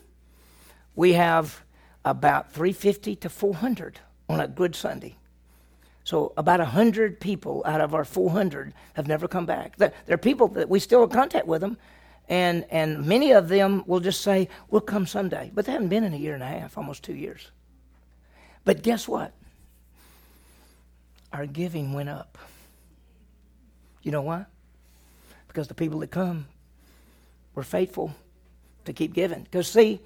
We 0.95 1.14
have 1.14 1.64
about 2.05 2.53
350 2.53 3.16
to 3.16 3.28
400 3.28 4.01
on 4.28 4.40
a 4.40 4.49
good 4.49 4.74
Sunday. 4.74 5.16
So 6.05 6.32
about 6.38 6.61
100 6.61 7.20
people 7.20 7.62
out 7.66 7.80
of 7.80 7.94
our 7.94 8.05
400 8.05 8.72
have 8.94 9.07
never 9.07 9.28
come 9.28 9.44
back. 9.44 9.76
There 9.76 9.92
are 10.09 10.16
people 10.16 10.49
that 10.49 10.68
we 10.68 10.80
still 10.80 11.01
have 11.01 11.11
contact 11.11 11.46
with 11.46 11.61
them, 11.61 11.76
and, 12.28 12.64
and 12.70 13.05
many 13.05 13.32
of 13.32 13.49
them 13.49 13.84
will 13.86 14.01
just 14.01 14.22
say, 14.22 14.49
we'll 14.70 14.80
come 14.80 15.07
someday. 15.07 15.51
But 15.53 15.66
they 15.66 15.72
haven't 15.72 15.88
been 15.88 16.05
in 16.05 16.14
a 16.14 16.16
year 16.16 16.32
and 16.32 16.42
a 16.42 16.46
half, 16.46 16.78
almost 16.78 17.03
two 17.03 17.14
years. 17.14 17.51
But 18.64 18.82
guess 18.82 19.07
what? 19.07 19.34
Our 21.32 21.46
giving 21.46 21.92
went 21.92 22.09
up. 22.09 22.38
You 24.03 24.11
know 24.11 24.22
why? 24.22 24.46
Because 25.46 25.68
the 25.68 25.74
people 25.74 25.99
that 26.01 26.11
come 26.11 26.46
were 27.55 27.62
faithful 27.62 28.14
to 28.86 28.92
keep 28.92 29.12
giving. 29.12 29.42
Because, 29.42 29.68
see, 29.68 30.01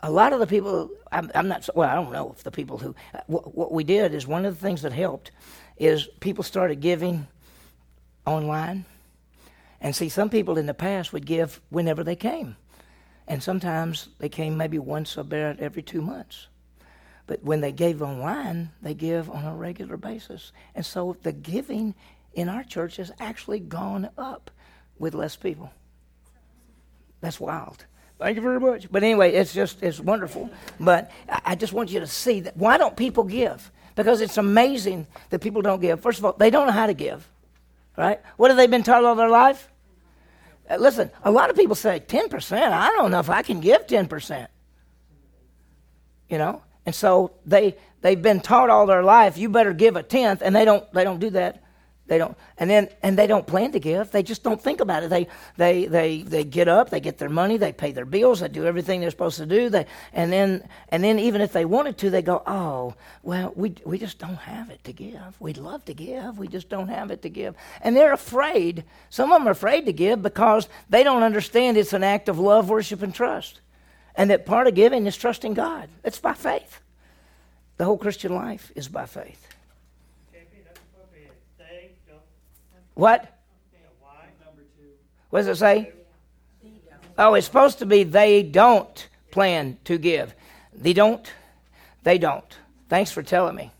a 0.00 0.10
lot 0.10 0.32
of 0.32 0.40
the 0.40 0.46
people, 0.46 0.90
I'm, 1.10 1.30
I'm 1.34 1.48
not, 1.48 1.68
well, 1.74 1.88
I 1.88 1.94
don't 1.94 2.12
know 2.12 2.34
if 2.36 2.44
the 2.44 2.50
people 2.50 2.78
who, 2.78 2.94
uh, 3.14 3.20
what, 3.26 3.54
what 3.54 3.72
we 3.72 3.84
did 3.84 4.14
is 4.14 4.26
one 4.26 4.44
of 4.44 4.54
the 4.54 4.60
things 4.60 4.82
that 4.82 4.92
helped 4.92 5.30
is 5.78 6.08
people 6.20 6.44
started 6.44 6.80
giving 6.80 7.26
online. 8.26 8.84
And 9.80 9.94
see, 9.94 10.08
some 10.08 10.30
people 10.30 10.58
in 10.58 10.66
the 10.66 10.74
past 10.74 11.12
would 11.12 11.26
give 11.26 11.60
whenever 11.70 12.04
they 12.04 12.16
came. 12.16 12.56
And 13.28 13.42
sometimes 13.42 14.08
they 14.18 14.28
came 14.28 14.56
maybe 14.56 14.78
once 14.78 15.16
about 15.16 15.58
every 15.60 15.82
two 15.82 16.00
months. 16.00 16.48
But 17.26 17.42
when 17.42 17.60
they 17.60 17.72
gave 17.72 18.02
online, 18.02 18.70
they 18.80 18.94
give 18.94 19.28
on 19.28 19.44
a 19.44 19.56
regular 19.56 19.96
basis. 19.96 20.52
And 20.74 20.86
so 20.86 21.16
the 21.22 21.32
giving 21.32 21.94
in 22.34 22.48
our 22.48 22.62
church 22.62 22.96
has 22.96 23.10
actually 23.18 23.60
gone 23.60 24.10
up 24.16 24.50
with 24.98 25.14
less 25.14 25.34
people. 25.36 25.72
That's 27.20 27.40
wild. 27.40 27.86
Thank 28.18 28.36
you 28.36 28.42
very 28.42 28.60
much. 28.60 28.90
But 28.90 29.02
anyway, 29.02 29.32
it's 29.32 29.52
just 29.52 29.82
it's 29.82 30.00
wonderful. 30.00 30.50
But 30.80 31.10
I 31.28 31.54
just 31.54 31.72
want 31.72 31.90
you 31.90 32.00
to 32.00 32.06
see 32.06 32.40
that 32.40 32.56
why 32.56 32.78
don't 32.78 32.96
people 32.96 33.24
give? 33.24 33.70
Because 33.94 34.20
it's 34.20 34.36
amazing 34.36 35.06
that 35.30 35.40
people 35.40 35.62
don't 35.62 35.80
give. 35.80 36.00
First 36.00 36.18
of 36.18 36.24
all, 36.24 36.32
they 36.32 36.50
don't 36.50 36.66
know 36.66 36.72
how 36.72 36.86
to 36.86 36.94
give. 36.94 37.28
Right? 37.96 38.20
What 38.36 38.50
have 38.50 38.58
they 38.58 38.66
been 38.66 38.82
taught 38.82 39.04
all 39.04 39.14
their 39.14 39.28
life? 39.28 39.68
Uh, 40.68 40.76
listen, 40.76 41.10
a 41.22 41.30
lot 41.30 41.48
of 41.48 41.56
people 41.56 41.74
say 41.74 42.00
10%. 42.00 42.58
I 42.58 42.88
don't 42.90 43.10
know 43.10 43.20
if 43.20 43.30
I 43.30 43.42
can 43.42 43.60
give 43.60 43.86
10%. 43.86 44.48
You 46.28 46.38
know? 46.38 46.62
And 46.84 46.94
so 46.94 47.32
they 47.44 47.76
they've 48.00 48.20
been 48.20 48.40
taught 48.40 48.70
all 48.70 48.86
their 48.86 49.02
life, 49.02 49.36
you 49.36 49.48
better 49.48 49.72
give 49.72 49.96
a 49.96 50.02
tenth, 50.02 50.40
and 50.42 50.54
they 50.54 50.64
don't 50.64 50.90
they 50.92 51.04
don't 51.04 51.18
do 51.18 51.30
that. 51.30 51.62
They 52.08 52.18
don't, 52.18 52.36
and 52.56 52.70
then 52.70 52.88
and 53.02 53.18
they 53.18 53.26
don't 53.26 53.46
plan 53.46 53.72
to 53.72 53.80
give. 53.80 54.12
They 54.12 54.22
just 54.22 54.44
don't 54.44 54.60
think 54.60 54.80
about 54.80 55.02
it. 55.02 55.10
They 55.10 55.26
they 55.56 55.86
they 55.86 56.22
they 56.22 56.44
get 56.44 56.68
up, 56.68 56.90
they 56.90 57.00
get 57.00 57.18
their 57.18 57.28
money, 57.28 57.56
they 57.56 57.72
pay 57.72 57.90
their 57.90 58.04
bills, 58.04 58.40
they 58.40 58.48
do 58.48 58.64
everything 58.64 59.00
they're 59.00 59.10
supposed 59.10 59.38
to 59.38 59.46
do. 59.46 59.68
They 59.68 59.86
and 60.12 60.32
then 60.32 60.68
and 60.90 61.02
then 61.02 61.18
even 61.18 61.40
if 61.40 61.52
they 61.52 61.64
wanted 61.64 61.98
to, 61.98 62.10
they 62.10 62.22
go, 62.22 62.42
oh 62.46 62.94
well, 63.24 63.52
we 63.56 63.74
we 63.84 63.98
just 63.98 64.20
don't 64.20 64.36
have 64.36 64.70
it 64.70 64.84
to 64.84 64.92
give. 64.92 65.40
We'd 65.40 65.56
love 65.58 65.84
to 65.86 65.94
give, 65.94 66.38
we 66.38 66.46
just 66.46 66.68
don't 66.68 66.88
have 66.88 67.10
it 67.10 67.22
to 67.22 67.28
give. 67.28 67.56
And 67.80 67.96
they're 67.96 68.12
afraid. 68.12 68.84
Some 69.10 69.32
of 69.32 69.40
them 69.40 69.48
are 69.48 69.52
afraid 69.52 69.86
to 69.86 69.92
give 69.92 70.22
because 70.22 70.68
they 70.88 71.02
don't 71.02 71.24
understand 71.24 71.76
it's 71.76 71.92
an 71.92 72.04
act 72.04 72.28
of 72.28 72.38
love, 72.38 72.68
worship, 72.68 73.02
and 73.02 73.12
trust, 73.12 73.60
and 74.14 74.30
that 74.30 74.46
part 74.46 74.68
of 74.68 74.76
giving 74.76 75.06
is 75.06 75.16
trusting 75.16 75.54
God. 75.54 75.88
It's 76.04 76.20
by 76.20 76.34
faith. 76.34 76.80
The 77.78 77.84
whole 77.84 77.98
Christian 77.98 78.32
life 78.32 78.70
is 78.76 78.86
by 78.86 79.06
faith. 79.06 79.45
What? 82.96 83.30
What 85.28 85.40
does 85.40 85.48
it 85.48 85.56
say? 85.56 85.92
Oh, 87.18 87.34
it's 87.34 87.46
supposed 87.46 87.78
to 87.78 87.86
be 87.86 88.02
they 88.02 88.42
don't 88.42 89.08
plan 89.30 89.76
to 89.84 89.98
give. 89.98 90.34
They 90.74 90.94
don't. 90.94 91.30
They 92.02 92.16
don't. 92.18 92.56
Thanks 92.88 93.12
for 93.12 93.22
telling 93.22 93.54
me. 93.54 93.70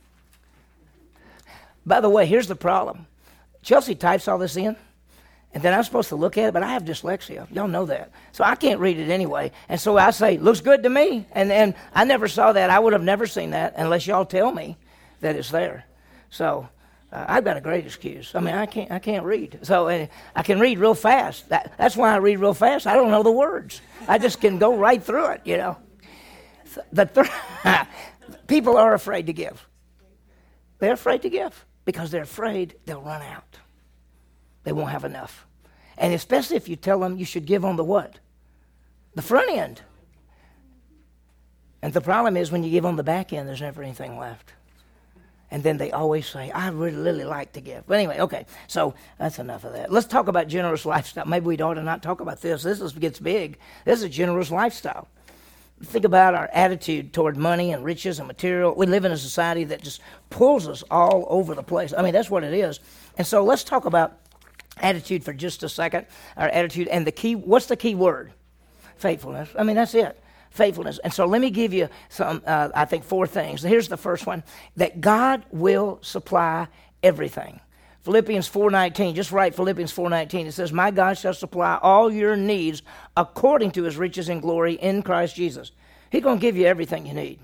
By 1.86 2.00
the 2.00 2.10
way, 2.10 2.26
here's 2.26 2.46
the 2.46 2.56
problem. 2.56 3.06
Chelsea 3.62 3.94
types 3.94 4.28
all 4.28 4.38
this 4.38 4.56
in, 4.56 4.76
and 5.54 5.62
then 5.62 5.72
I'm 5.72 5.84
supposed 5.84 6.10
to 6.10 6.16
look 6.16 6.36
at 6.36 6.48
it, 6.48 6.52
but 6.52 6.62
I 6.62 6.72
have 6.72 6.84
dyslexia. 6.84 7.50
Y'all 7.54 7.68
know 7.68 7.86
that. 7.86 8.10
So 8.32 8.44
I 8.44 8.54
can't 8.54 8.80
read 8.80 8.98
it 8.98 9.08
anyway. 9.08 9.50
And 9.70 9.80
so 9.80 9.96
I 9.96 10.10
say, 10.10 10.36
looks 10.36 10.60
good 10.60 10.82
to 10.82 10.90
me. 10.90 11.26
And 11.32 11.48
then 11.48 11.74
I 11.94 12.04
never 12.04 12.28
saw 12.28 12.52
that. 12.52 12.68
I 12.68 12.78
would 12.78 12.92
have 12.92 13.02
never 13.02 13.26
seen 13.26 13.50
that 13.50 13.72
unless 13.76 14.06
y'all 14.06 14.26
tell 14.26 14.52
me 14.52 14.76
that 15.20 15.36
it's 15.36 15.50
there. 15.50 15.86
So 16.28 16.68
uh, 17.12 17.24
I've 17.28 17.44
got 17.44 17.56
a 17.56 17.60
great 17.60 17.84
excuse. 17.84 18.34
I 18.34 18.40
mean, 18.40 18.54
I 18.54 18.66
can't, 18.66 18.90
I 18.90 18.98
can't 18.98 19.24
read. 19.24 19.60
So 19.62 19.88
uh, 19.88 20.06
I 20.34 20.42
can 20.42 20.58
read 20.58 20.78
real 20.78 20.94
fast. 20.94 21.48
That, 21.50 21.72
that's 21.78 21.96
why 21.96 22.12
I 22.12 22.16
read 22.16 22.38
real 22.38 22.54
fast. 22.54 22.86
I 22.86 22.94
don't 22.94 23.10
know 23.10 23.22
the 23.22 23.30
words. 23.30 23.80
I 24.08 24.18
just 24.18 24.40
can 24.40 24.58
go 24.58 24.76
right 24.76 25.02
through 25.02 25.26
it, 25.32 25.42
you 25.44 25.56
know. 25.56 25.76
The 26.92 27.06
th- 27.06 27.28
people 28.48 28.76
are 28.76 28.92
afraid 28.92 29.26
to 29.26 29.32
give. 29.32 29.66
They're 30.78 30.92
afraid 30.92 31.22
to 31.22 31.30
give 31.30 31.64
because 31.84 32.10
they're 32.10 32.22
afraid 32.22 32.74
they'll 32.84 33.00
run 33.00 33.22
out. 33.22 33.58
They 34.64 34.72
won't 34.72 34.90
have 34.90 35.04
enough. 35.04 35.46
And 35.96 36.12
especially 36.12 36.56
if 36.56 36.68
you 36.68 36.76
tell 36.76 37.00
them 37.00 37.16
you 37.16 37.24
should 37.24 37.46
give 37.46 37.64
on 37.64 37.76
the 37.76 37.84
what? 37.84 38.18
The 39.14 39.22
front 39.22 39.50
end. 39.50 39.80
And 41.80 41.92
the 41.92 42.00
problem 42.00 42.36
is 42.36 42.50
when 42.50 42.64
you 42.64 42.70
give 42.70 42.84
on 42.84 42.96
the 42.96 43.04
back 43.04 43.32
end, 43.32 43.48
there's 43.48 43.60
never 43.60 43.82
anything 43.82 44.18
left. 44.18 44.52
And 45.50 45.62
then 45.62 45.76
they 45.76 45.92
always 45.92 46.26
say, 46.26 46.50
I 46.50 46.68
really, 46.70 46.96
really 46.96 47.24
like 47.24 47.52
to 47.52 47.60
give. 47.60 47.86
But 47.86 47.94
anyway, 47.94 48.18
okay, 48.20 48.46
so 48.66 48.94
that's 49.18 49.38
enough 49.38 49.64
of 49.64 49.74
that. 49.74 49.92
Let's 49.92 50.06
talk 50.06 50.26
about 50.26 50.48
generous 50.48 50.84
lifestyle. 50.84 51.24
Maybe 51.24 51.46
we 51.46 51.58
ought 51.58 51.74
to 51.74 51.82
not 51.82 52.02
talk 52.02 52.20
about 52.20 52.40
this. 52.40 52.64
This 52.64 52.80
is, 52.80 52.92
gets 52.92 53.20
big. 53.20 53.58
This 53.84 54.00
is 54.00 54.04
a 54.04 54.08
generous 54.08 54.50
lifestyle. 54.50 55.08
Think 55.84 56.04
about 56.04 56.34
our 56.34 56.48
attitude 56.52 57.12
toward 57.12 57.36
money 57.36 57.72
and 57.72 57.84
riches 57.84 58.18
and 58.18 58.26
material. 58.26 58.74
We 58.74 58.86
live 58.86 59.04
in 59.04 59.12
a 59.12 59.16
society 59.16 59.64
that 59.64 59.82
just 59.82 60.00
pulls 60.30 60.66
us 60.66 60.82
all 60.90 61.26
over 61.28 61.54
the 61.54 61.62
place. 61.62 61.92
I 61.96 62.02
mean, 62.02 62.12
that's 62.12 62.30
what 62.30 62.42
it 62.42 62.54
is. 62.54 62.80
And 63.18 63.26
so 63.26 63.44
let's 63.44 63.62
talk 63.62 63.84
about 63.84 64.18
attitude 64.78 65.22
for 65.22 65.32
just 65.32 65.62
a 65.62 65.68
second. 65.68 66.06
Our 66.36 66.48
attitude 66.48 66.88
and 66.88 67.06
the 67.06 67.12
key, 67.12 67.36
what's 67.36 67.66
the 67.66 67.76
key 67.76 67.94
word? 67.94 68.32
Faithfulness. 68.96 69.50
I 69.56 69.62
mean, 69.62 69.76
that's 69.76 69.94
it 69.94 70.18
faithfulness. 70.56 70.98
And 70.98 71.12
so 71.12 71.26
let 71.26 71.40
me 71.40 71.50
give 71.50 71.72
you 71.72 71.88
some, 72.08 72.42
uh, 72.46 72.70
I 72.74 72.84
think, 72.84 73.04
four 73.04 73.26
things. 73.26 73.62
Here's 73.62 73.88
the 73.88 73.96
first 73.96 74.26
one 74.26 74.42
that 74.76 75.00
God 75.00 75.44
will 75.50 75.98
supply 76.02 76.68
everything. 77.02 77.60
Philippians 78.02 78.48
4:19 78.48 79.16
just 79.16 79.32
write 79.32 79.56
Philippians 79.56 79.92
4:19 79.92 80.46
it 80.46 80.52
says 80.52 80.72
my 80.72 80.92
God 80.92 81.18
shall 81.18 81.34
supply 81.34 81.76
all 81.82 82.12
your 82.12 82.36
needs 82.36 82.82
according 83.16 83.72
to 83.72 83.82
his 83.82 83.96
riches 83.96 84.28
and 84.28 84.40
glory 84.40 84.74
in 84.74 85.02
Christ 85.02 85.34
Jesus. 85.34 85.72
He's 86.10 86.22
going 86.22 86.38
to 86.38 86.40
give 86.40 86.56
you 86.56 86.66
everything 86.66 87.06
you 87.06 87.14
need. 87.14 87.40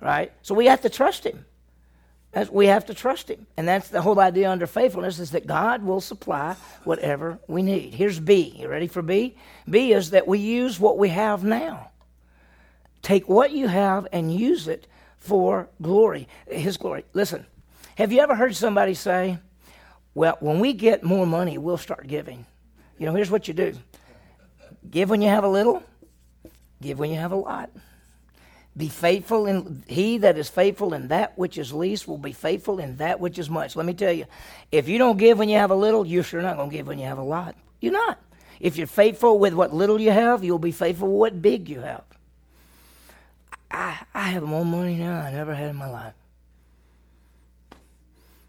Right? 0.00 0.32
So 0.40 0.54
we 0.54 0.66
have 0.66 0.80
to 0.82 0.88
trust 0.88 1.24
him. 1.24 1.44
We 2.50 2.66
have 2.66 2.86
to 2.86 2.94
trust 2.94 3.30
him. 3.30 3.46
And 3.56 3.66
that's 3.66 3.88
the 3.88 4.02
whole 4.02 4.20
idea 4.20 4.50
under 4.50 4.66
faithfulness 4.66 5.18
is 5.18 5.30
that 5.30 5.46
God 5.46 5.82
will 5.82 6.02
supply 6.02 6.56
whatever 6.84 7.38
we 7.46 7.62
need. 7.62 7.94
Here's 7.94 8.20
B. 8.20 8.54
You 8.58 8.68
ready 8.68 8.88
for 8.88 9.00
B? 9.00 9.36
B 9.68 9.92
is 9.92 10.10
that 10.10 10.28
we 10.28 10.38
use 10.38 10.78
what 10.78 10.98
we 10.98 11.08
have 11.10 11.44
now. 11.44 11.90
Take 13.06 13.28
what 13.28 13.52
you 13.52 13.68
have 13.68 14.08
and 14.10 14.34
use 14.34 14.66
it 14.66 14.88
for 15.16 15.68
glory, 15.80 16.26
His 16.48 16.76
glory. 16.76 17.04
Listen, 17.12 17.46
have 17.96 18.10
you 18.10 18.18
ever 18.18 18.34
heard 18.34 18.56
somebody 18.56 18.94
say, 18.94 19.38
well, 20.12 20.36
when 20.40 20.58
we 20.58 20.72
get 20.72 21.04
more 21.04 21.24
money, 21.24 21.56
we'll 21.56 21.78
start 21.78 22.08
giving? 22.08 22.44
You 22.98 23.06
know, 23.06 23.14
here's 23.14 23.30
what 23.30 23.46
you 23.46 23.54
do 23.54 23.76
give 24.90 25.08
when 25.08 25.22
you 25.22 25.28
have 25.28 25.44
a 25.44 25.48
little, 25.48 25.84
give 26.82 26.98
when 26.98 27.10
you 27.10 27.16
have 27.16 27.30
a 27.30 27.36
lot. 27.36 27.70
Be 28.76 28.88
faithful 28.88 29.46
in 29.46 29.84
he 29.86 30.18
that 30.18 30.36
is 30.36 30.48
faithful 30.48 30.92
in 30.92 31.06
that 31.06 31.38
which 31.38 31.58
is 31.58 31.72
least 31.72 32.08
will 32.08 32.18
be 32.18 32.32
faithful 32.32 32.80
in 32.80 32.96
that 32.96 33.20
which 33.20 33.38
is 33.38 33.48
much. 33.48 33.76
Let 33.76 33.86
me 33.86 33.94
tell 33.94 34.10
you, 34.10 34.24
if 34.72 34.88
you 34.88 34.98
don't 34.98 35.16
give 35.16 35.38
when 35.38 35.48
you 35.48 35.58
have 35.58 35.70
a 35.70 35.76
little, 35.76 36.04
you're 36.04 36.24
sure 36.24 36.42
not 36.42 36.56
going 36.56 36.70
to 36.70 36.76
give 36.76 36.88
when 36.88 36.98
you 36.98 37.06
have 37.06 37.18
a 37.18 37.22
lot. 37.22 37.54
You're 37.80 37.92
not. 37.92 38.18
If 38.58 38.76
you're 38.76 38.88
faithful 38.88 39.38
with 39.38 39.54
what 39.54 39.72
little 39.72 40.00
you 40.00 40.10
have, 40.10 40.42
you'll 40.42 40.58
be 40.58 40.72
faithful 40.72 41.06
with 41.06 41.34
what 41.34 41.40
big 41.40 41.68
you 41.68 41.82
have. 41.82 42.02
I, 43.70 43.98
I 44.14 44.28
have 44.30 44.42
more 44.42 44.64
money 44.64 44.96
now 44.96 45.22
than 45.22 45.34
I 45.34 45.38
ever 45.38 45.54
had 45.54 45.70
in 45.70 45.76
my 45.76 45.90
life. 45.90 46.14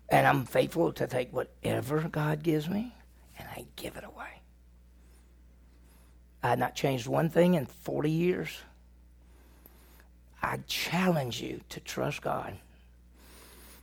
And 0.09 0.25
I'm 0.25 0.45
faithful 0.45 0.93
to 0.93 1.07
take 1.07 1.33
whatever 1.33 2.01
God 2.09 2.43
gives 2.43 2.69
me 2.69 2.93
and 3.37 3.47
I 3.49 3.65
give 3.75 3.97
it 3.97 4.03
away. 4.03 4.41
I 6.41 6.49
have 6.51 6.59
not 6.59 6.75
changed 6.75 7.07
one 7.07 7.29
thing 7.29 7.55
in 7.55 7.65
40 7.65 8.09
years. 8.09 8.49
I 10.41 10.59
challenge 10.67 11.41
you 11.41 11.61
to 11.69 11.79
trust 11.79 12.21
God 12.21 12.57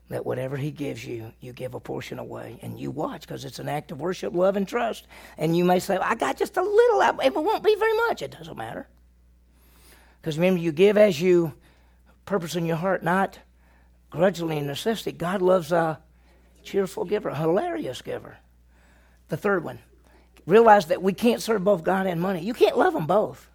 that 0.08 0.24
whatever 0.24 0.56
He 0.56 0.70
gives 0.70 1.04
you, 1.04 1.32
you 1.40 1.52
give 1.52 1.74
a 1.74 1.80
portion 1.80 2.18
away 2.18 2.58
and 2.62 2.78
you 2.78 2.90
watch 2.90 3.22
because 3.22 3.44
it's 3.44 3.58
an 3.58 3.68
act 3.68 3.90
of 3.90 4.00
worship, 4.00 4.34
love, 4.34 4.56
and 4.56 4.66
trust. 4.66 5.06
And 5.36 5.56
you 5.56 5.64
may 5.64 5.78
say, 5.78 5.96
I 5.96 6.14
got 6.14 6.36
just 6.36 6.56
a 6.56 6.62
little, 6.62 7.20
it 7.20 7.34
won't 7.34 7.64
be 7.64 7.74
very 7.74 7.96
much. 8.08 8.22
It 8.22 8.30
doesn't 8.30 8.56
matter. 8.56 8.86
Because 10.24 10.38
remember, 10.38 10.58
you 10.58 10.72
give 10.72 10.96
as 10.96 11.20
you 11.20 11.52
purpose 12.24 12.56
in 12.56 12.64
your 12.64 12.78
heart, 12.78 13.02
not 13.02 13.38
grudgingly 14.08 14.56
and 14.56 14.66
necessity. 14.66 15.12
God 15.12 15.42
loves 15.42 15.70
a 15.70 16.00
cheerful 16.62 17.04
giver, 17.04 17.28
a 17.28 17.36
hilarious 17.36 18.00
giver. 18.00 18.38
The 19.28 19.36
third 19.36 19.64
one, 19.64 19.80
realize 20.46 20.86
that 20.86 21.02
we 21.02 21.12
can't 21.12 21.42
serve 21.42 21.62
both 21.62 21.84
God 21.84 22.06
and 22.06 22.22
money. 22.22 22.40
You 22.42 22.54
can't 22.54 22.78
love 22.78 22.94
them 22.94 23.06
both. 23.06 23.50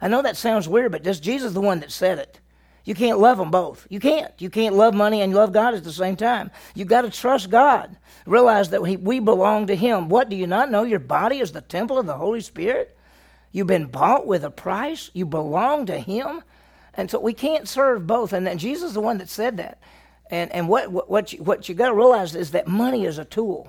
I 0.00 0.08
know 0.08 0.20
that 0.22 0.36
sounds 0.36 0.68
weird, 0.68 0.90
but 0.90 1.04
just 1.04 1.22
Jesus 1.22 1.50
is 1.50 1.54
the 1.54 1.60
one 1.60 1.78
that 1.78 1.92
said 1.92 2.18
it. 2.18 2.40
You 2.84 2.96
can't 2.96 3.20
love 3.20 3.38
them 3.38 3.52
both. 3.52 3.86
You 3.88 4.00
can't. 4.00 4.32
You 4.38 4.50
can't 4.50 4.74
love 4.74 4.94
money 4.94 5.20
and 5.20 5.32
love 5.32 5.52
God 5.52 5.74
at 5.74 5.84
the 5.84 5.92
same 5.92 6.16
time. 6.16 6.50
You've 6.74 6.88
got 6.88 7.02
to 7.02 7.10
trust 7.10 7.50
God. 7.50 7.96
Realize 8.26 8.70
that 8.70 8.82
we 8.82 9.20
belong 9.20 9.68
to 9.68 9.76
Him. 9.76 10.08
What 10.08 10.28
do 10.28 10.34
you 10.34 10.48
not 10.48 10.72
know? 10.72 10.82
Your 10.82 10.98
body 10.98 11.38
is 11.38 11.52
the 11.52 11.60
temple 11.60 12.00
of 12.00 12.06
the 12.06 12.16
Holy 12.16 12.40
Spirit. 12.40 12.96
You've 13.52 13.66
been 13.66 13.86
bought 13.86 14.26
with 14.26 14.44
a 14.44 14.50
price. 14.50 15.10
You 15.12 15.26
belong 15.26 15.86
to 15.86 15.98
Him. 15.98 16.42
And 16.94 17.10
so 17.10 17.20
we 17.20 17.32
can't 17.32 17.68
serve 17.68 18.06
both. 18.06 18.32
And 18.32 18.46
then 18.46 18.58
Jesus 18.58 18.88
is 18.88 18.94
the 18.94 19.00
one 19.00 19.18
that 19.18 19.28
said 19.28 19.56
that. 19.56 19.80
And, 20.30 20.52
and 20.52 20.68
what, 20.68 20.90
what, 20.92 21.10
what 21.10 21.32
you, 21.32 21.42
what 21.42 21.68
you 21.68 21.74
got 21.74 21.88
to 21.88 21.94
realize 21.94 22.34
is 22.34 22.52
that 22.52 22.68
money 22.68 23.04
is 23.04 23.18
a 23.18 23.24
tool. 23.24 23.68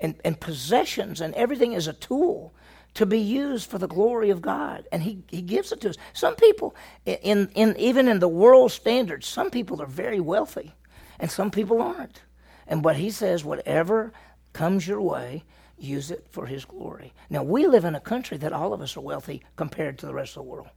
And, 0.00 0.14
and 0.24 0.40
possessions 0.40 1.20
and 1.20 1.34
everything 1.34 1.72
is 1.72 1.86
a 1.86 1.92
tool 1.92 2.54
to 2.94 3.06
be 3.06 3.18
used 3.18 3.70
for 3.70 3.78
the 3.78 3.86
glory 3.86 4.30
of 4.30 4.42
God, 4.42 4.86
and 4.90 5.02
He, 5.02 5.22
he 5.28 5.42
gives 5.42 5.72
it 5.72 5.80
to 5.82 5.90
us. 5.90 5.96
Some 6.12 6.34
people, 6.34 6.74
in, 7.06 7.48
in 7.54 7.76
even 7.76 8.08
in 8.08 8.18
the 8.18 8.28
world 8.28 8.72
standards, 8.72 9.26
some 9.26 9.50
people 9.50 9.80
are 9.80 9.86
very 9.86 10.20
wealthy, 10.20 10.74
and 11.18 11.30
some 11.30 11.50
people 11.50 11.80
aren't. 11.80 12.22
And 12.66 12.82
but 12.82 12.96
He 12.96 13.10
says, 13.10 13.44
whatever 13.44 14.12
comes 14.52 14.86
your 14.86 15.00
way, 15.00 15.44
use 15.82 16.10
it 16.10 16.26
for 16.30 16.46
His 16.46 16.64
glory. 16.64 17.12
Now 17.28 17.42
we 17.42 17.66
live 17.66 17.84
in 17.84 17.94
a 17.94 18.00
country 18.00 18.36
that 18.38 18.52
all 18.52 18.72
of 18.72 18.80
us 18.80 18.96
are 18.96 19.00
wealthy 19.00 19.42
compared 19.56 19.98
to 19.98 20.06
the 20.06 20.14
rest 20.14 20.36
of 20.36 20.44
the 20.44 20.50
world. 20.50 20.68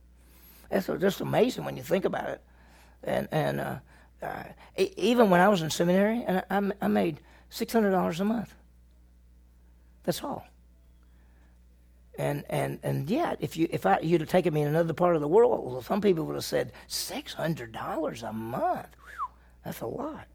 That's 0.70 0.88
just 0.88 1.22
amazing 1.22 1.66
when 1.66 1.78
you 1.78 1.84
think 1.84 2.06
about 2.06 2.30
it. 2.30 2.42
And 3.04 3.28
and 3.32 3.60
uh, 3.60 3.76
uh, 4.22 4.44
even 4.78 5.30
when 5.30 5.42
I 5.42 5.50
was 5.50 5.62
in 5.62 5.70
seminary, 5.70 6.24
and 6.26 6.44
I, 6.50 6.86
I 6.86 6.88
made 6.88 7.20
six 7.50 7.74
hundred 7.74 7.92
dollars 7.92 8.20
a 8.20 8.26
month. 8.26 8.54
That's 10.04 10.24
all. 10.24 10.46
And 12.18 12.44
and 12.50 12.80
and 12.84 13.10
yet, 13.10 13.38
if 13.40 13.58
you 13.58 13.68
if 13.72 13.86
I 13.86 14.00
you'd 14.00 14.22
have 14.22 14.30
taken 14.30 14.54
me 14.54 14.62
in 14.62 14.68
another 14.68 14.94
part 14.94 15.16
of 15.16 15.22
the 15.22 15.28
world, 15.28 15.66
well, 15.66 15.82
some 15.82 16.02
people 16.02 16.26
would 16.26 16.36
have 16.36 16.46
said 16.46 16.72
six 16.88 17.34
hundred 17.34 17.72
dollars 17.72 18.24
a 18.24 18.32
month. 18.32 18.88
Whew, 19.04 19.34
that's 19.66 19.82
a 19.82 19.88
lot. 19.88 20.28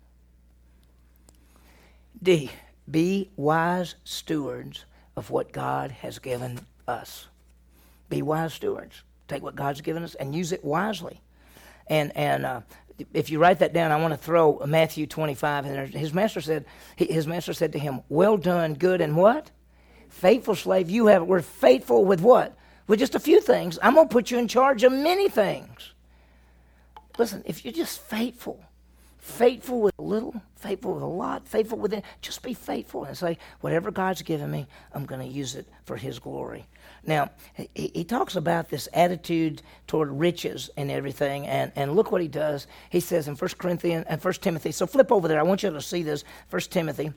D. 2.23 2.51
Be 2.91 3.30
wise 3.36 3.95
stewards 4.05 4.84
of 5.16 5.30
what 5.30 5.53
God 5.53 5.91
has 5.91 6.18
given 6.18 6.61
us. 6.86 7.26
Be 8.09 8.22
wise 8.22 8.55
stewards. 8.55 9.03
Take 9.26 9.43
what 9.43 9.57
God's 9.57 9.80
given 9.80 10.03
us 10.03 10.14
and 10.14 10.34
use 10.34 10.53
it 10.53 10.64
wisely. 10.64 11.20
And 11.86 12.16
and 12.16 12.47
uh, 12.47 12.61
if 13.12 13.30
you 13.30 13.39
write 13.39 13.59
that 13.61 13.72
down, 13.72 13.93
I 13.93 13.97
want 13.97 14.12
to 14.12 14.18
throw 14.18 14.62
Matthew 14.66 15.07
25 15.07 15.66
in 15.66 15.72
there. 15.72 15.86
His 15.86 16.14
master 16.14 16.41
said, 16.41 16.64
his 16.97 17.26
master 17.26 17.53
said 17.53 17.72
to 17.72 17.78
him, 17.78 18.01
"Well 18.09 18.36
done, 18.36 18.74
good 18.74 19.01
and 19.01 19.16
what? 19.16 19.51
Faithful 20.09 20.55
slave, 20.55 20.89
you 20.91 21.07
have, 21.07 21.24
we're 21.24 21.43
faithful 21.43 22.05
with 22.05 22.20
what? 22.20 22.57
With 22.86 22.99
just 22.99 23.14
a 23.14 23.20
few 23.20 23.41
things. 23.41 23.78
I'm 23.82 23.95
going 23.95 24.09
to 24.09 24.12
put 24.12 24.30
you 24.30 24.39
in 24.39 24.49
charge 24.49 24.82
of 24.82 24.93
many 24.93 25.28
things. 25.28 25.93
Listen, 27.18 27.43
if 27.45 27.64
you're 27.64 27.74
just 27.74 28.01
faithful, 28.01 28.62
faithful 29.19 29.81
with 29.81 29.95
a 29.99 30.03
little, 30.03 30.41
faithful 30.57 30.95
with 30.95 31.03
a 31.03 31.07
lot, 31.07 31.47
faithful 31.47 31.79
with 31.79 31.93
it, 31.93 32.05
just 32.23 32.43
be 32.43 32.55
faithful 32.55 33.05
and 33.05 33.16
say, 33.16 33.39
whatever 33.61 33.91
God's 33.91 34.23
given 34.23 34.51
me, 34.51 34.66
I'm 34.93 35.05
going 35.05 35.21
to 35.21 35.27
use 35.27 35.55
it 35.55 35.66
for 35.85 35.97
His 35.97 36.19
glory. 36.19 36.66
Now, 37.07 37.31
he, 37.55 37.91
he, 37.95 38.05
talks 38.05 38.37
about 38.37 38.69
this 38.69 38.89
attitude 38.93 39.62
toward 39.87 40.11
riches 40.11 40.71
and 40.77 40.91
everything, 40.91 41.47
and, 41.47 41.73
and 41.77 41.95
look 41.95 42.11
what 42.11 42.21
he 42.21 42.29
does. 42.29 42.66
He 42.91 43.01
says 43.01 43.29
in 43.29 43.37
1 43.37 43.51
Corinthians 43.57 44.05
and 44.09 44.23
1 44.23 44.35
Timothy, 44.35 44.73
so 44.73 44.87
flip 44.87 45.12
over 45.12 45.29
there. 45.29 45.39
I 45.39 45.45
want 45.45 45.62
you 45.62 45.71
to 45.71 45.81
see 45.81 46.03
this. 46.03 46.25
1 46.51 46.61
Timothy 46.62 47.12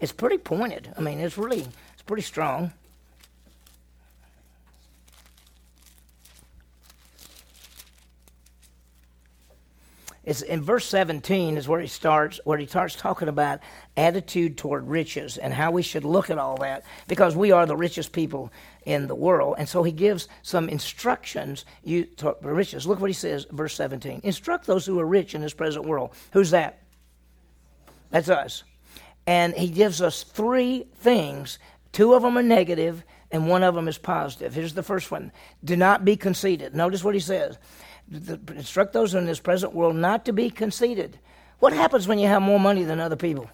it's 0.00 0.12
pretty 0.12 0.38
pointed. 0.38 0.92
I 0.96 1.00
mean, 1.00 1.20
it's 1.20 1.38
really 1.38 1.60
it's 1.60 2.02
pretty 2.04 2.22
strong. 2.22 2.72
In 10.26 10.62
verse 10.62 10.84
17 10.86 11.56
is 11.56 11.68
where 11.68 11.80
he 11.80 11.86
starts 11.86 12.40
where 12.44 12.58
he 12.58 12.66
starts 12.66 12.96
talking 12.96 13.28
about 13.28 13.60
attitude 13.96 14.58
toward 14.58 14.88
riches 14.88 15.38
and 15.38 15.54
how 15.54 15.70
we 15.70 15.82
should 15.82 16.04
look 16.04 16.30
at 16.30 16.38
all 16.38 16.56
that 16.56 16.84
because 17.06 17.36
we 17.36 17.52
are 17.52 17.64
the 17.64 17.76
richest 17.76 18.12
people 18.12 18.52
in 18.84 19.06
the 19.06 19.14
world 19.14 19.54
and 19.58 19.68
so 19.68 19.82
he 19.82 19.92
gives 19.92 20.28
some 20.42 20.68
instructions 20.68 21.64
you 21.84 22.04
to 22.04 22.36
riches 22.42 22.86
look 22.86 23.00
what 23.00 23.10
he 23.10 23.14
says 23.14 23.46
verse 23.50 23.74
17 23.74 24.20
instruct 24.24 24.66
those 24.66 24.84
who 24.84 24.98
are 24.98 25.06
rich 25.06 25.34
in 25.34 25.40
this 25.40 25.54
present 25.54 25.84
world 25.84 26.10
who's 26.32 26.50
that 26.50 26.82
that's 28.10 28.28
us 28.28 28.64
and 29.26 29.54
he 29.54 29.68
gives 29.68 30.00
us 30.00 30.22
three 30.22 30.86
things. 30.96 31.58
Two 31.92 32.14
of 32.14 32.22
them 32.22 32.38
are 32.38 32.42
negative, 32.42 33.02
and 33.32 33.48
one 33.48 33.62
of 33.62 33.74
them 33.74 33.88
is 33.88 33.98
positive. 33.98 34.54
Here's 34.54 34.74
the 34.74 34.82
first 34.82 35.10
one 35.10 35.32
Do 35.64 35.76
not 35.76 36.04
be 36.04 36.16
conceited. 36.16 36.74
Notice 36.74 37.02
what 37.02 37.14
he 37.14 37.20
says. 37.20 37.58
Instruct 38.12 38.92
those 38.92 39.14
in 39.14 39.26
this 39.26 39.40
present 39.40 39.74
world 39.74 39.96
not 39.96 40.24
to 40.26 40.32
be 40.32 40.50
conceited. 40.50 41.18
What 41.58 41.72
happens 41.72 42.06
when 42.06 42.18
you 42.18 42.28
have 42.28 42.42
more 42.42 42.60
money 42.60 42.84
than 42.84 43.00
other 43.00 43.16
people? 43.16 43.50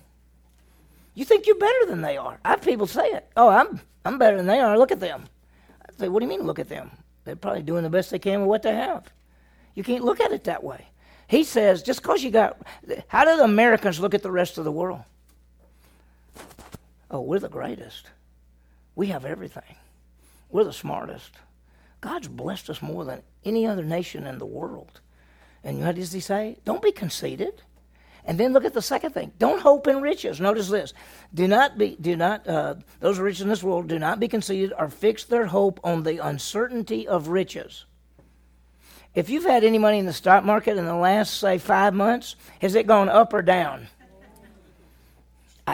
You 1.15 1.25
think 1.25 1.47
you're 1.47 1.57
better 1.57 1.87
than 1.87 2.03
they 2.03 2.17
are. 2.17 2.39
I 2.45 2.51
have 2.51 2.63
people 2.63 2.87
say 2.87 3.07
it. 3.07 3.29
Oh, 3.37 3.49
I'm, 3.49 3.81
I'm 4.05 4.19
better 4.19 4.37
than 4.37 4.47
they 4.47 4.61
are. 4.61 4.79
Look 4.79 4.93
at 4.93 5.01
them. 5.01 5.25
I 5.83 5.93
say, 5.99 6.09
what 6.09 6.21
do 6.21 6.27
you 6.27 6.31
mean, 6.31 6.47
look 6.47 6.59
at 6.59 6.69
them? 6.69 6.91
They're 7.25 7.37
probably 7.37 7.63
doing 7.63 7.83
the 7.83 7.91
best 7.91 8.11
they 8.11 8.19
can 8.19 8.41
with 8.41 8.49
what 8.49 8.63
they 8.63 8.75
have. 8.75 9.05
You 9.75 9.85
can't 9.85 10.05
look 10.05 10.21
at 10.21 10.33
it 10.33 10.45
that 10.45 10.65
way. 10.65 10.89
He 11.29 11.45
says, 11.45 11.83
just 11.83 12.03
because 12.03 12.23
you 12.23 12.31
got, 12.31 12.61
how 13.09 13.25
do 13.25 13.37
the 13.37 13.45
Americans 13.45 14.01
look 14.01 14.15
at 14.15 14.23
the 14.23 14.31
rest 14.31 14.59
of 14.59 14.65
the 14.65 14.73
world? 14.73 15.03
Oh, 17.11 17.21
we're 17.21 17.39
the 17.39 17.49
greatest. 17.49 18.11
We 18.95 19.09
have 19.09 19.25
everything. 19.25 19.77
We're 20.51 20.65
the 20.65 20.73
smartest. 20.73 21.31
God's 22.03 22.29
blessed 22.29 22.69
us 22.69 22.83
more 22.83 23.07
than 23.07 23.23
any 23.45 23.67
other 23.67 23.85
nation 23.85 24.27
in 24.27 24.39
the 24.39 24.45
world. 24.45 25.01
And 25.65 25.81
what 25.81 25.95
does 25.95 26.13
he 26.13 26.21
say? 26.21 26.59
Don't 26.67 26.83
be 26.83 26.93
conceited. 26.93 27.63
And 28.25 28.39
then 28.39 28.53
look 28.53 28.65
at 28.65 28.75
the 28.75 28.83
second 28.83 29.13
thing. 29.13 29.33
Don't 29.39 29.63
hope 29.63 29.87
in 29.87 30.03
riches. 30.03 30.41
Notice 30.41 30.69
this. 30.69 30.93
Do 31.33 31.49
not 31.49 31.79
be, 31.79 31.97
do 32.01 32.17
not, 32.17 32.47
uh, 32.47 32.75
those 33.01 33.19
rich 33.19 33.41
in 33.41 33.49
this 33.49 33.63
world, 33.63 33.89
do 33.89 33.99
not 33.99 34.21
be 34.21 34.29
conceited 34.29 34.73
or 34.79 34.89
fix 34.89 35.25
their 35.25 35.47
hope 35.47 35.81
on 35.83 36.03
the 36.03 36.19
uncertainty 36.19 37.07
of 37.09 37.29
riches. 37.29 37.87
If 39.15 39.31
you've 39.31 39.45
had 39.45 39.63
any 39.63 39.79
money 39.79 39.99
in 39.99 40.07
the 40.07 40.13
stock 40.13 40.45
market 40.45 40.77
in 40.77 40.87
the 40.87 40.95
last, 40.95 41.39
say, 41.39 41.59
five 41.59 41.95
months, 41.95 42.35
has 42.61 42.75
it 42.75 42.87
gone 42.87 43.09
up 43.09 43.33
or 43.33 43.43
down? 43.43 43.89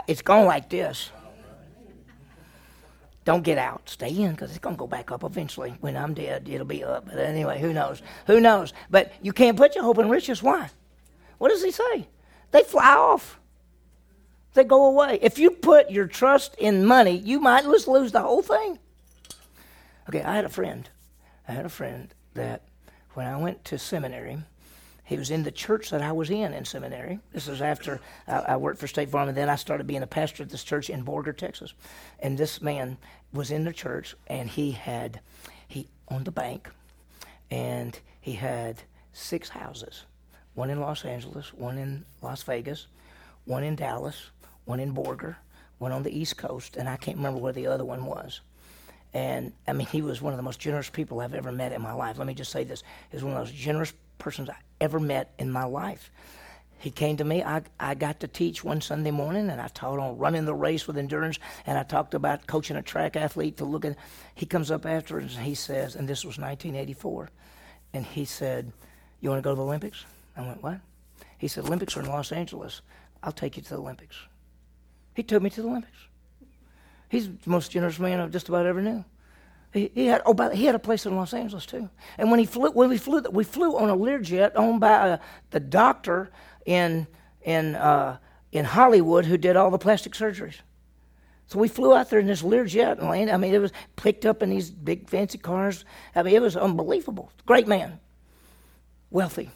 It's 0.06 0.22
gone 0.22 0.44
like 0.44 0.68
this. 0.68 1.10
Don't 3.28 3.42
get 3.42 3.58
out. 3.58 3.82
Stay 3.90 4.08
in 4.08 4.30
because 4.30 4.48
it's 4.48 4.58
going 4.58 4.74
to 4.74 4.78
go 4.78 4.86
back 4.86 5.12
up 5.12 5.22
eventually. 5.22 5.74
When 5.82 5.98
I'm 5.98 6.14
dead, 6.14 6.48
it'll 6.48 6.64
be 6.64 6.82
up. 6.82 7.04
But 7.04 7.18
anyway, 7.18 7.60
who 7.60 7.74
knows? 7.74 8.00
Who 8.26 8.40
knows? 8.40 8.72
But 8.88 9.12
you 9.20 9.34
can't 9.34 9.54
put 9.54 9.74
your 9.74 9.84
hope 9.84 9.98
in 9.98 10.08
riches. 10.08 10.42
Why? 10.42 10.70
What 11.36 11.50
does 11.50 11.62
he 11.62 11.70
say? 11.70 12.08
They 12.52 12.62
fly 12.62 12.94
off. 12.94 13.38
They 14.54 14.64
go 14.64 14.86
away. 14.86 15.18
If 15.20 15.38
you 15.38 15.50
put 15.50 15.90
your 15.90 16.06
trust 16.06 16.54
in 16.54 16.86
money, 16.86 17.18
you 17.18 17.38
might 17.38 17.64
just 17.64 17.86
lose 17.86 18.12
the 18.12 18.22
whole 18.22 18.40
thing. 18.40 18.78
Okay, 20.08 20.22
I 20.22 20.34
had 20.34 20.46
a 20.46 20.48
friend. 20.48 20.88
I 21.46 21.52
had 21.52 21.66
a 21.66 21.68
friend 21.68 22.14
that 22.32 22.62
when 23.12 23.26
I 23.26 23.36
went 23.36 23.62
to 23.66 23.76
seminary, 23.76 24.38
he 25.08 25.16
was 25.16 25.30
in 25.30 25.42
the 25.42 25.50
church 25.50 25.88
that 25.88 26.02
I 26.02 26.12
was 26.12 26.28
in 26.28 26.52
in 26.52 26.66
seminary. 26.66 27.18
This 27.32 27.46
was 27.46 27.62
after 27.62 27.98
I, 28.26 28.40
I, 28.40 28.56
worked 28.58 28.78
for 28.78 28.86
State 28.86 29.08
Farm, 29.08 29.26
and 29.30 29.36
then 29.36 29.48
I 29.48 29.56
started 29.56 29.86
being 29.86 30.02
a 30.02 30.06
pastor 30.06 30.42
at 30.42 30.50
this 30.50 30.62
church 30.62 30.90
in 30.90 31.02
Borger, 31.02 31.34
Texas. 31.34 31.72
And 32.20 32.36
this 32.36 32.60
man 32.60 32.98
was 33.32 33.50
in 33.50 33.64
the 33.64 33.72
church, 33.72 34.14
and 34.26 34.50
he 34.50 34.72
had 34.72 35.20
he 35.66 35.88
owned 36.10 36.26
the 36.26 36.30
bank, 36.30 36.68
and 37.50 37.98
he 38.20 38.34
had 38.34 38.82
six 39.14 39.48
houses: 39.48 40.04
one 40.52 40.68
in 40.68 40.78
Los 40.78 41.06
Angeles, 41.06 41.54
one 41.54 41.78
in 41.78 42.04
Las 42.20 42.42
Vegas, 42.42 42.86
one 43.46 43.64
in 43.64 43.76
Dallas, 43.76 44.28
one 44.66 44.78
in 44.78 44.94
Borger, 44.94 45.36
one 45.78 45.90
on 45.90 46.02
the 46.02 46.16
East 46.16 46.36
Coast, 46.36 46.76
and 46.76 46.86
I 46.86 46.98
can't 46.98 47.16
remember 47.16 47.40
where 47.40 47.54
the 47.54 47.66
other 47.66 47.84
one 47.84 48.04
was. 48.04 48.42
And 49.14 49.54
I 49.66 49.72
mean, 49.72 49.86
he 49.86 50.02
was 50.02 50.20
one 50.20 50.34
of 50.34 50.36
the 50.36 50.42
most 50.42 50.60
generous 50.60 50.90
people 50.90 51.20
I've 51.20 51.32
ever 51.32 51.50
met 51.50 51.72
in 51.72 51.80
my 51.80 51.94
life. 51.94 52.18
Let 52.18 52.26
me 52.26 52.34
just 52.34 52.52
say 52.52 52.64
this: 52.64 52.82
he 53.10 53.16
was 53.16 53.24
one 53.24 53.32
of 53.32 53.38
those 53.38 53.54
generous 53.56 53.94
persons 54.18 54.50
I 54.50 54.56
ever 54.80 55.00
met 55.00 55.32
in 55.38 55.50
my 55.50 55.64
life. 55.64 56.10
He 56.78 56.92
came 56.92 57.16
to 57.16 57.24
me. 57.24 57.42
I, 57.42 57.62
I 57.80 57.94
got 57.94 58.20
to 58.20 58.28
teach 58.28 58.62
one 58.62 58.80
Sunday 58.80 59.10
morning, 59.10 59.50
and 59.50 59.60
I 59.60 59.66
taught 59.68 59.98
on 59.98 60.16
running 60.16 60.44
the 60.44 60.54
race 60.54 60.86
with 60.86 60.96
endurance, 60.96 61.38
and 61.66 61.76
I 61.76 61.82
talked 61.82 62.14
about 62.14 62.46
coaching 62.46 62.76
a 62.76 62.82
track 62.82 63.16
athlete 63.16 63.56
to 63.56 63.64
look 63.64 63.84
at. 63.84 63.96
He 64.34 64.46
comes 64.46 64.70
up 64.70 64.86
after 64.86 65.18
and 65.18 65.28
he 65.28 65.56
says, 65.56 65.96
and 65.96 66.08
this 66.08 66.24
was 66.24 66.38
1984, 66.38 67.30
and 67.94 68.06
he 68.06 68.24
said, 68.24 68.72
"You 69.20 69.30
want 69.30 69.42
to 69.42 69.44
go 69.44 69.50
to 69.50 69.56
the 69.56 69.64
Olympics?" 69.64 70.04
I 70.36 70.42
went, 70.42 70.62
"What?" 70.62 70.80
He 71.36 71.48
said, 71.48 71.64
"Olympics 71.64 71.96
are 71.96 72.00
in 72.00 72.06
Los 72.06 72.30
Angeles. 72.30 72.80
I'll 73.24 73.32
take 73.32 73.56
you 73.56 73.62
to 73.64 73.70
the 73.70 73.80
Olympics." 73.80 74.16
He 75.14 75.24
took 75.24 75.42
me 75.42 75.50
to 75.50 75.62
the 75.62 75.68
Olympics. 75.68 75.98
He's 77.08 77.28
the 77.28 77.50
most 77.50 77.72
generous 77.72 77.98
man 77.98 78.20
I've 78.20 78.30
just 78.30 78.48
about 78.48 78.66
ever 78.66 78.80
knew. 78.80 79.04
He, 79.78 80.06
had 80.06 80.22
oh, 80.26 80.34
but 80.34 80.54
he 80.54 80.64
had 80.64 80.74
a 80.74 80.78
place 80.78 81.06
in 81.06 81.16
Los 81.16 81.34
Angeles 81.34 81.66
too. 81.66 81.88
And 82.16 82.30
when 82.30 82.40
he 82.40 82.46
flew, 82.46 82.70
when 82.70 82.88
we 82.88 82.98
flew, 82.98 83.22
we 83.30 83.44
flew 83.44 83.76
on 83.76 83.90
a 83.90 83.96
Learjet 83.96 84.52
owned 84.56 84.80
by 84.80 84.92
uh, 84.92 85.18
the 85.50 85.60
doctor 85.60 86.30
in 86.66 87.06
in 87.42 87.74
uh, 87.74 88.18
in 88.52 88.64
Hollywood 88.64 89.24
who 89.24 89.36
did 89.36 89.56
all 89.56 89.70
the 89.70 89.78
plastic 89.78 90.12
surgeries. 90.12 90.56
So 91.46 91.58
we 91.58 91.68
flew 91.68 91.94
out 91.94 92.10
there 92.10 92.18
in 92.18 92.26
this 92.26 92.42
Learjet 92.42 92.98
and 92.98 93.08
landed. 93.08 93.32
I 93.32 93.38
mean, 93.38 93.54
it 93.54 93.60
was 93.60 93.72
picked 93.96 94.26
up 94.26 94.42
in 94.42 94.50
these 94.50 94.70
big 94.70 95.08
fancy 95.08 95.38
cars. 95.38 95.84
I 96.14 96.22
mean, 96.22 96.34
it 96.34 96.42
was 96.42 96.56
unbelievable. 96.56 97.32
Great 97.46 97.66
man, 97.66 98.00
wealthy, 99.10 99.50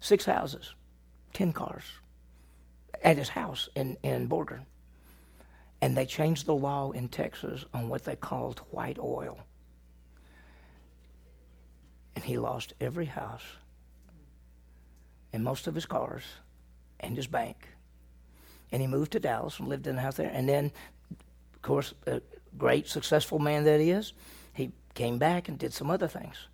six 0.00 0.24
houses, 0.24 0.74
ten 1.32 1.52
cars, 1.52 1.84
at 3.02 3.16
his 3.16 3.28
house 3.28 3.68
in 3.74 3.96
in 4.02 4.28
Borger. 4.28 4.60
And 5.80 5.96
they 5.96 6.06
changed 6.06 6.46
the 6.46 6.54
law 6.54 6.90
in 6.90 7.08
Texas 7.08 7.64
on 7.72 7.88
what 7.88 8.04
they 8.04 8.16
called 8.16 8.60
white 8.70 8.98
oil. 8.98 9.38
And 12.16 12.24
he 12.24 12.36
lost 12.36 12.74
every 12.80 13.06
house 13.06 13.44
and 15.32 15.44
most 15.44 15.66
of 15.66 15.74
his 15.74 15.86
cars 15.86 16.24
and 17.00 17.16
his 17.16 17.26
bank. 17.26 17.68
And 18.72 18.82
he 18.82 18.88
moved 18.88 19.12
to 19.12 19.20
Dallas 19.20 19.58
and 19.58 19.68
lived 19.68 19.86
in 19.86 19.96
the 19.96 20.02
house 20.02 20.16
there. 20.16 20.30
And 20.32 20.48
then, 20.48 20.72
of 21.54 21.62
course, 21.62 21.94
a 22.06 22.20
great 22.56 22.88
successful 22.88 23.38
man 23.38 23.64
that 23.64 23.80
he 23.80 23.90
is, 23.90 24.12
he 24.52 24.72
came 24.94 25.18
back 25.18 25.48
and 25.48 25.58
did 25.58 25.72
some 25.72 25.90
other 25.90 26.08
things. 26.08 26.48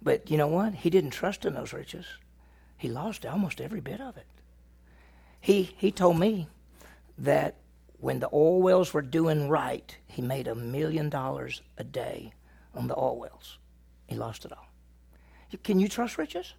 But 0.00 0.30
you 0.30 0.36
know 0.36 0.48
what? 0.48 0.74
He 0.74 0.90
didn't 0.90 1.10
trust 1.10 1.44
in 1.44 1.54
those 1.54 1.72
riches. 1.72 2.06
He 2.76 2.88
lost 2.88 3.24
almost 3.24 3.60
every 3.60 3.80
bit 3.80 4.00
of 4.00 4.16
it. 4.16 4.26
He, 5.40 5.74
he 5.76 5.90
told 5.90 6.18
me 6.18 6.48
that 7.18 7.56
when 8.04 8.20
the 8.20 8.28
oil 8.34 8.60
wells 8.60 8.92
were 8.92 9.00
doing 9.00 9.48
right, 9.48 9.96
he 10.06 10.20
made 10.20 10.46
a 10.46 10.54
million 10.54 11.08
dollars 11.08 11.62
a 11.78 11.84
day 11.84 12.34
on 12.74 12.86
the 12.86 12.94
oil 12.94 13.18
wells. 13.18 13.56
He 14.06 14.14
lost 14.14 14.44
it 14.44 14.52
all. 14.52 14.66
Can 15.62 15.80
you 15.80 15.88
trust 15.88 16.18
riches? 16.18 16.52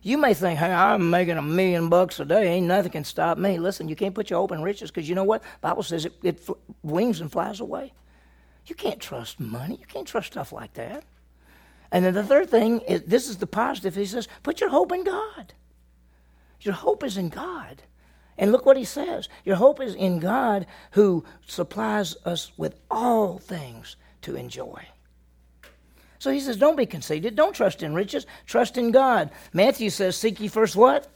You 0.00 0.16
may 0.16 0.32
think, 0.32 0.60
hey, 0.60 0.72
I'm 0.72 1.10
making 1.10 1.38
a 1.38 1.42
million 1.42 1.88
bucks 1.88 2.20
a 2.20 2.24
day. 2.24 2.46
Ain't 2.46 2.68
nothing 2.68 2.92
can 2.92 3.02
stop 3.02 3.36
me. 3.36 3.58
Listen, 3.58 3.88
you 3.88 3.96
can't 3.96 4.14
put 4.14 4.30
your 4.30 4.38
hope 4.38 4.52
in 4.52 4.62
riches 4.62 4.92
because 4.92 5.08
you 5.08 5.16
know 5.16 5.24
what? 5.24 5.42
Bible 5.60 5.82
says 5.82 6.04
it, 6.04 6.12
it 6.22 6.38
fl- 6.38 6.52
wings 6.84 7.20
and 7.20 7.32
flies 7.32 7.58
away. 7.58 7.92
You 8.66 8.76
can't 8.76 9.00
trust 9.00 9.40
money. 9.40 9.74
You 9.74 9.86
can't 9.86 10.06
trust 10.06 10.28
stuff 10.28 10.52
like 10.52 10.74
that. 10.74 11.02
And 11.90 12.04
then 12.04 12.14
the 12.14 12.22
third 12.22 12.48
thing 12.48 12.78
is 12.82 13.02
this 13.02 13.28
is 13.28 13.38
the 13.38 13.48
positive. 13.48 13.96
He 13.96 14.06
says, 14.06 14.28
put 14.44 14.60
your 14.60 14.70
hope 14.70 14.92
in 14.92 15.02
God. 15.02 15.52
Your 16.60 16.74
hope 16.74 17.02
is 17.02 17.16
in 17.16 17.28
God. 17.28 17.82
And 18.40 18.50
look 18.50 18.64
what 18.64 18.78
he 18.78 18.84
says. 18.84 19.28
Your 19.44 19.56
hope 19.56 19.80
is 19.80 19.94
in 19.94 20.18
God 20.18 20.66
who 20.92 21.24
supplies 21.46 22.16
us 22.24 22.50
with 22.56 22.74
all 22.90 23.38
things 23.38 23.96
to 24.22 24.34
enjoy. 24.34 24.82
So 26.18 26.30
he 26.30 26.40
says, 26.40 26.56
don't 26.56 26.76
be 26.76 26.86
conceited. 26.86 27.36
Don't 27.36 27.54
trust 27.54 27.82
in 27.82 27.94
riches. 27.94 28.26
Trust 28.46 28.78
in 28.78 28.92
God. 28.92 29.30
Matthew 29.52 29.90
says, 29.90 30.16
seek 30.16 30.40
ye 30.40 30.48
first 30.48 30.74
what? 30.74 31.06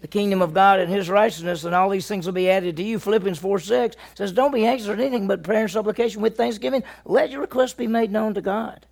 The 0.00 0.08
kingdom 0.08 0.42
of 0.42 0.54
God 0.54 0.80
and 0.80 0.92
his 0.92 1.10
righteousness, 1.10 1.64
and 1.64 1.74
all 1.74 1.90
these 1.90 2.06
things 2.06 2.26
will 2.26 2.34
be 2.34 2.50
added 2.50 2.76
to 2.76 2.82
you. 2.82 2.98
Philippians 2.98 3.38
4 3.38 3.58
6 3.58 3.96
says, 4.14 4.32
Don't 4.32 4.52
be 4.52 4.66
anxious 4.66 4.86
for 4.86 4.92
anything 4.92 5.26
but 5.26 5.42
prayer 5.42 5.62
and 5.62 5.70
supplication 5.70 6.20
with 6.20 6.36
thanksgiving. 6.36 6.84
Let 7.06 7.30
your 7.30 7.40
requests 7.40 7.72
be 7.72 7.86
made 7.86 8.12
known 8.12 8.34
to 8.34 8.42
God. 8.42 8.84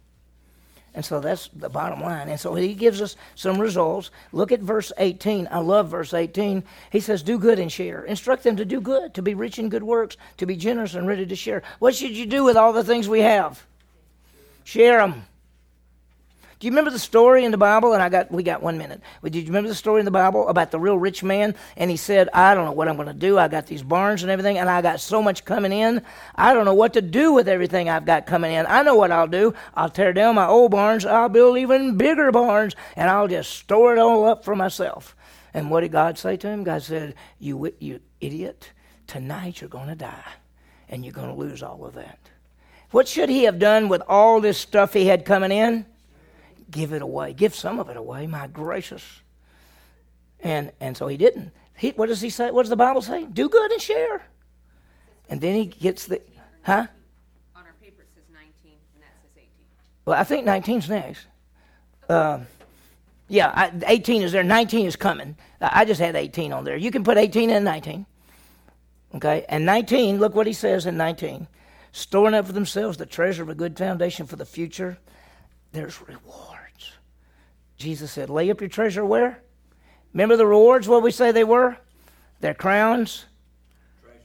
And 0.94 1.04
so 1.04 1.20
that's 1.20 1.48
the 1.54 1.70
bottom 1.70 2.00
line. 2.02 2.28
And 2.28 2.38
so 2.38 2.54
he 2.54 2.74
gives 2.74 3.00
us 3.00 3.16
some 3.34 3.58
results. 3.58 4.10
Look 4.32 4.52
at 4.52 4.60
verse 4.60 4.92
18. 4.98 5.48
I 5.50 5.58
love 5.58 5.88
verse 5.88 6.12
18. 6.12 6.62
He 6.90 7.00
says, 7.00 7.22
Do 7.22 7.38
good 7.38 7.58
and 7.58 7.72
share. 7.72 8.04
Instruct 8.04 8.42
them 8.42 8.56
to 8.56 8.64
do 8.64 8.80
good, 8.80 9.14
to 9.14 9.22
be 9.22 9.34
rich 9.34 9.58
in 9.58 9.70
good 9.70 9.82
works, 9.82 10.18
to 10.36 10.46
be 10.46 10.56
generous 10.56 10.94
and 10.94 11.06
ready 11.08 11.24
to 11.24 11.36
share. 11.36 11.62
What 11.78 11.94
should 11.94 12.10
you 12.10 12.26
do 12.26 12.44
with 12.44 12.56
all 12.56 12.74
the 12.74 12.84
things 12.84 13.08
we 13.08 13.20
have? 13.20 13.64
Share 14.64 14.98
them. 14.98 15.24
Do 16.62 16.68
you 16.68 16.70
remember 16.70 16.92
the 16.92 16.98
story 17.00 17.44
in 17.44 17.50
the 17.50 17.58
Bible? 17.58 17.92
And 17.92 18.00
I 18.00 18.08
got 18.08 18.30
we 18.30 18.44
got 18.44 18.62
one 18.62 18.78
minute. 18.78 19.00
Did 19.24 19.34
you 19.34 19.46
remember 19.46 19.68
the 19.68 19.74
story 19.74 19.98
in 19.98 20.04
the 20.04 20.12
Bible 20.12 20.46
about 20.46 20.70
the 20.70 20.78
real 20.78 20.96
rich 20.96 21.24
man? 21.24 21.56
And 21.76 21.90
he 21.90 21.96
said, 21.96 22.28
"I 22.32 22.54
don't 22.54 22.64
know 22.64 22.70
what 22.70 22.86
I'm 22.86 22.94
going 22.94 23.08
to 23.08 23.14
do. 23.14 23.36
I 23.36 23.48
got 23.48 23.66
these 23.66 23.82
barns 23.82 24.22
and 24.22 24.30
everything, 24.30 24.58
and 24.58 24.70
I 24.70 24.80
got 24.80 25.00
so 25.00 25.20
much 25.20 25.44
coming 25.44 25.72
in. 25.72 26.02
I 26.36 26.54
don't 26.54 26.64
know 26.64 26.72
what 26.72 26.92
to 26.92 27.02
do 27.02 27.32
with 27.32 27.48
everything 27.48 27.88
I've 27.88 28.04
got 28.04 28.26
coming 28.26 28.52
in. 28.52 28.64
I 28.68 28.84
know 28.84 28.94
what 28.94 29.10
I'll 29.10 29.26
do. 29.26 29.54
I'll 29.74 29.90
tear 29.90 30.12
down 30.12 30.36
my 30.36 30.46
old 30.46 30.70
barns. 30.70 31.04
I'll 31.04 31.28
build 31.28 31.58
even 31.58 31.96
bigger 31.96 32.30
barns, 32.30 32.76
and 32.94 33.10
I'll 33.10 33.26
just 33.26 33.50
store 33.50 33.92
it 33.92 33.98
all 33.98 34.24
up 34.24 34.44
for 34.44 34.54
myself." 34.54 35.16
And 35.52 35.68
what 35.68 35.80
did 35.80 35.90
God 35.90 36.16
say 36.16 36.36
to 36.36 36.46
him? 36.48 36.62
God 36.62 36.84
said, 36.84 37.16
"You 37.40 37.74
you 37.80 37.98
idiot! 38.20 38.70
Tonight 39.08 39.60
you're 39.60 39.68
going 39.68 39.88
to 39.88 39.96
die, 39.96 40.34
and 40.88 41.04
you're 41.04 41.12
going 41.12 41.34
to 41.34 41.34
lose 41.34 41.60
all 41.60 41.84
of 41.84 41.94
that." 41.94 42.20
What 42.92 43.08
should 43.08 43.30
he 43.30 43.42
have 43.44 43.58
done 43.58 43.88
with 43.88 44.02
all 44.06 44.40
this 44.40 44.58
stuff 44.58 44.92
he 44.92 45.06
had 45.06 45.24
coming 45.24 45.50
in? 45.50 45.86
Give 46.72 46.92
it 46.92 47.02
away. 47.02 47.32
Give 47.32 47.54
some 47.54 47.78
of 47.78 47.88
it 47.88 47.96
away, 47.96 48.26
my 48.26 48.48
gracious. 48.48 49.04
And 50.40 50.72
and 50.80 50.96
so 50.96 51.06
he 51.06 51.16
didn't. 51.16 51.52
He, 51.76 51.90
what 51.90 52.08
does 52.08 52.20
he 52.20 52.30
say? 52.30 52.50
What 52.50 52.62
does 52.62 52.70
the 52.70 52.76
Bible 52.76 53.02
say? 53.02 53.24
Do 53.24 53.48
good 53.48 53.70
and 53.70 53.80
share. 53.80 54.22
And 55.28 55.40
then 55.40 55.54
he 55.54 55.66
gets 55.66 56.06
the, 56.06 56.20
huh? 56.62 56.86
On 57.56 57.64
our 57.64 57.74
paper 57.80 58.02
it 58.02 58.08
says 58.14 58.24
19, 58.32 58.72
and 58.94 59.02
that 59.02 59.14
says 59.22 59.30
18. 59.36 59.48
Well, 60.04 60.20
I 60.20 60.24
think 60.24 60.46
19's 60.46 60.88
next. 60.88 61.26
Uh, 62.08 62.40
yeah, 63.28 63.50
I, 63.54 63.72
18 63.86 64.22
is 64.22 64.32
there. 64.32 64.42
19 64.42 64.86
is 64.86 64.96
coming. 64.96 65.36
I 65.60 65.84
just 65.84 66.00
had 66.00 66.16
18 66.16 66.52
on 66.52 66.64
there. 66.64 66.76
You 66.76 66.90
can 66.90 67.04
put 67.04 67.16
18 67.16 67.50
and 67.50 67.64
19. 67.64 68.04
Okay, 69.14 69.44
and 69.48 69.64
19, 69.66 70.18
look 70.18 70.34
what 70.34 70.46
he 70.46 70.52
says 70.52 70.86
in 70.86 70.96
19. 70.96 71.46
Storing 71.92 72.34
up 72.34 72.46
for 72.46 72.52
themselves 72.52 72.96
the 72.96 73.06
treasure 73.06 73.42
of 73.42 73.48
a 73.48 73.54
good 73.54 73.76
foundation 73.76 74.26
for 74.26 74.36
the 74.36 74.46
future. 74.46 74.98
There's 75.72 76.00
reward. 76.00 76.51
Jesus 77.82 78.10
said, 78.12 78.30
Lay 78.30 78.50
up 78.50 78.60
your 78.60 78.70
treasure 78.70 79.04
where? 79.04 79.42
Remember 80.12 80.36
the 80.36 80.46
rewards, 80.46 80.88
what 80.88 81.02
we 81.02 81.10
say 81.10 81.32
they 81.32 81.44
were? 81.44 81.76
Their 82.40 82.54
crowns 82.54 83.26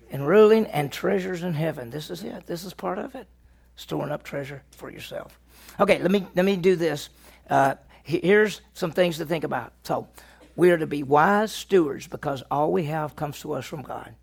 and 0.09 0.27
ruling 0.27 0.65
and 0.67 0.91
treasures 0.91 1.43
in 1.43 1.53
heaven. 1.53 1.89
This 1.89 2.09
is 2.09 2.23
it. 2.23 2.45
This 2.45 2.63
is 2.63 2.73
part 2.73 2.97
of 2.97 3.15
it. 3.15 3.27
Storing 3.75 4.11
up 4.11 4.23
treasure 4.23 4.63
for 4.71 4.89
yourself. 4.89 5.39
Okay, 5.79 5.99
let 5.99 6.11
me 6.11 6.25
let 6.35 6.45
me 6.45 6.55
do 6.55 6.75
this. 6.75 7.09
Uh, 7.49 7.75
here's 8.03 8.61
some 8.73 8.91
things 8.91 9.17
to 9.17 9.25
think 9.25 9.43
about. 9.43 9.73
So, 9.83 10.07
we 10.55 10.71
are 10.71 10.77
to 10.77 10.87
be 10.87 11.03
wise 11.03 11.51
stewards 11.51 12.07
because 12.07 12.43
all 12.49 12.71
we 12.71 12.85
have 12.85 13.15
comes 13.15 13.39
to 13.41 13.53
us 13.53 13.65
from 13.65 13.83
God. 13.83 14.15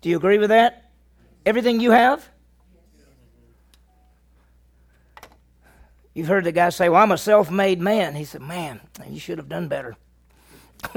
Do 0.00 0.08
you 0.08 0.16
agree 0.16 0.38
with 0.38 0.48
that? 0.48 0.90
Everything 1.44 1.80
you 1.80 1.90
have? 1.90 2.26
You've 6.18 6.26
heard 6.26 6.42
the 6.42 6.50
guy 6.50 6.70
say, 6.70 6.88
Well, 6.88 7.00
I'm 7.00 7.12
a 7.12 7.16
self 7.16 7.48
made 7.48 7.80
man. 7.80 8.16
He 8.16 8.24
said, 8.24 8.40
Man, 8.40 8.80
you 9.08 9.20
should 9.20 9.38
have 9.38 9.48
done 9.48 9.68
better. 9.68 9.94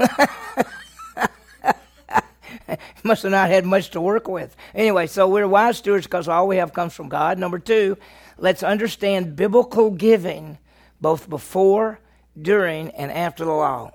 Must 3.04 3.22
have 3.22 3.30
not 3.30 3.48
had 3.48 3.64
much 3.64 3.90
to 3.90 4.00
work 4.00 4.26
with. 4.26 4.56
Anyway, 4.74 5.06
so 5.06 5.28
we're 5.28 5.46
wise 5.46 5.78
stewards 5.78 6.08
because 6.08 6.26
all 6.26 6.48
we 6.48 6.56
have 6.56 6.72
comes 6.72 6.92
from 6.92 7.08
God. 7.08 7.38
Number 7.38 7.60
two, 7.60 7.96
let's 8.36 8.64
understand 8.64 9.36
biblical 9.36 9.92
giving 9.92 10.58
both 11.00 11.30
before, 11.30 12.00
during, 12.40 12.90
and 12.90 13.12
after 13.12 13.44
the 13.44 13.52
law. 13.52 13.92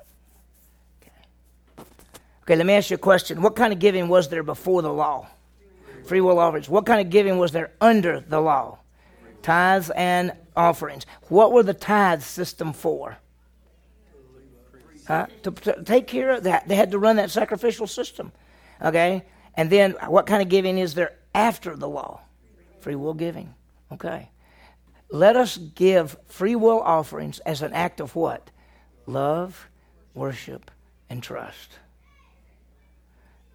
Okay. 1.01 1.11
okay, 2.43 2.55
let 2.55 2.65
me 2.65 2.71
ask 2.71 2.89
you 2.89 2.95
a 2.95 2.97
question. 2.97 3.41
What 3.41 3.57
kind 3.57 3.73
of 3.73 3.79
giving 3.79 4.07
was 4.07 4.29
there 4.29 4.43
before 4.43 4.81
the 4.81 4.93
law? 4.93 5.27
Free 6.05 6.21
will 6.21 6.39
offerings. 6.39 6.69
What 6.69 6.85
kind 6.85 7.01
of 7.01 7.09
giving 7.09 7.37
was 7.37 7.51
there 7.51 7.71
under 7.81 8.21
the 8.21 8.39
law? 8.39 8.79
Tithes 9.41 9.89
and 9.91 10.33
offerings. 10.55 11.05
What 11.29 11.51
were 11.51 11.63
the 11.63 11.73
tithe 11.73 12.21
system 12.21 12.73
for? 12.73 13.17
Huh? 15.07 15.27
To, 15.43 15.51
to, 15.51 15.83
take 15.83 16.07
care 16.07 16.31
of 16.31 16.43
that. 16.43 16.67
They 16.67 16.75
had 16.75 16.91
to 16.91 16.99
run 16.99 17.15
that 17.15 17.31
sacrificial 17.31 17.87
system. 17.87 18.31
Okay? 18.83 19.23
And 19.55 19.69
then 19.69 19.95
what 20.07 20.27
kind 20.27 20.41
of 20.41 20.49
giving 20.49 20.77
is 20.77 20.93
there 20.93 21.13
after 21.33 21.75
the 21.75 21.87
law? 21.87 22.21
Free 22.81 22.95
will 22.95 23.13
giving. 23.13 23.53
Okay. 23.91 24.29
Let 25.09 25.37
us 25.37 25.57
give 25.57 26.17
free 26.27 26.55
will 26.55 26.81
offerings 26.81 27.39
as 27.39 27.61
an 27.61 27.73
act 27.73 28.01
of 28.01 28.15
what? 28.15 28.49
Love, 29.05 29.69
worship, 30.13 30.69
and 31.09 31.23
trust. 31.23 31.79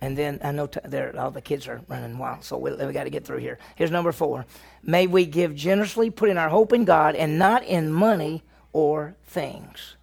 And 0.02 0.18
then 0.18 0.40
I 0.42 0.50
know 0.50 0.66
t- 0.66 0.80
all 1.16 1.30
the 1.30 1.40
kids 1.40 1.68
are 1.68 1.80
running 1.86 2.18
wild, 2.18 2.42
so 2.42 2.58
we, 2.58 2.72
we 2.72 2.92
got 2.92 3.04
to 3.04 3.10
get 3.10 3.24
through 3.24 3.38
here. 3.38 3.58
Here's 3.76 3.92
number 3.92 4.10
four. 4.10 4.44
May 4.82 5.06
we 5.06 5.24
give 5.26 5.54
generously, 5.54 6.10
putting 6.10 6.36
our 6.36 6.48
hope 6.48 6.72
in 6.72 6.84
God 6.84 7.14
and 7.14 7.38
not 7.38 7.62
in 7.62 7.92
money 7.92 8.42
or 8.72 9.14
things. 9.24 9.94